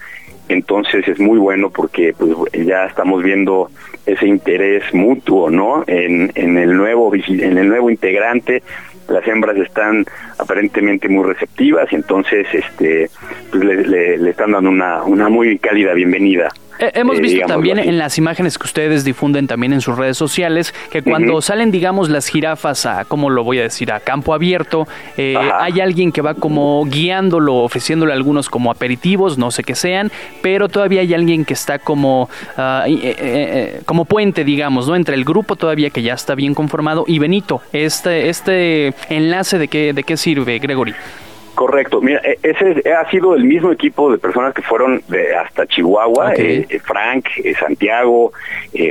entonces 0.48 1.08
es 1.08 1.20
muy 1.20 1.38
bueno 1.38 1.70
porque 1.70 2.14
pues 2.18 2.32
ya 2.66 2.86
estamos 2.86 3.24
viendo 3.24 3.70
ese 4.06 4.28
interés 4.28 4.84
mutuo, 4.94 5.50
¿no? 5.50 5.84
En, 5.88 6.32
en 6.36 6.58
el 6.58 6.76
nuevo 6.76 7.14
en 7.14 7.58
el 7.58 7.68
nuevo 7.68 7.90
integrante 7.90 8.64
las 9.08 9.28
hembras 9.28 9.58
están 9.58 10.06
aparentemente 10.40 11.08
muy 11.10 11.26
receptivas, 11.26 11.92
entonces 11.92 12.48
este 12.52 13.10
pues 13.52 13.64
le, 13.64 14.18
le 14.18 14.30
están 14.30 14.52
dando 14.52 14.70
una, 14.70 15.04
una 15.04 15.30
muy 15.30 15.60
cálida 15.60 15.94
bienvenida. 15.94 16.50
Eh, 16.80 16.92
hemos 16.94 17.20
visto 17.20 17.46
también 17.46 17.78
en 17.78 17.98
las 17.98 18.18
imágenes 18.18 18.58
que 18.58 18.64
ustedes 18.64 19.04
difunden 19.04 19.48
también 19.48 19.74
en 19.74 19.82
sus 19.82 19.98
redes 19.98 20.18
sociales 20.18 20.74
que 20.90 21.02
cuando 21.02 21.42
salen, 21.42 21.72
digamos, 21.72 22.08
las 22.10 22.28
jirafas 22.28 22.86
a, 22.86 23.04
¿cómo 23.04 23.30
lo 23.30 23.44
voy 23.44 23.60
a 23.60 23.64
decir?, 23.64 23.92
a 23.92 24.00
campo 24.00 24.34
abierto, 24.34 24.88
eh, 25.18 25.36
hay 25.38 25.82
alguien 25.82 26.14
que 26.14 26.22
va 26.22 26.36
como 26.36 26.86
guiándolo, 26.86 27.56
ofreciéndole 27.56 28.14
algunos 28.14 28.50
como 28.50 28.72
aperitivos, 28.72 29.38
no 29.38 29.52
sé 29.52 29.64
qué 29.66 29.76
sean, 29.76 30.10
pero 30.42 30.70
todavía 30.70 31.02
hay 31.02 31.14
alguien 31.14 31.44
que 31.44 31.54
está 31.54 31.80
como, 31.80 32.30
eh, 32.58 33.82
como 33.86 34.06
puente, 34.06 34.46
digamos, 34.46 34.88
¿no?, 34.88 34.96
entre 34.96 35.16
el 35.16 35.26
grupo 35.26 35.58
todavía 35.58 35.90
que 35.90 36.02
ya 36.02 36.14
está 36.14 36.34
bien 36.34 36.54
conformado 36.54 37.04
y 37.06 37.20
Benito. 37.20 37.62
Este, 37.74 38.30
este 38.30 38.94
enlace 39.10 39.58
de 39.58 39.68
qué, 39.68 39.92
de 39.92 40.04
qué 40.04 40.16
sirve, 40.16 40.29
Gregory. 40.36 40.94
Correcto. 41.60 42.00
Mira, 42.00 42.22
e, 42.24 42.40
ese 42.42 42.90
ha 42.94 43.10
sido 43.10 43.36
el 43.36 43.44
mismo 43.44 43.72
equipo 43.72 44.10
de 44.12 44.18
personas 44.18 44.54
que 44.54 44.62
fueron 44.62 45.04
de 45.10 45.36
hasta 45.36 45.68
Chihuahua, 45.68 46.34
eh, 46.36 46.66
eh, 46.70 46.80
Frank, 46.80 47.26
eh, 47.44 47.54
Santiago, 47.60 48.32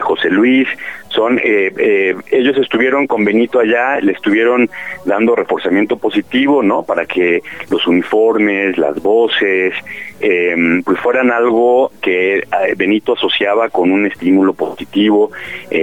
José 0.03 0.29
Luis, 0.29 0.69
son 1.09 1.41
ellos 1.43 2.57
estuvieron 2.59 3.07
con 3.07 3.25
Benito 3.25 3.61
allá, 3.61 4.01
le 4.01 4.13
estuvieron 4.13 4.69
dando 5.05 5.35
reforzamiento 5.35 5.97
positivo, 5.97 6.63
¿no? 6.63 6.83
Para 6.83 7.07
que 7.07 7.43
los 7.71 7.87
uniformes, 7.87 8.77
las 8.79 9.03
voces, 9.03 9.75
pues 10.19 11.01
fueran 11.01 11.31
algo 11.31 11.91
que 12.03 12.43
Benito 12.77 13.15
asociaba 13.15 13.69
con 13.71 13.91
un 13.91 14.07
estímulo 14.07 14.53
positivo, 14.53 15.31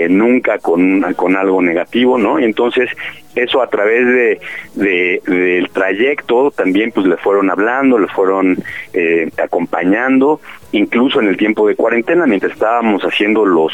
nunca 0.10 0.60
con, 0.60 1.02
con 1.16 1.36
algo 1.36 1.62
negativo, 1.62 2.18
¿no? 2.18 2.40
Y 2.40 2.44
entonces 2.44 2.90
eso 3.36 3.62
a 3.62 3.68
través 3.68 4.40
de, 4.74 5.22
del 5.26 5.70
trayecto 5.70 6.52
también 6.52 6.92
pues 6.92 7.06
le 7.06 7.18
fueron 7.18 7.50
hablando, 7.50 8.00
le 8.00 8.08
fueron 8.08 8.58
eh, 8.94 9.30
acompañando, 9.42 10.40
incluso 10.72 11.20
en 11.20 11.28
el 11.28 11.38
tiempo 11.38 11.68
de 11.68 11.76
cuarentena, 11.76 12.26
mientras 12.26 12.54
estábamos 12.54 13.04
haciendo 13.04 13.46
los 13.46 13.74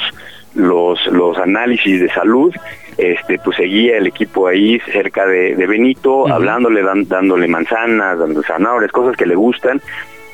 los, 0.56 1.06
los 1.08 1.38
análisis 1.38 2.02
de 2.02 2.10
salud, 2.10 2.54
este, 2.98 3.40
pues 3.40 3.58
seguía 3.58 3.98
el 3.98 4.08
equipo 4.08 4.48
ahí 4.48 4.80
cerca 4.92 5.26
de, 5.26 5.56
Benito, 5.68 6.28
hablándole, 6.28 6.82
dándole 7.06 7.48
manzanas, 7.48 8.20
dándole 8.20 8.46
zanahorias, 8.46 8.92
cosas 8.92 9.16
que 9.16 9.26
le 9.26 9.36
gustan, 9.36 9.82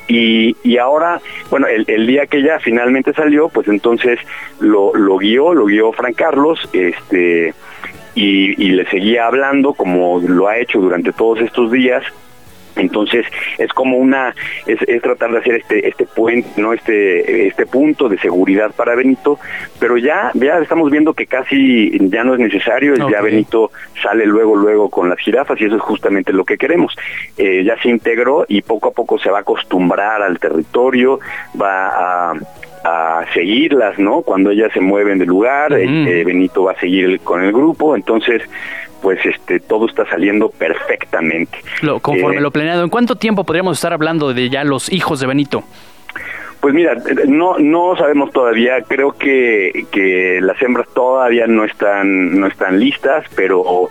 y, 0.08 0.56
y 0.62 0.78
ahora, 0.78 1.20
bueno, 1.50 1.66
el, 1.66 1.84
el, 1.86 2.06
día 2.06 2.26
que 2.26 2.42
ya 2.42 2.58
finalmente 2.60 3.12
salió, 3.12 3.50
pues 3.50 3.68
entonces 3.68 4.18
lo, 4.58 4.94
lo 4.94 5.18
guió, 5.18 5.52
lo 5.52 5.66
guió 5.66 5.92
Fran 5.92 6.14
Carlos, 6.14 6.58
este, 6.72 7.52
y, 8.18 8.70
le 8.70 8.86
seguía 8.86 9.26
hablando 9.26 9.74
como 9.74 10.20
lo 10.20 10.48
ha 10.48 10.58
hecho 10.58 10.80
durante 10.80 11.12
todos 11.12 11.40
estos 11.40 11.70
días 11.70 12.02
entonces 12.78 13.26
es 13.58 13.72
como 13.72 13.96
una 13.96 14.34
es, 14.66 14.78
tratar 15.02 15.32
de 15.32 15.38
hacer 15.38 15.54
este 15.56 15.88
este 15.88 16.06
puente 16.06 16.48
no 16.56 16.72
este 16.72 17.46
este 17.46 17.66
punto 17.66 18.08
de 18.08 18.18
seguridad 18.18 18.72
para 18.76 18.94
Benito 18.94 19.38
pero 19.78 19.96
ya 19.96 20.30
ya 20.34 20.58
estamos 20.58 20.90
viendo 20.90 21.14
que 21.14 21.26
casi 21.26 21.90
ya 22.08 22.24
no 22.24 22.34
es 22.34 22.40
necesario 22.40 22.94
ya 23.10 23.20
Benito 23.20 23.70
sale 24.02 24.26
luego 24.26 24.56
luego 24.56 24.88
con 24.88 25.08
las 25.08 25.18
jirafas 25.18 25.60
y 25.60 25.64
eso 25.64 25.76
es 25.76 25.82
justamente 25.82 26.32
lo 26.32 26.44
que 26.44 26.58
queremos. 26.58 26.94
Eh, 27.36 27.64
ya 27.64 27.80
se 27.80 27.88
integró 27.88 28.44
y 28.48 28.62
poco 28.62 28.88
a 28.88 28.92
poco 28.92 29.18
se 29.18 29.30
va 29.30 29.38
a 29.38 29.40
acostumbrar 29.42 30.22
al 30.22 30.38
territorio 30.38 31.20
va 31.60 32.30
a 32.30 32.34
a 32.84 33.24
seguirlas, 33.34 33.98
¿no? 33.98 34.22
Cuando 34.22 34.50
ellas 34.50 34.70
se 34.72 34.80
mueven 34.80 35.18
de 35.18 35.26
lugar, 35.26 35.72
eh, 35.72 36.22
Benito 36.24 36.62
va 36.62 36.72
a 36.72 36.80
seguir 36.80 37.20
con 37.20 37.42
el 37.42 37.52
grupo, 37.52 37.96
entonces 37.96 38.40
pues 39.02 39.24
este 39.24 39.60
todo 39.60 39.86
está 39.86 40.06
saliendo 40.08 40.50
perfectamente. 40.50 41.58
Lo, 41.82 42.00
conforme 42.00 42.38
eh, 42.38 42.40
lo 42.40 42.50
planeado, 42.50 42.84
¿en 42.84 42.90
cuánto 42.90 43.16
tiempo 43.16 43.44
podríamos 43.44 43.78
estar 43.78 43.92
hablando 43.92 44.32
de 44.32 44.50
ya 44.50 44.64
los 44.64 44.90
hijos 44.92 45.20
de 45.20 45.26
Benito? 45.26 45.64
Pues 46.60 46.74
mira, 46.74 46.96
no 47.26 47.58
no 47.58 47.96
sabemos 47.96 48.32
todavía. 48.32 48.82
Creo 48.82 49.12
que, 49.12 49.86
que 49.92 50.40
las 50.42 50.60
hembras 50.60 50.88
todavía 50.92 51.46
no 51.46 51.64
están 51.64 52.40
no 52.40 52.48
están 52.48 52.80
listas, 52.80 53.24
pero 53.36 53.88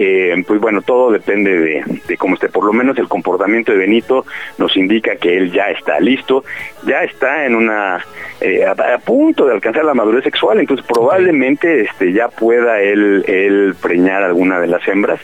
eh, 0.00 0.44
pues 0.46 0.60
bueno, 0.60 0.80
todo 0.82 1.10
depende 1.10 1.58
de, 1.58 2.16
cómo 2.16 2.34
esté. 2.34 2.48
Por 2.48 2.64
lo 2.64 2.72
menos 2.72 2.96
el 2.98 3.08
comportamiento 3.08 3.72
de 3.72 3.78
Benito 3.78 4.24
nos 4.56 4.76
indica 4.76 5.16
que 5.16 5.36
él 5.36 5.50
ya 5.50 5.70
está 5.70 5.98
listo, 5.98 6.44
ya 6.86 7.02
está 7.02 7.44
en 7.44 7.56
una 7.56 8.04
eh, 8.40 8.64
a, 8.64 8.98
punto 8.98 9.44
de 9.46 9.54
alcanzar 9.54 9.84
la 9.84 9.94
madurez 9.94 10.22
sexual, 10.22 10.60
entonces 10.60 10.86
probablemente 10.86 11.80
este 11.80 12.12
ya 12.12 12.28
pueda 12.28 12.80
él, 12.80 13.24
él 13.26 13.74
preñar 13.82 14.22
alguna 14.22 14.60
de 14.60 14.68
las 14.68 14.86
hembras. 14.86 15.20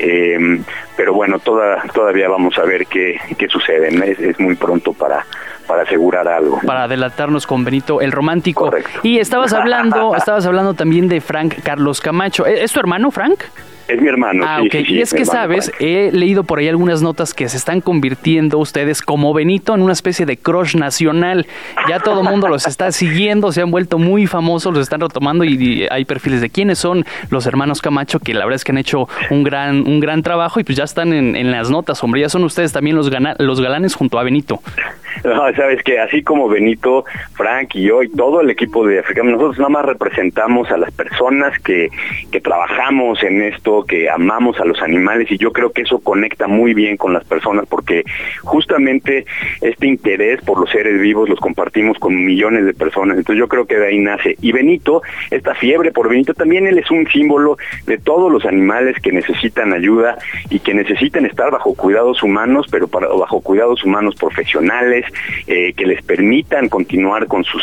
Eh, 0.00 0.58
pero 0.96 1.14
bueno, 1.14 1.38
toda, 1.38 1.84
todavía 1.94 2.28
vamos 2.28 2.58
a 2.58 2.64
ver 2.64 2.86
qué, 2.86 3.20
qué 3.38 3.46
sucede. 3.46 3.88
Es, 4.28 4.40
muy 4.40 4.56
pronto 4.56 4.92
para, 4.92 5.24
para 5.68 5.82
asegurar 5.82 6.26
algo. 6.26 6.60
Para 6.66 6.84
adelantarnos 6.84 7.46
con 7.46 7.64
Benito 7.64 8.00
el 8.00 8.10
romántico. 8.10 8.72
Y 9.04 9.18
estabas 9.18 9.52
hablando, 9.52 10.14
estabas 10.16 10.44
hablando 10.46 10.74
también 10.74 11.06
de 11.06 11.20
Frank 11.20 11.54
Carlos 11.62 12.00
Camacho. 12.00 12.44
¿Es 12.44 12.72
tu 12.72 12.80
hermano, 12.80 13.12
Frank? 13.12 13.44
Es 13.88 14.00
mi 14.00 14.08
hermano. 14.08 14.44
Ah, 14.46 14.60
ok. 14.62 14.74
y 14.86 15.00
es 15.00 15.14
que, 15.14 15.24
sabes, 15.24 15.72
he 15.78 16.10
leído 16.12 16.44
por 16.44 16.58
ahí 16.58 16.68
algunas 16.68 17.02
notas 17.02 17.34
que 17.34 17.48
se 17.48 17.56
están 17.56 17.80
convirtiendo 17.80 18.58
ustedes 18.58 19.00
como 19.00 19.32
Benito 19.32 19.74
en 19.74 19.82
una 19.82 19.92
especie 19.92 20.26
de 20.26 20.36
crush 20.36 20.74
nacional. 20.76 21.46
Ya 21.88 22.00
todo 22.00 22.22
el 22.22 22.28
mundo 22.28 22.48
los 22.48 22.66
está 22.66 22.90
siguiendo, 22.90 23.52
se 23.52 23.62
han 23.62 23.70
vuelto 23.70 23.98
muy 23.98 24.26
famosos, 24.26 24.72
los 24.72 24.82
están 24.82 25.00
retomando 25.00 25.44
y, 25.44 25.86
hay 25.90 26.04
perfiles 26.04 26.40
de 26.40 26.50
quiénes 26.50 26.78
son 26.78 27.04
los 27.30 27.46
hermanos 27.46 27.80
Camacho, 27.80 28.18
que 28.18 28.34
la 28.34 28.44
verdad 28.44 28.56
es 28.56 28.64
que 28.64 28.72
han 28.72 28.78
hecho 28.78 29.08
un 29.30 29.44
gran, 29.44 29.86
un 29.86 30.00
gran 30.00 30.22
trabajo 30.22 30.58
y 30.58 30.64
pues 30.64 30.76
ya 30.76 30.84
están 30.84 31.12
en, 31.12 31.36
en 31.36 31.50
las 31.50 31.70
notas, 31.70 32.02
hombre. 32.02 32.20
Ya 32.20 32.28
son 32.28 32.44
ustedes 32.44 32.72
también 32.72 32.96
los, 32.96 33.10
los 33.38 33.60
galanes 33.60 33.94
junto 33.94 34.18
a 34.18 34.24
Benito. 34.24 34.60
No, 35.24 35.52
sabes 35.54 35.82
que 35.82 35.98
así 35.98 36.22
como 36.22 36.48
Benito, 36.48 37.04
Frank 37.32 37.74
y 37.74 37.84
yo 37.84 38.02
y 38.02 38.08
todo 38.08 38.40
el 38.40 38.50
equipo 38.50 38.86
de 38.86 39.00
Africano, 39.00 39.30
nosotros 39.32 39.58
nada 39.58 39.70
más 39.70 39.84
representamos 39.84 40.70
a 40.70 40.76
las 40.76 40.92
personas 40.92 41.58
que, 41.60 41.90
que 42.30 42.40
trabajamos 42.40 43.22
en 43.22 43.42
esto, 43.42 43.75
que 43.84 44.08
amamos 44.08 44.58
a 44.60 44.64
los 44.64 44.80
animales 44.82 45.30
y 45.30 45.38
yo 45.38 45.52
creo 45.52 45.72
que 45.72 45.82
eso 45.82 45.98
conecta 45.98 46.46
muy 46.46 46.74
bien 46.74 46.96
con 46.96 47.12
las 47.12 47.24
personas 47.24 47.66
porque 47.68 48.04
justamente 48.42 49.26
este 49.60 49.86
interés 49.86 50.40
por 50.42 50.58
los 50.58 50.70
seres 50.70 51.00
vivos 51.00 51.28
los 51.28 51.40
compartimos 51.40 51.98
con 51.98 52.24
millones 52.24 52.64
de 52.64 52.74
personas, 52.74 53.18
entonces 53.18 53.38
yo 53.38 53.48
creo 53.48 53.66
que 53.66 53.76
de 53.76 53.88
ahí 53.88 53.98
nace. 53.98 54.36
Y 54.40 54.52
Benito, 54.52 55.02
esta 55.30 55.54
fiebre 55.54 55.92
por 55.92 56.08
Benito, 56.08 56.34
también 56.34 56.66
él 56.66 56.78
es 56.78 56.90
un 56.90 57.06
símbolo 57.08 57.58
de 57.86 57.98
todos 57.98 58.30
los 58.30 58.44
animales 58.44 58.96
que 59.02 59.12
necesitan 59.12 59.72
ayuda 59.72 60.16
y 60.50 60.60
que 60.60 60.74
necesitan 60.74 61.26
estar 61.26 61.50
bajo 61.50 61.74
cuidados 61.74 62.22
humanos, 62.22 62.66
pero 62.70 62.86
bajo 62.86 63.40
cuidados 63.40 63.84
humanos 63.84 64.14
profesionales, 64.16 65.04
eh, 65.46 65.72
que 65.74 65.86
les 65.86 66.02
permitan 66.02 66.68
continuar 66.68 67.26
con 67.26 67.44
sus 67.44 67.62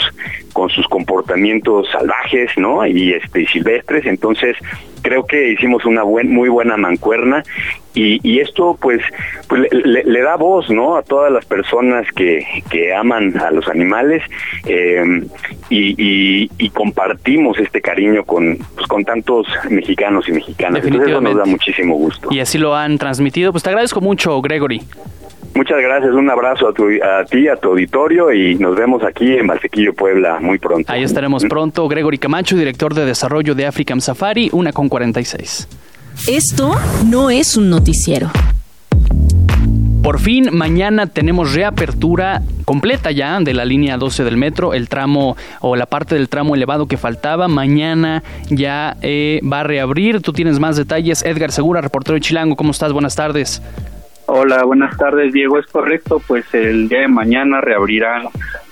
con 0.53 0.69
sus 0.69 0.87
comportamientos 0.87 1.89
salvajes, 1.91 2.51
¿no? 2.57 2.85
Y 2.85 3.13
este 3.13 3.45
silvestres. 3.47 4.05
Entonces 4.05 4.55
creo 5.03 5.25
que 5.27 5.51
hicimos 5.51 5.85
una 5.85 6.03
muy 6.03 6.49
buena 6.49 6.77
mancuerna 6.77 7.43
y, 7.95 8.39
esto 8.39 8.75
pues, 8.81 9.01
pues 9.47 9.71
le, 9.71 10.21
da 10.21 10.35
voz 10.35 10.67
no 10.71 10.95
a 10.95 11.03
todas 11.03 11.31
las 11.31 11.45
personas 11.45 12.07
que, 12.15 12.43
que 12.71 12.91
aman 12.91 13.37
a 13.37 13.51
los 13.51 13.67
animales 13.67 14.23
eh, 14.65 15.21
y, 15.69 16.49
y, 16.57 16.69
compartimos 16.71 17.59
este 17.59 17.81
cariño 17.81 18.23
con 18.23 18.57
pues, 18.73 18.87
con 18.87 19.03
tantos 19.03 19.45
mexicanos 19.69 20.27
y 20.27 20.31
mexicanas. 20.31 20.83
Entonces 20.83 21.09
eso 21.09 21.21
nos 21.21 21.35
da 21.35 21.45
muchísimo 21.45 21.95
gusto. 21.95 22.29
Y 22.31 22.39
así 22.39 22.57
lo 22.57 22.75
han 22.75 22.97
transmitido. 22.97 23.51
Pues 23.51 23.63
te 23.63 23.69
agradezco 23.69 24.01
mucho 24.01 24.41
Gregory 24.41 24.81
Muchas 25.55 25.79
gracias, 25.81 26.13
un 26.13 26.29
abrazo 26.29 26.69
a, 26.69 26.73
tu, 26.73 26.85
a 26.87 27.25
ti, 27.25 27.47
a 27.47 27.55
tu 27.55 27.69
auditorio 27.69 28.33
y 28.33 28.55
nos 28.55 28.75
vemos 28.75 29.03
aquí 29.03 29.33
en 29.33 29.45
Valsequillo, 29.45 29.93
Puebla, 29.93 30.39
muy 30.39 30.57
pronto. 30.57 30.91
Ahí 30.91 31.03
estaremos 31.03 31.45
pronto. 31.45 31.87
Gregory 31.87 32.17
Camacho, 32.17 32.55
director 32.55 32.95
de 32.95 33.05
desarrollo 33.05 33.53
de 33.53 33.67
African 33.67 34.01
Safari, 34.01 34.49
una 34.51 34.73
con 34.73 34.89
46. 34.89 35.67
Esto 36.27 36.73
no 37.05 37.29
es 37.29 37.55
un 37.55 37.69
noticiero. 37.69 38.31
Por 40.01 40.19
fin, 40.19 40.49
mañana 40.51 41.07
tenemos 41.07 41.53
reapertura 41.53 42.41
completa 42.65 43.11
ya 43.11 43.39
de 43.39 43.53
la 43.53 43.63
línea 43.63 43.97
12 43.97 44.25
del 44.25 44.35
metro, 44.35 44.73
el 44.73 44.89
tramo 44.89 45.37
o 45.61 45.77
la 45.77 45.85
parte 45.85 46.15
del 46.15 46.27
tramo 46.27 46.55
elevado 46.55 46.87
que 46.87 46.97
faltaba. 46.97 47.47
Mañana 47.47 48.21
ya 48.49 48.97
eh, 49.01 49.39
va 49.49 49.61
a 49.61 49.63
reabrir. 49.63 50.21
Tú 50.21 50.33
tienes 50.33 50.59
más 50.59 50.75
detalles. 50.75 51.23
Edgar 51.23 51.51
Segura, 51.53 51.79
reportero 51.79 52.15
de 52.15 52.21
Chilango. 52.21 52.57
¿Cómo 52.57 52.71
estás? 52.71 52.91
Buenas 52.91 53.15
tardes. 53.15 53.61
Hola, 54.35 54.63
buenas 54.63 54.97
tardes, 54.97 55.31
Diego. 55.31 55.59
Es 55.59 55.67
correcto, 55.67 56.19
pues 56.27 56.51
el 56.55 56.89
día 56.89 57.01
de 57.01 57.07
mañana 57.07 57.61
reabrirán 57.61 58.23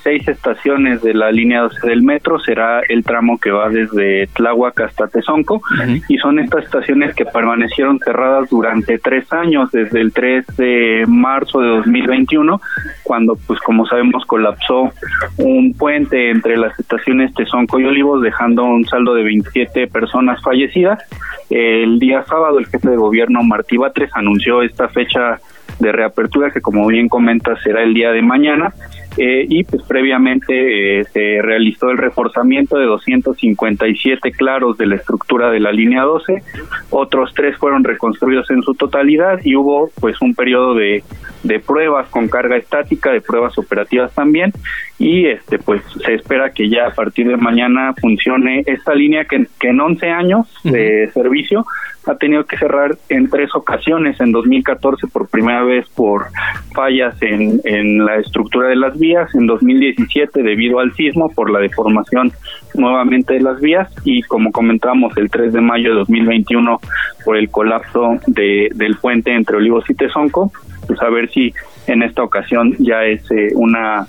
seis 0.01 0.27
estaciones 0.27 1.03
de 1.03 1.13
la 1.13 1.31
línea 1.31 1.61
12 1.61 1.87
del 1.87 2.01
metro, 2.01 2.39
será 2.39 2.79
el 2.79 3.03
tramo 3.03 3.37
que 3.37 3.51
va 3.51 3.69
desde 3.69 4.25
Tláhuac 4.33 4.81
hasta 4.81 5.07
Tezonco, 5.07 5.61
y 6.07 6.17
son 6.17 6.39
estas 6.39 6.63
estaciones 6.63 7.13
que 7.13 7.25
permanecieron 7.25 7.99
cerradas 7.99 8.49
durante 8.49 8.97
tres 8.97 9.31
años, 9.31 9.69
desde 9.71 10.01
el 10.01 10.11
3 10.11 10.47
de 10.57 11.05
marzo 11.07 11.59
de 11.59 11.67
2021, 11.67 12.59
cuando, 13.03 13.37
pues 13.45 13.59
como 13.59 13.85
sabemos, 13.85 14.25
colapsó 14.25 14.91
un 15.37 15.75
puente 15.75 16.31
entre 16.31 16.57
las 16.57 16.79
estaciones 16.79 17.35
Tezonco 17.35 17.79
y 17.79 17.85
Olivos, 17.85 18.23
dejando 18.23 18.63
un 18.63 18.85
saldo 18.85 19.13
de 19.13 19.21
27 19.21 19.85
personas 19.85 20.41
fallecidas. 20.41 21.03
El 21.51 21.99
día 21.99 22.23
sábado, 22.23 22.57
el 22.57 22.65
jefe 22.65 22.89
de 22.89 22.97
gobierno 22.97 23.43
Martí 23.43 23.77
Batres 23.77 24.09
anunció 24.15 24.63
esta 24.63 24.87
fecha 24.87 25.39
de 25.79 25.91
reapertura 25.91 26.51
que 26.51 26.61
como 26.61 26.85
bien 26.87 27.09
comenta 27.09 27.55
será 27.61 27.83
el 27.83 27.93
día 27.93 28.11
de 28.11 28.21
mañana 28.21 28.73
eh, 29.17 29.45
y 29.49 29.63
pues 29.63 29.83
previamente 29.83 30.99
eh, 31.01 31.03
se 31.05 31.41
realizó 31.41 31.89
el 31.89 31.97
reforzamiento 31.97 32.77
de 32.77 32.85
257 32.85 34.31
claros 34.31 34.77
de 34.77 34.87
la 34.87 34.95
estructura 34.95 35.49
de 35.49 35.59
la 35.59 35.71
línea 35.71 36.03
12, 36.03 36.41
otros 36.89 37.33
tres 37.35 37.57
fueron 37.57 37.83
reconstruidos 37.83 38.49
en 38.51 38.61
su 38.61 38.73
totalidad 38.73 39.39
y 39.43 39.55
hubo 39.55 39.89
pues 39.99 40.21
un 40.21 40.33
periodo 40.33 40.75
de, 40.75 41.03
de 41.43 41.59
pruebas 41.59 42.07
con 42.09 42.27
carga 42.27 42.55
estática, 42.55 43.11
de 43.11 43.21
pruebas 43.21 43.57
operativas 43.57 44.13
también. 44.13 44.53
Y 44.97 45.25
este 45.25 45.57
pues 45.57 45.81
se 46.05 46.13
espera 46.13 46.51
que 46.51 46.69
ya 46.69 46.87
a 46.87 46.91
partir 46.91 47.27
de 47.27 47.37
mañana 47.37 47.93
funcione 47.99 48.63
esta 48.67 48.93
línea 48.93 49.25
que, 49.25 49.47
que 49.59 49.69
en 49.69 49.81
11 49.81 50.09
años 50.09 50.47
de 50.63 51.09
servicio 51.13 51.65
ha 52.07 52.15
tenido 52.15 52.45
que 52.45 52.57
cerrar 52.57 52.97
en 53.09 53.29
tres 53.29 53.53
ocasiones, 53.53 54.19
en 54.19 54.31
2014 54.31 55.07
por 55.07 55.29
primera 55.29 55.63
vez 55.63 55.87
por 55.89 56.27
fallas 56.73 57.15
en, 57.21 57.61
en 57.63 58.05
la 58.05 58.17
estructura 58.17 58.69
de 58.69 58.75
las 58.75 58.97
vías, 59.01 59.35
en 59.35 59.47
2017 59.47 60.41
debido 60.41 60.79
al 60.79 60.93
sismo 60.93 61.29
por 61.29 61.51
la 61.51 61.59
deformación 61.59 62.31
nuevamente 62.75 63.33
de 63.33 63.41
las 63.41 63.59
vías 63.59 63.89
y 64.05 64.21
como 64.21 64.53
comentamos 64.53 65.17
el 65.17 65.29
3 65.29 65.51
de 65.51 65.59
mayo 65.59 65.89
de 65.89 65.95
2021 65.95 66.79
por 67.25 67.35
el 67.35 67.49
colapso 67.49 68.19
de, 68.27 68.69
del 68.75 68.95
puente 68.95 69.35
entre 69.35 69.57
Olivos 69.57 69.89
y 69.89 69.93
Tezonco, 69.93 70.53
pues 70.87 71.01
a 71.01 71.09
ver 71.09 71.29
si 71.29 71.53
en 71.87 72.03
esta 72.03 72.23
ocasión 72.23 72.75
ya 72.79 73.03
es 73.03 73.29
eh, 73.31 73.49
una 73.55 74.07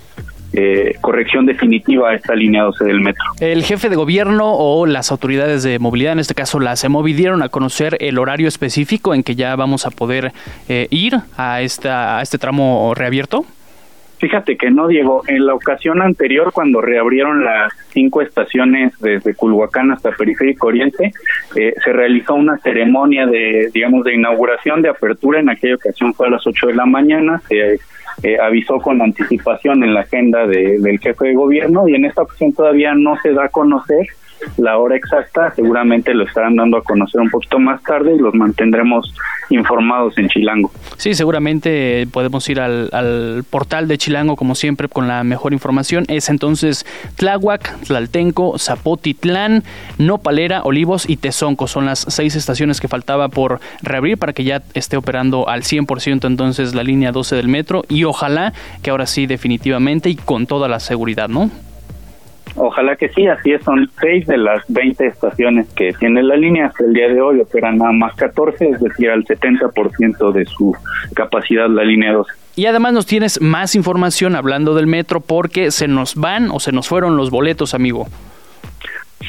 eh, 0.55 0.93
corrección 1.01 1.47
definitiva 1.47 2.11
a 2.11 2.15
esta 2.15 2.35
línea 2.35 2.61
12 2.61 2.85
del 2.85 3.01
metro. 3.01 3.23
El 3.39 3.63
jefe 3.63 3.89
de 3.89 3.95
gobierno 3.95 4.53
o 4.53 4.85
las 4.85 5.11
autoridades 5.11 5.63
de 5.63 5.79
movilidad, 5.79 6.13
en 6.13 6.19
este 6.19 6.35
caso 6.35 6.59
la 6.59 6.75
CEMOVI, 6.75 7.13
dieron 7.13 7.41
a 7.41 7.49
conocer 7.49 7.97
el 7.99 8.19
horario 8.19 8.47
específico 8.47 9.15
en 9.15 9.23
que 9.23 9.33
ya 9.33 9.55
vamos 9.55 9.87
a 9.87 9.89
poder 9.89 10.31
eh, 10.69 10.87
ir 10.91 11.15
a, 11.37 11.61
esta, 11.61 12.19
a 12.19 12.21
este 12.21 12.37
tramo 12.37 12.93
reabierto. 12.95 13.45
Fíjate 14.23 14.55
que 14.55 14.71
no, 14.71 14.87
Diego. 14.87 15.21
En 15.27 15.45
la 15.45 15.53
ocasión 15.53 16.01
anterior, 16.01 16.53
cuando 16.53 16.79
reabrieron 16.79 17.43
las 17.43 17.73
cinco 17.89 18.21
estaciones 18.21 18.97
desde 19.01 19.35
Culhuacán 19.35 19.91
hasta 19.91 20.11
Periférico 20.11 20.67
Oriente, 20.67 21.11
eh, 21.57 21.73
se 21.83 21.91
realizó 21.91 22.35
una 22.35 22.57
ceremonia 22.59 23.25
de, 23.25 23.69
digamos, 23.73 24.05
de 24.05 24.15
inauguración, 24.15 24.81
de 24.81 24.87
apertura. 24.87 25.41
En 25.41 25.49
aquella 25.49 25.75
ocasión 25.75 26.13
fue 26.13 26.27
a 26.27 26.29
las 26.29 26.47
8 26.47 26.67
de 26.67 26.73
la 26.73 26.85
mañana. 26.85 27.41
Se 27.49 27.77
eh, 28.23 28.39
avisó 28.39 28.79
con 28.79 29.01
anticipación 29.01 29.83
en 29.83 29.93
la 29.93 29.99
agenda 29.99 30.47
del 30.47 30.99
jefe 30.99 31.27
de 31.27 31.33
gobierno 31.33 31.85
y 31.89 31.95
en 31.95 32.05
esta 32.05 32.21
ocasión 32.21 32.53
todavía 32.53 32.93
no 32.95 33.17
se 33.21 33.33
da 33.33 33.43
a 33.43 33.49
conocer 33.49 34.07
la 34.57 34.77
hora 34.77 34.95
exacta, 34.95 35.51
seguramente 35.55 36.13
lo 36.13 36.25
estarán 36.25 36.55
dando 36.55 36.77
a 36.77 36.83
conocer 36.83 37.21
un 37.21 37.29
poquito 37.29 37.59
más 37.59 37.81
tarde 37.83 38.15
y 38.15 38.19
los 38.19 38.33
mantendremos 38.33 39.13
informados 39.49 40.17
en 40.17 40.29
Chilango. 40.29 40.71
Sí, 40.97 41.13
seguramente 41.13 42.07
podemos 42.11 42.47
ir 42.49 42.59
al, 42.59 43.43
portal 43.49 43.87
de 43.87 43.97
Chilango 43.97 44.35
como 44.35 44.55
siempre 44.55 44.87
con 44.87 45.07
la 45.07 45.23
mejor 45.23 45.53
información. 45.53 46.05
Es 46.07 46.29
entonces 46.29 46.85
Tláhuac, 47.15 47.79
Tlaltenco, 47.81 48.57
Zapotitlán, 48.57 49.63
Nopalera, 49.97 50.63
Olivos 50.63 51.09
y 51.09 51.17
Tezonco. 51.17 51.67
Son 51.67 51.85
las 51.85 51.99
seis 51.99 52.35
estaciones 52.35 52.79
que 52.79 52.87
faltaba 52.87 53.29
por 53.29 53.59
reabrir 53.81 54.17
para 54.17 54.33
que 54.33 54.43
ya 54.43 54.61
esté 54.73 54.97
operando 54.97 55.47
al 55.49 55.63
100% 55.63 56.25
entonces 56.25 56.75
la 56.75 56.83
línea 56.83 57.11
12 57.11 57.35
del 57.35 57.47
metro 57.47 57.83
y 57.89 58.03
ojalá 58.03 58.53
que 58.81 58.89
ahora 58.89 59.05
sí 59.05 59.25
definitivamente 59.25 60.09
y 60.09 60.15
con 60.15 60.47
toda 60.47 60.67
la 60.67 60.79
seguridad, 60.79 61.29
¿no? 61.29 61.49
Ojalá 62.55 62.95
que 62.95 63.09
sí, 63.09 63.27
así 63.27 63.51
es, 63.51 63.63
son 63.63 63.89
seis 63.99 64.27
de 64.27 64.37
las 64.37 64.63
20 64.67 65.07
estaciones 65.07 65.67
que 65.73 65.93
tiene 65.93 66.21
la 66.21 66.35
línea. 66.35 66.67
Hasta 66.67 66.83
el 66.83 66.93
día 66.93 67.07
de 67.07 67.19
hoy 67.19 67.39
operan 67.39 67.77
nada 67.77 67.91
más 67.91 68.15
14, 68.15 68.69
es 68.69 68.79
decir, 68.79 69.09
al 69.09 69.25
70% 69.25 70.31
de 70.31 70.45
su 70.45 70.75
capacidad 71.15 71.67
la 71.67 71.83
línea 71.83 72.13
12. 72.13 72.31
Y 72.55 72.67
además 72.67 72.93
nos 72.93 73.05
tienes 73.07 73.41
más 73.41 73.73
información 73.73 74.35
hablando 74.35 74.75
del 74.75 74.85
metro 74.85 75.21
porque 75.21 75.71
se 75.71 75.87
nos 75.87 76.15
van 76.15 76.51
o 76.51 76.59
se 76.59 76.71
nos 76.71 76.87
fueron 76.87 77.17
los 77.17 77.31
boletos, 77.31 77.73
amigo. 77.73 78.07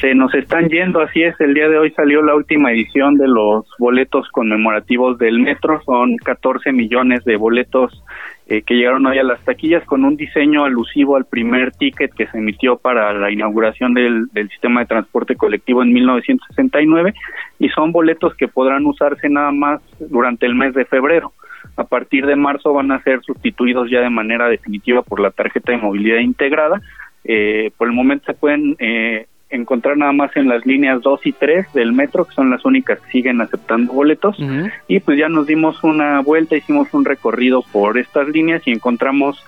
Se 0.01 0.13
nos 0.13 0.33
están 0.33 0.67
yendo, 0.67 0.99
así 0.99 1.23
es, 1.23 1.39
el 1.39 1.53
día 1.53 1.69
de 1.69 1.77
hoy 1.77 1.91
salió 1.91 2.21
la 2.21 2.35
última 2.35 2.71
edición 2.71 3.15
de 3.15 3.27
los 3.27 3.65
boletos 3.79 4.27
conmemorativos 4.29 5.17
del 5.17 5.39
metro, 5.39 5.81
son 5.85 6.17
14 6.17 6.73
millones 6.73 7.23
de 7.23 7.37
boletos 7.37 8.03
eh, 8.47 8.61
que 8.61 8.75
llegaron 8.75 9.05
hoy 9.05 9.17
a 9.19 9.23
las 9.23 9.43
taquillas 9.45 9.85
con 9.85 10.03
un 10.03 10.17
diseño 10.17 10.65
alusivo 10.65 11.15
al 11.15 11.25
primer 11.25 11.71
ticket 11.71 12.13
que 12.13 12.27
se 12.27 12.37
emitió 12.37 12.77
para 12.77 13.13
la 13.13 13.31
inauguración 13.31 13.93
del, 13.93 14.27
sistema 14.49 14.81
de 14.81 14.85
transporte 14.85 15.35
colectivo 15.35 15.81
en 15.81 15.93
1969 15.93 17.13
y 17.59 17.69
son 17.69 17.91
boletos 17.91 18.35
que 18.35 18.49
podrán 18.49 18.85
usarse 18.85 19.29
nada 19.29 19.51
más 19.51 19.81
durante 19.99 20.45
el 20.45 20.55
mes 20.55 20.73
de 20.73 20.85
febrero. 20.85 21.31
A 21.77 21.85
partir 21.85 22.25
de 22.25 22.35
marzo 22.35 22.73
van 22.73 22.91
a 22.91 23.01
ser 23.01 23.21
sustituidos 23.21 23.89
ya 23.89 24.01
de 24.01 24.09
manera 24.09 24.47
definitiva 24.49 25.01
por 25.01 25.21
la 25.21 25.31
tarjeta 25.31 25.71
de 25.71 25.79
movilidad 25.79 26.19
integrada. 26.19 26.81
Eh, 27.23 27.71
por 27.77 27.87
el 27.87 27.93
momento 27.93 28.25
se 28.25 28.33
pueden 28.33 28.75
eh, 28.77 29.25
encontrar 29.49 29.97
nada 29.97 30.11
más 30.11 30.35
en 30.35 30.47
las 30.47 30.65
líneas 30.65 31.01
2 31.01 31.25
y 31.25 31.31
3 31.31 31.73
del 31.73 31.93
metro, 31.93 32.25
que 32.25 32.33
son 32.33 32.49
las 32.49 32.65
únicas 32.65 32.99
que 32.99 33.11
siguen 33.11 33.41
aceptando 33.41 33.93
boletos. 33.93 34.37
Y 34.87 34.99
pues 34.99 35.17
ya 35.17 35.29
nos 35.29 35.47
dimos 35.47 35.83
una 35.83 36.21
vuelta, 36.21 36.55
hicimos 36.55 36.93
un 36.93 37.05
recorrido 37.05 37.63
por 37.71 37.97
estas 37.97 38.27
líneas 38.29 38.61
y 38.65 38.71
encontramos 38.71 39.43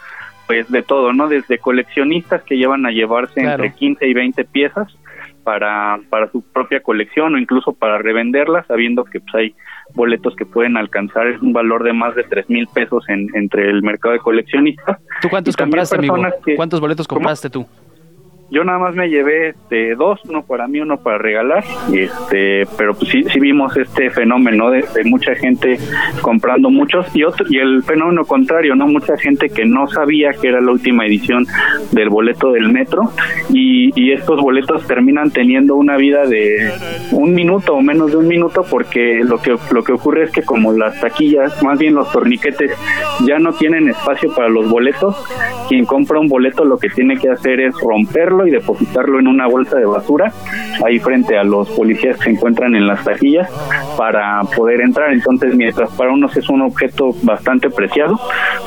pues 0.45 0.69
de 0.71 0.81
todo, 0.81 1.11
¿no? 1.11 1.27
Desde 1.27 1.59
coleccionistas 1.59 2.41
que 2.43 2.57
llevan 2.57 2.85
a 2.85 2.91
llevarse 2.91 3.41
entre 3.41 3.73
15 3.73 4.07
y 4.07 4.13
20 4.13 4.45
piezas 4.45 4.97
para, 5.43 5.99
para 6.09 6.31
su 6.31 6.41
propia 6.41 6.81
colección 6.81 7.35
o 7.35 7.37
incluso 7.37 7.73
para 7.73 7.97
revenderlas, 7.97 8.65
sabiendo 8.67 9.03
que 9.03 9.19
pues 9.19 9.35
hay 9.35 9.55
boletos 9.93 10.35
que 10.35 10.45
pueden 10.45 10.77
alcanzar 10.77 11.27
un 11.41 11.53
valor 11.53 11.83
de 11.83 11.93
más 11.93 12.15
de 12.15 12.23
3 12.23 12.49
mil 12.49 12.67
pesos 12.67 13.07
en, 13.09 13.29
entre 13.33 13.69
el 13.69 13.81
mercado 13.83 14.13
de 14.13 14.19
coleccionistas. 14.19 14.97
¿Tú 15.21 15.29
cuántos 15.29 15.57
compraste, 15.57 15.95
amigo? 15.97 16.17
¿Cuántos 16.55 16.79
boletos 16.79 17.07
compraste 17.07 17.49
tú? 17.49 17.65
Yo 18.49 18.63
nada 18.63 18.79
más 18.79 18.95
me 18.95 19.09
llevé 19.09 19.49
este, 19.49 19.95
dos, 19.95 20.21
uno 20.25 20.41
para 20.41 20.67
mí, 20.69 20.79
uno 20.79 20.97
para 20.97 21.17
regalar, 21.17 21.65
este, 21.93 22.63
pero 22.77 22.93
pues 22.93 23.09
sí, 23.09 23.23
sí 23.23 23.41
vimos 23.41 23.75
este 23.75 24.09
fenómeno 24.09 24.71
de, 24.71 24.85
mucha 25.03 25.35
gente 25.35 25.77
comprando 26.21 26.69
muchos 26.69 27.13
y 27.13 27.23
otro, 27.23 27.45
y 27.49 27.57
el 27.57 27.83
fenómeno 27.83 28.23
contrario, 28.23 28.73
no 28.75 28.87
mucha 28.87 29.17
gente 29.17 29.49
que 29.49 29.65
no 29.65 29.87
sabía 29.87 30.31
que 30.31 30.47
era 30.47 30.61
la 30.61 30.71
última 30.71 31.05
edición 31.05 31.45
del 31.91 32.09
boleto 32.09 32.51
del 32.51 32.69
metro 32.71 33.11
y, 33.49 33.91
y 33.99 34.13
estos 34.13 34.41
boletos 34.41 34.87
terminan 34.87 35.29
teniendo 35.31 35.75
una 35.75 35.97
vida 35.97 36.25
de 36.25 36.71
un 37.11 37.33
minuto 37.33 37.75
o 37.75 37.81
menos 37.81 38.11
de 38.11 38.17
un 38.17 38.27
minuto 38.27 38.65
porque 38.69 39.23
lo 39.23 39.41
que 39.41 39.55
lo 39.71 39.83
que 39.83 39.93
ocurre 39.93 40.23
es 40.23 40.31
que 40.31 40.43
como 40.43 40.71
las 40.71 40.99
taquillas, 41.01 41.61
más 41.63 41.77
bien 41.77 41.95
los 41.95 42.11
torniquetes 42.11 42.71
ya 43.25 43.39
no 43.39 43.53
tienen 43.53 43.89
espacio 43.89 44.33
para 44.33 44.47
los 44.47 44.69
boletos, 44.69 45.15
quien 45.67 45.85
compra 45.85 46.19
un 46.19 46.29
boleto 46.29 46.63
lo 46.63 46.77
que 46.77 46.89
tiene 46.89 47.17
que 47.17 47.29
hacer 47.29 47.59
es 47.59 47.75
romperlo 47.81 48.36
y 48.45 48.51
depositarlo 48.51 49.19
en 49.19 49.27
una 49.27 49.47
bolsa 49.47 49.77
de 49.77 49.85
basura 49.85 50.31
ahí 50.85 50.99
frente 50.99 51.37
a 51.37 51.43
los 51.43 51.69
policías 51.69 52.17
que 52.17 52.25
se 52.25 52.29
encuentran 52.31 52.75
en 52.75 52.85
las 52.85 53.03
taquillas 53.03 53.49
para 53.97 54.41
poder 54.55 54.81
entrar. 54.81 55.11
Entonces, 55.13 55.55
mientras 55.55 55.89
para 55.91 56.11
unos 56.11 56.35
es 56.35 56.49
un 56.49 56.61
objeto 56.61 57.15
bastante 57.23 57.69
preciado, 57.69 58.19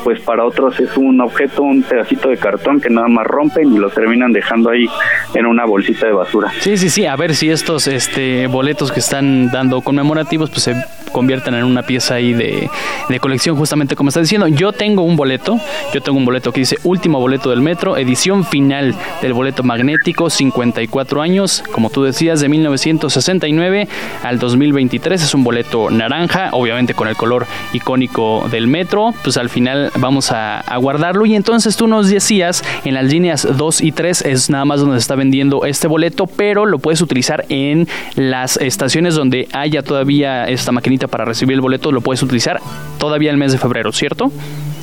pues 0.03 0.19
para 0.19 0.45
otros 0.45 0.79
es 0.79 0.97
un 0.97 1.21
objeto, 1.21 1.63
un 1.63 1.83
pedacito 1.83 2.29
de 2.29 2.37
cartón 2.37 2.81
que 2.81 2.89
nada 2.89 3.07
más 3.07 3.27
rompen 3.27 3.71
y 3.73 3.77
lo 3.77 3.89
terminan 3.89 4.31
dejando 4.31 4.71
ahí 4.71 4.87
en 5.35 5.45
una 5.45 5.65
bolsita 5.65 6.07
de 6.07 6.13
basura. 6.13 6.51
Sí, 6.59 6.77
sí, 6.77 6.89
sí, 6.89 7.05
a 7.05 7.15
ver 7.15 7.35
si 7.35 7.49
estos 7.49 7.87
este 7.87 8.47
boletos 8.47 8.91
que 8.91 8.99
están 8.99 9.51
dando 9.51 9.81
conmemorativos 9.81 10.49
pues 10.49 10.63
se 10.63 10.75
conviertan 11.11 11.55
en 11.55 11.63
una 11.63 11.83
pieza 11.83 12.15
ahí 12.15 12.33
de, 12.33 12.69
de 13.09 13.19
colección, 13.19 13.55
justamente 13.55 13.95
como 13.95 14.09
está 14.09 14.21
diciendo. 14.21 14.47
Yo 14.47 14.71
tengo 14.71 15.03
un 15.03 15.15
boleto, 15.15 15.59
yo 15.93 16.01
tengo 16.01 16.17
un 16.17 16.25
boleto 16.25 16.51
que 16.51 16.61
dice 16.61 16.77
último 16.83 17.19
boleto 17.19 17.49
del 17.49 17.61
metro, 17.61 17.97
edición 17.97 18.45
final 18.45 18.95
del 19.21 19.33
boleto 19.33 19.60
magnético, 19.63 20.29
54 20.29 21.21
años, 21.21 21.63
como 21.71 21.89
tú 21.89 22.03
decías, 22.03 22.39
de 22.39 22.49
1969 22.49 23.87
al 24.23 24.39
2023. 24.39 25.21
Es 25.21 25.33
un 25.33 25.43
boleto 25.43 25.89
naranja, 25.89 26.49
obviamente 26.51 26.93
con 26.93 27.07
el 27.07 27.15
color 27.15 27.45
icónico 27.73 28.47
del 28.49 28.67
metro. 28.67 29.13
Pues 29.23 29.37
al 29.37 29.49
final 29.49 29.91
vamos 29.97 30.31
a, 30.31 30.63
guardarlo. 30.81 31.25
Y 31.25 31.35
entonces 31.35 31.75
tú 31.75 31.87
nos 31.87 32.09
decías, 32.09 32.63
en 32.85 32.95
las 32.95 33.05
líneas 33.05 33.47
2 33.55 33.81
y 33.81 33.91
3 33.91 34.21
es 34.23 34.49
nada 34.49 34.65
más 34.65 34.79
donde 34.79 34.95
se 34.95 35.01
está 35.01 35.15
vendiendo 35.15 35.65
este 35.65 35.87
boleto, 35.87 36.27
pero 36.27 36.65
lo 36.65 36.79
puedes 36.79 37.01
utilizar 37.01 37.45
en 37.49 37.87
las 38.15 38.57
estaciones 38.57 39.15
donde 39.15 39.47
haya 39.53 39.83
todavía 39.83 40.45
esta 40.45 40.71
maquinita 40.71 41.07
para 41.07 41.25
recibir 41.25 41.55
el 41.55 41.61
boleto, 41.61 41.91
lo 41.91 42.01
puedes 42.01 42.23
utilizar 42.23 42.59
todavía 42.97 43.31
el 43.31 43.37
mes 43.37 43.51
de 43.51 43.57
febrero, 43.57 43.91
¿cierto? 43.91 44.31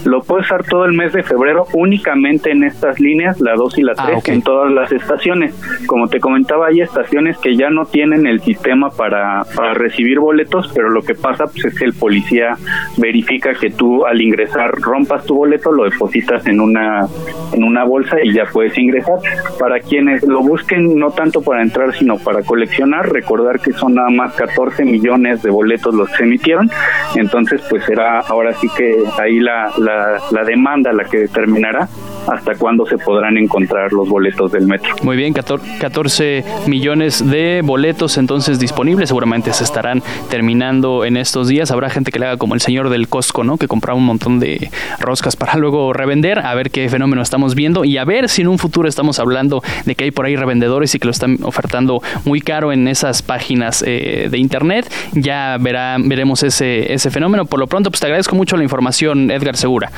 Lo 0.09 0.22
puedes 0.22 0.46
usar 0.46 0.64
todo 0.64 0.84
el 0.84 0.92
mes 0.92 1.12
de 1.12 1.22
febrero 1.22 1.66
únicamente 1.74 2.50
en 2.50 2.64
estas 2.64 2.98
líneas, 2.98 3.40
la 3.40 3.54
2 3.54 3.78
y 3.78 3.82
la 3.82 3.94
3, 3.94 4.06
ah, 4.09 4.32
en 4.32 4.42
todas 4.42 4.72
las 4.72 4.90
estaciones. 4.90 5.54
Como 5.86 6.09
te 6.09 6.18
comentaba, 6.18 6.68
hay 6.68 6.80
estaciones 6.80 7.36
que 7.38 7.56
ya 7.56 7.68
no 7.70 7.84
tienen 7.84 8.26
el 8.26 8.40
sistema 8.40 8.90
para, 8.90 9.42
para 9.54 9.74
recibir 9.74 10.18
boletos, 10.18 10.70
pero 10.74 10.88
lo 10.88 11.02
que 11.02 11.14
pasa 11.14 11.44
pues, 11.44 11.66
es 11.66 11.78
que 11.78 11.84
el 11.84 11.92
policía 11.92 12.56
verifica 12.96 13.52
que 13.54 13.70
tú 13.70 14.06
al 14.06 14.20
ingresar 14.20 14.70
rompas 14.72 15.24
tu 15.24 15.34
boleto, 15.34 15.72
lo 15.72 15.84
depositas 15.84 16.46
en 16.46 16.61
una, 16.61 17.06
en 17.52 17.64
una 17.64 17.84
bolsa 17.84 18.16
y 18.22 18.32
ya 18.32 18.44
puedes 18.46 18.76
ingresar. 18.78 19.18
Para 19.59 19.80
quienes 19.80 20.22
lo 20.26 20.40
busquen, 20.40 20.98
no 20.98 21.11
tanto 21.11 21.42
para 21.42 21.62
entrar, 21.62 21.94
sino 21.94 22.18
para 22.18 22.42
coleccionar, 22.42 23.11
recordar 23.12 23.61
que 23.61 23.72
son 23.72 23.94
nada 23.94 24.11
más 24.11 24.34
14 24.34 24.84
millones 24.84 25.42
de 25.42 25.50
boletos 25.50 25.94
los 25.94 26.09
que 26.11 26.16
se 26.16 26.22
emitieron, 26.24 26.70
entonces 27.14 27.61
pues 27.68 27.84
será 27.84 28.20
ahora 28.20 28.52
sí 28.54 28.68
que 28.76 29.04
ahí 29.18 29.38
la 29.38 29.59
la, 29.76 29.97
demanda 30.44 30.92
la 30.92 31.05
que 31.05 31.18
determinará 31.18 31.88
hasta 32.29 32.55
cuándo 32.55 32.87
se 32.87 32.99
podrán 32.99 33.37
encontrar 33.37 33.93
los 33.93 34.09
boletos 34.09 34.53
del 34.53 34.66
metro. 34.66 34.95
Muy 35.03 35.16
bien, 35.16 35.33
14 35.33 36.45
millones 36.66 37.29
de 37.29 37.62
boletos 37.64 38.18
entonces 38.18 38.59
disponibles, 38.59 39.09
seguramente 39.09 39.53
se 39.53 39.64
estarán 39.64 40.03
terminando 40.29 41.05
en 41.05 41.16
estos 41.16 41.49
días. 41.49 41.70
Habrá 41.70 41.91
gente 41.91 42.12
que 42.12 42.18
le 42.18 42.26
haga 42.26 42.37
como 42.37 42.55
el 42.55 42.61
señor 42.61 42.91
del 42.91 43.09
Costco, 43.09 43.45
¿no? 43.45 43.57
Que 43.57 43.68
compraba 43.68 43.99
un 43.99 44.05
montón 44.05 44.41
de 44.41 44.70
roscas 44.99 45.37
para 45.37 45.55
luego 45.57 45.93
revender, 45.93 46.39
a 46.41 46.55
ver 46.55 46.70
qué 46.70 46.89
fenómeno 46.89 47.22
estamos 47.22 47.55
viendo 47.55 47.85
y 47.85 47.97
a 47.97 48.05
ver 48.05 48.29
si 48.29 48.43
en 48.43 48.49
un 48.49 48.59
futuro 48.59 48.89
estamos 48.89 49.18
hablando 49.18 49.62
de 49.85 49.95
que 49.95 50.05
hay 50.05 50.11
por 50.11 50.26
ahí 50.26 50.37
revendedores 50.37 50.95
y 50.95 50.99
que 50.99 51.07
lo 51.07 51.11
están 51.11 51.39
ofertando 51.43 52.03
muy 52.24 52.41
caro 52.41 52.72
en 52.72 52.89
esas 52.89 53.22
páginas 53.22 53.83
eh, 53.87 54.29
de 54.31 54.39
internet. 54.39 54.91
Ya 55.12 55.57
verá, 55.59 55.97
veremos 55.99 56.43
ese, 56.43 56.93
ese 56.93 57.11
fenómeno. 57.11 57.47
Por 57.47 57.59
lo 57.59 57.66
pronto, 57.66 57.91
pues 57.91 58.01
te 58.01 58.07
agradezco 58.07 58.37
mucho 58.37 58.57
la 58.57 58.62
información, 58.62 59.31
Edgar 59.31 59.57
Segura. 59.57 59.91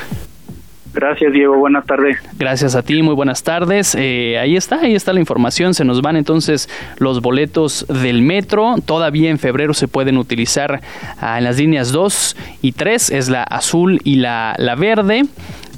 Gracias, 0.93 1.31
Diego. 1.31 1.57
Buenas 1.57 1.85
tardes. 1.85 2.17
Gracias 2.37 2.75
a 2.75 2.81
ti. 2.81 3.01
Muy 3.01 3.15
buenas 3.15 3.43
tardes. 3.43 3.95
Eh, 3.97 4.37
ahí 4.37 4.55
está, 4.55 4.81
ahí 4.81 4.93
está 4.93 5.13
la 5.13 5.19
información. 5.19 5.73
Se 5.73 5.85
nos 5.85 6.01
van 6.01 6.17
entonces 6.17 6.69
los 6.97 7.21
boletos 7.21 7.85
del 7.87 8.21
metro. 8.21 8.75
Todavía 8.85 9.29
en 9.29 9.39
febrero 9.39 9.73
se 9.73 9.87
pueden 9.87 10.17
utilizar 10.17 10.81
ah, 11.19 11.37
en 11.37 11.45
las 11.45 11.57
líneas 11.57 11.91
2 11.91 12.35
y 12.61 12.73
3. 12.73 13.11
Es 13.11 13.29
la 13.29 13.43
azul 13.43 13.99
y 14.03 14.15
la, 14.15 14.55
la 14.57 14.75
verde. 14.75 15.25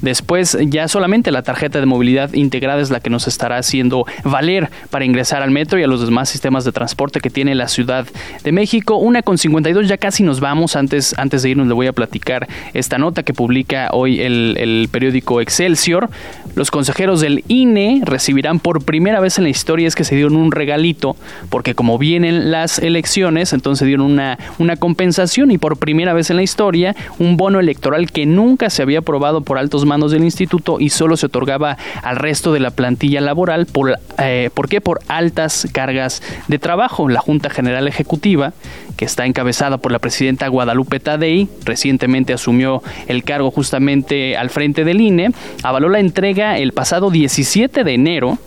Después 0.04 0.58
ya 0.66 0.86
solamente 0.86 1.30
la 1.30 1.42
tarjeta 1.42 1.80
de 1.80 1.86
movilidad 1.86 2.34
integrada 2.34 2.82
es 2.82 2.90
la 2.90 3.00
que 3.00 3.08
nos 3.08 3.26
estará 3.26 3.56
haciendo 3.56 4.04
valer 4.22 4.68
para 4.90 5.06
ingresar 5.06 5.42
al 5.42 5.50
metro 5.50 5.78
y 5.78 5.82
a 5.82 5.86
los 5.86 6.04
demás 6.04 6.28
sistemas 6.28 6.66
de 6.66 6.72
transporte 6.72 7.20
que 7.20 7.30
tiene 7.30 7.54
la 7.54 7.68
Ciudad 7.68 8.06
de 8.42 8.52
México. 8.52 8.96
Una 8.96 9.22
con 9.22 9.38
52, 9.38 9.88
ya 9.88 9.96
casi 9.96 10.22
nos 10.22 10.40
vamos. 10.40 10.76
Antes, 10.76 11.18
antes 11.18 11.42
de 11.42 11.50
irnos 11.50 11.68
le 11.68 11.72
voy 11.72 11.86
a 11.86 11.94
platicar 11.94 12.46
esta 12.74 12.98
nota 12.98 13.22
que 13.22 13.32
publica 13.32 13.88
hoy 13.92 14.20
el, 14.20 14.56
el 14.58 14.88
periódico 14.92 15.03
Excelsior. 15.40 16.08
Los 16.54 16.70
consejeros 16.70 17.20
del 17.20 17.42
INE 17.48 18.02
recibirán 18.04 18.60
por 18.60 18.84
primera 18.84 19.18
vez 19.18 19.38
en 19.38 19.44
la 19.44 19.50
historia 19.50 19.88
es 19.88 19.96
que 19.96 20.04
se 20.04 20.14
dieron 20.14 20.36
un 20.36 20.52
regalito, 20.52 21.16
porque 21.50 21.74
como 21.74 21.98
vienen 21.98 22.52
las 22.52 22.78
elecciones, 22.78 23.52
entonces 23.52 23.88
dieron 23.88 24.06
una, 24.06 24.38
una 24.58 24.76
compensación 24.76 25.50
y 25.50 25.58
por 25.58 25.78
primera 25.78 26.12
vez 26.12 26.30
en 26.30 26.36
la 26.36 26.42
historia 26.42 26.94
un 27.18 27.36
bono 27.36 27.58
electoral 27.58 28.12
que 28.12 28.24
nunca 28.24 28.70
se 28.70 28.82
había 28.82 29.00
aprobado 29.00 29.40
por 29.40 29.58
altos 29.58 29.84
mandos 29.84 30.12
del 30.12 30.22
instituto 30.22 30.78
y 30.78 30.90
solo 30.90 31.16
se 31.16 31.26
otorgaba 31.26 31.76
al 32.02 32.16
resto 32.16 32.52
de 32.52 32.60
la 32.60 32.70
plantilla 32.70 33.20
laboral. 33.20 33.66
Por, 33.66 33.98
eh, 34.18 34.50
¿Por 34.54 34.68
qué? 34.68 34.80
Por 34.80 35.00
altas 35.08 35.66
cargas 35.72 36.22
de 36.46 36.58
trabajo. 36.58 37.08
La 37.08 37.20
Junta 37.20 37.50
General 37.50 37.88
Ejecutiva, 37.88 38.52
que 38.96 39.04
está 39.04 39.26
encabezada 39.26 39.78
por 39.78 39.90
la 39.90 39.98
presidenta 39.98 40.46
Guadalupe 40.46 41.00
Tadei, 41.00 41.48
recientemente 41.64 42.32
asumió 42.32 42.82
el 43.08 43.24
cargo 43.24 43.50
justamente 43.50 44.36
al 44.36 44.50
frente 44.50 44.84
del 44.84 44.93
INE, 45.00 45.32
avaló 45.62 45.88
la 45.88 46.00
entrega 46.00 46.58
el 46.58 46.72
pasado 46.72 47.10
17 47.10 47.84
de 47.84 47.94
enero 47.94 48.38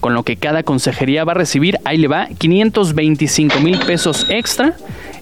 con 0.00 0.14
lo 0.14 0.24
que 0.24 0.36
cada 0.36 0.62
consejería 0.62 1.24
va 1.24 1.32
a 1.32 1.36
recibir, 1.36 1.78
ahí 1.84 1.96
le 1.96 2.06
va, 2.06 2.28
525 2.38 3.60
mil 3.60 3.78
pesos 3.78 4.26
extra 4.28 4.76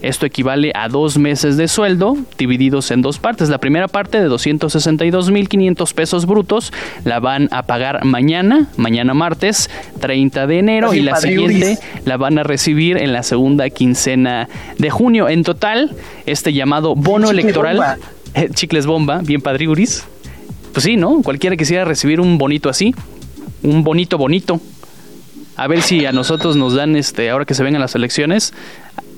esto 0.05 0.27
equivale 0.27 0.71
a 0.75 0.89
dos 0.89 1.17
meses 1.17 1.57
de 1.57 1.67
sueldo 1.67 2.19
divididos 2.37 2.91
en 2.91 3.01
dos 3.01 3.19
partes. 3.19 3.49
La 3.49 3.57
primera 3.57 3.89
parte 3.89 4.21
de 4.21 4.29
262.500 4.29 5.95
pesos 5.95 6.27
brutos 6.27 6.75
la 7.05 7.21
van 7.21 7.49
a 7.53 7.63
pagar 7.63 8.05
mañana, 8.05 8.69
mañana 8.77 9.15
martes 9.15 9.71
30 10.01 10.47
de 10.47 10.59
enero 10.59 10.93
y 10.93 11.01
la 11.01 11.17
siguiente 11.17 11.79
la 12.05 12.19
van 12.19 12.39
a 12.39 12.43
recibir 12.43 12.99
en 12.99 13.15
la 13.15 13.23
segunda 13.23 13.71
quincena 13.71 14.51
de 14.77 14.91
junio. 14.91 15.31
En 15.31 15.43
total, 15.43 15.97
este 16.27 16.53
llamado 16.53 16.95
bono 16.95 17.31
electoral, 17.31 17.97
chicles 18.55 18.85
bomba, 18.85 19.23
bien 19.25 19.41
padriuris. 19.41 20.05
Pues 20.75 20.83
sí, 20.83 20.97
¿no? 20.97 21.23
Cualquiera 21.23 21.57
quisiera 21.57 21.85
recibir 21.85 22.21
un 22.21 22.37
bonito 22.37 22.69
así, 22.69 22.93
un 23.63 23.85
bonito 23.85 24.19
bonito. 24.19 24.61
A 25.55 25.69
ver 25.69 25.83
si 25.83 26.05
a 26.05 26.11
nosotros 26.11 26.57
nos 26.57 26.75
dan 26.75 26.97
este 26.97 27.31
ahora 27.31 27.45
que 27.45 27.55
se 27.55 27.63
vengan 27.63 27.81
las 27.81 27.95
elecciones, 27.95 28.53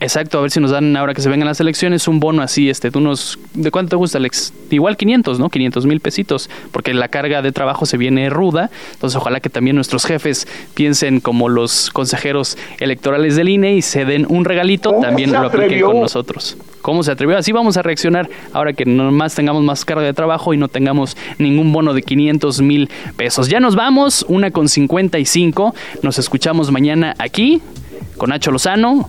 Exacto, 0.01 0.39
a 0.39 0.43
ver 0.43 0.51
si 0.51 0.61
nos 0.61 0.71
dan 0.71 0.95
ahora 0.97 1.15
que 1.15 1.23
se 1.23 1.29
vengan 1.31 1.49
las 1.49 1.59
elecciones 1.61 2.07
un 2.07 2.21
bono 2.21 2.43
así, 2.43 2.69
este, 2.69 2.91
de 2.91 2.99
unos, 2.99 3.39
¿de 3.55 3.71
cuánto 3.71 3.91
te 3.91 3.97
gusta, 3.97 4.19
Alex? 4.19 4.53
Igual 4.71 4.97
500, 4.97 5.39
¿no? 5.39 5.49
500 5.49 5.87
mil 5.87 6.01
pesitos, 6.01 6.51
porque 6.71 6.93
la 6.93 7.09
carga 7.09 7.41
de 7.41 7.51
trabajo 7.51 7.87
se 7.87 7.97
viene 7.97 8.29
ruda, 8.29 8.71
entonces 8.93 9.17
ojalá 9.17 9.41
que 9.41 9.49
también 9.49 9.75
nuestros 9.77 10.05
jefes 10.05 10.47
piensen 10.75 11.21
como 11.21 11.49
los 11.49 11.91
consejeros 11.91 12.59
electorales 12.79 13.37
del 13.37 13.49
INE 13.49 13.77
y 13.77 13.83
se 13.83 14.05
den 14.05 14.27
un 14.29 14.45
regalito, 14.45 14.93
también 15.01 15.33
lo 15.33 15.47
apliquen 15.47 15.81
con 15.81 16.01
nosotros. 16.01 16.59
¿Cómo 16.83 17.03
se 17.03 17.11
atrevió? 17.11 17.37
Así 17.39 17.51
vamos 17.53 17.77
a 17.77 17.83
reaccionar 17.83 18.29
ahora 18.53 18.73
que 18.73 18.85
nomás 18.85 19.35
tengamos 19.35 19.65
más 19.65 19.85
carga 19.85 20.05
de 20.05 20.13
trabajo 20.13 20.55
y 20.55 20.57
no 20.57 20.69
tengamos 20.69 21.17
ningún 21.39 21.73
bono 21.73 21.95
de 21.95 22.03
500 22.03 22.61
mil 22.61 22.91
pesos. 23.17 23.49
Ya 23.49 23.61
nos 23.61 23.75
vamos, 23.75 24.25
una 24.29 24.51
con 24.51 24.69
55, 24.69 25.75
nos 26.03 26.19
escuchamos 26.19 26.71
mañana 26.71 27.15
aquí 27.19 27.61
con 28.19 28.31
Nacho 28.31 28.53
Lozano. 28.53 29.09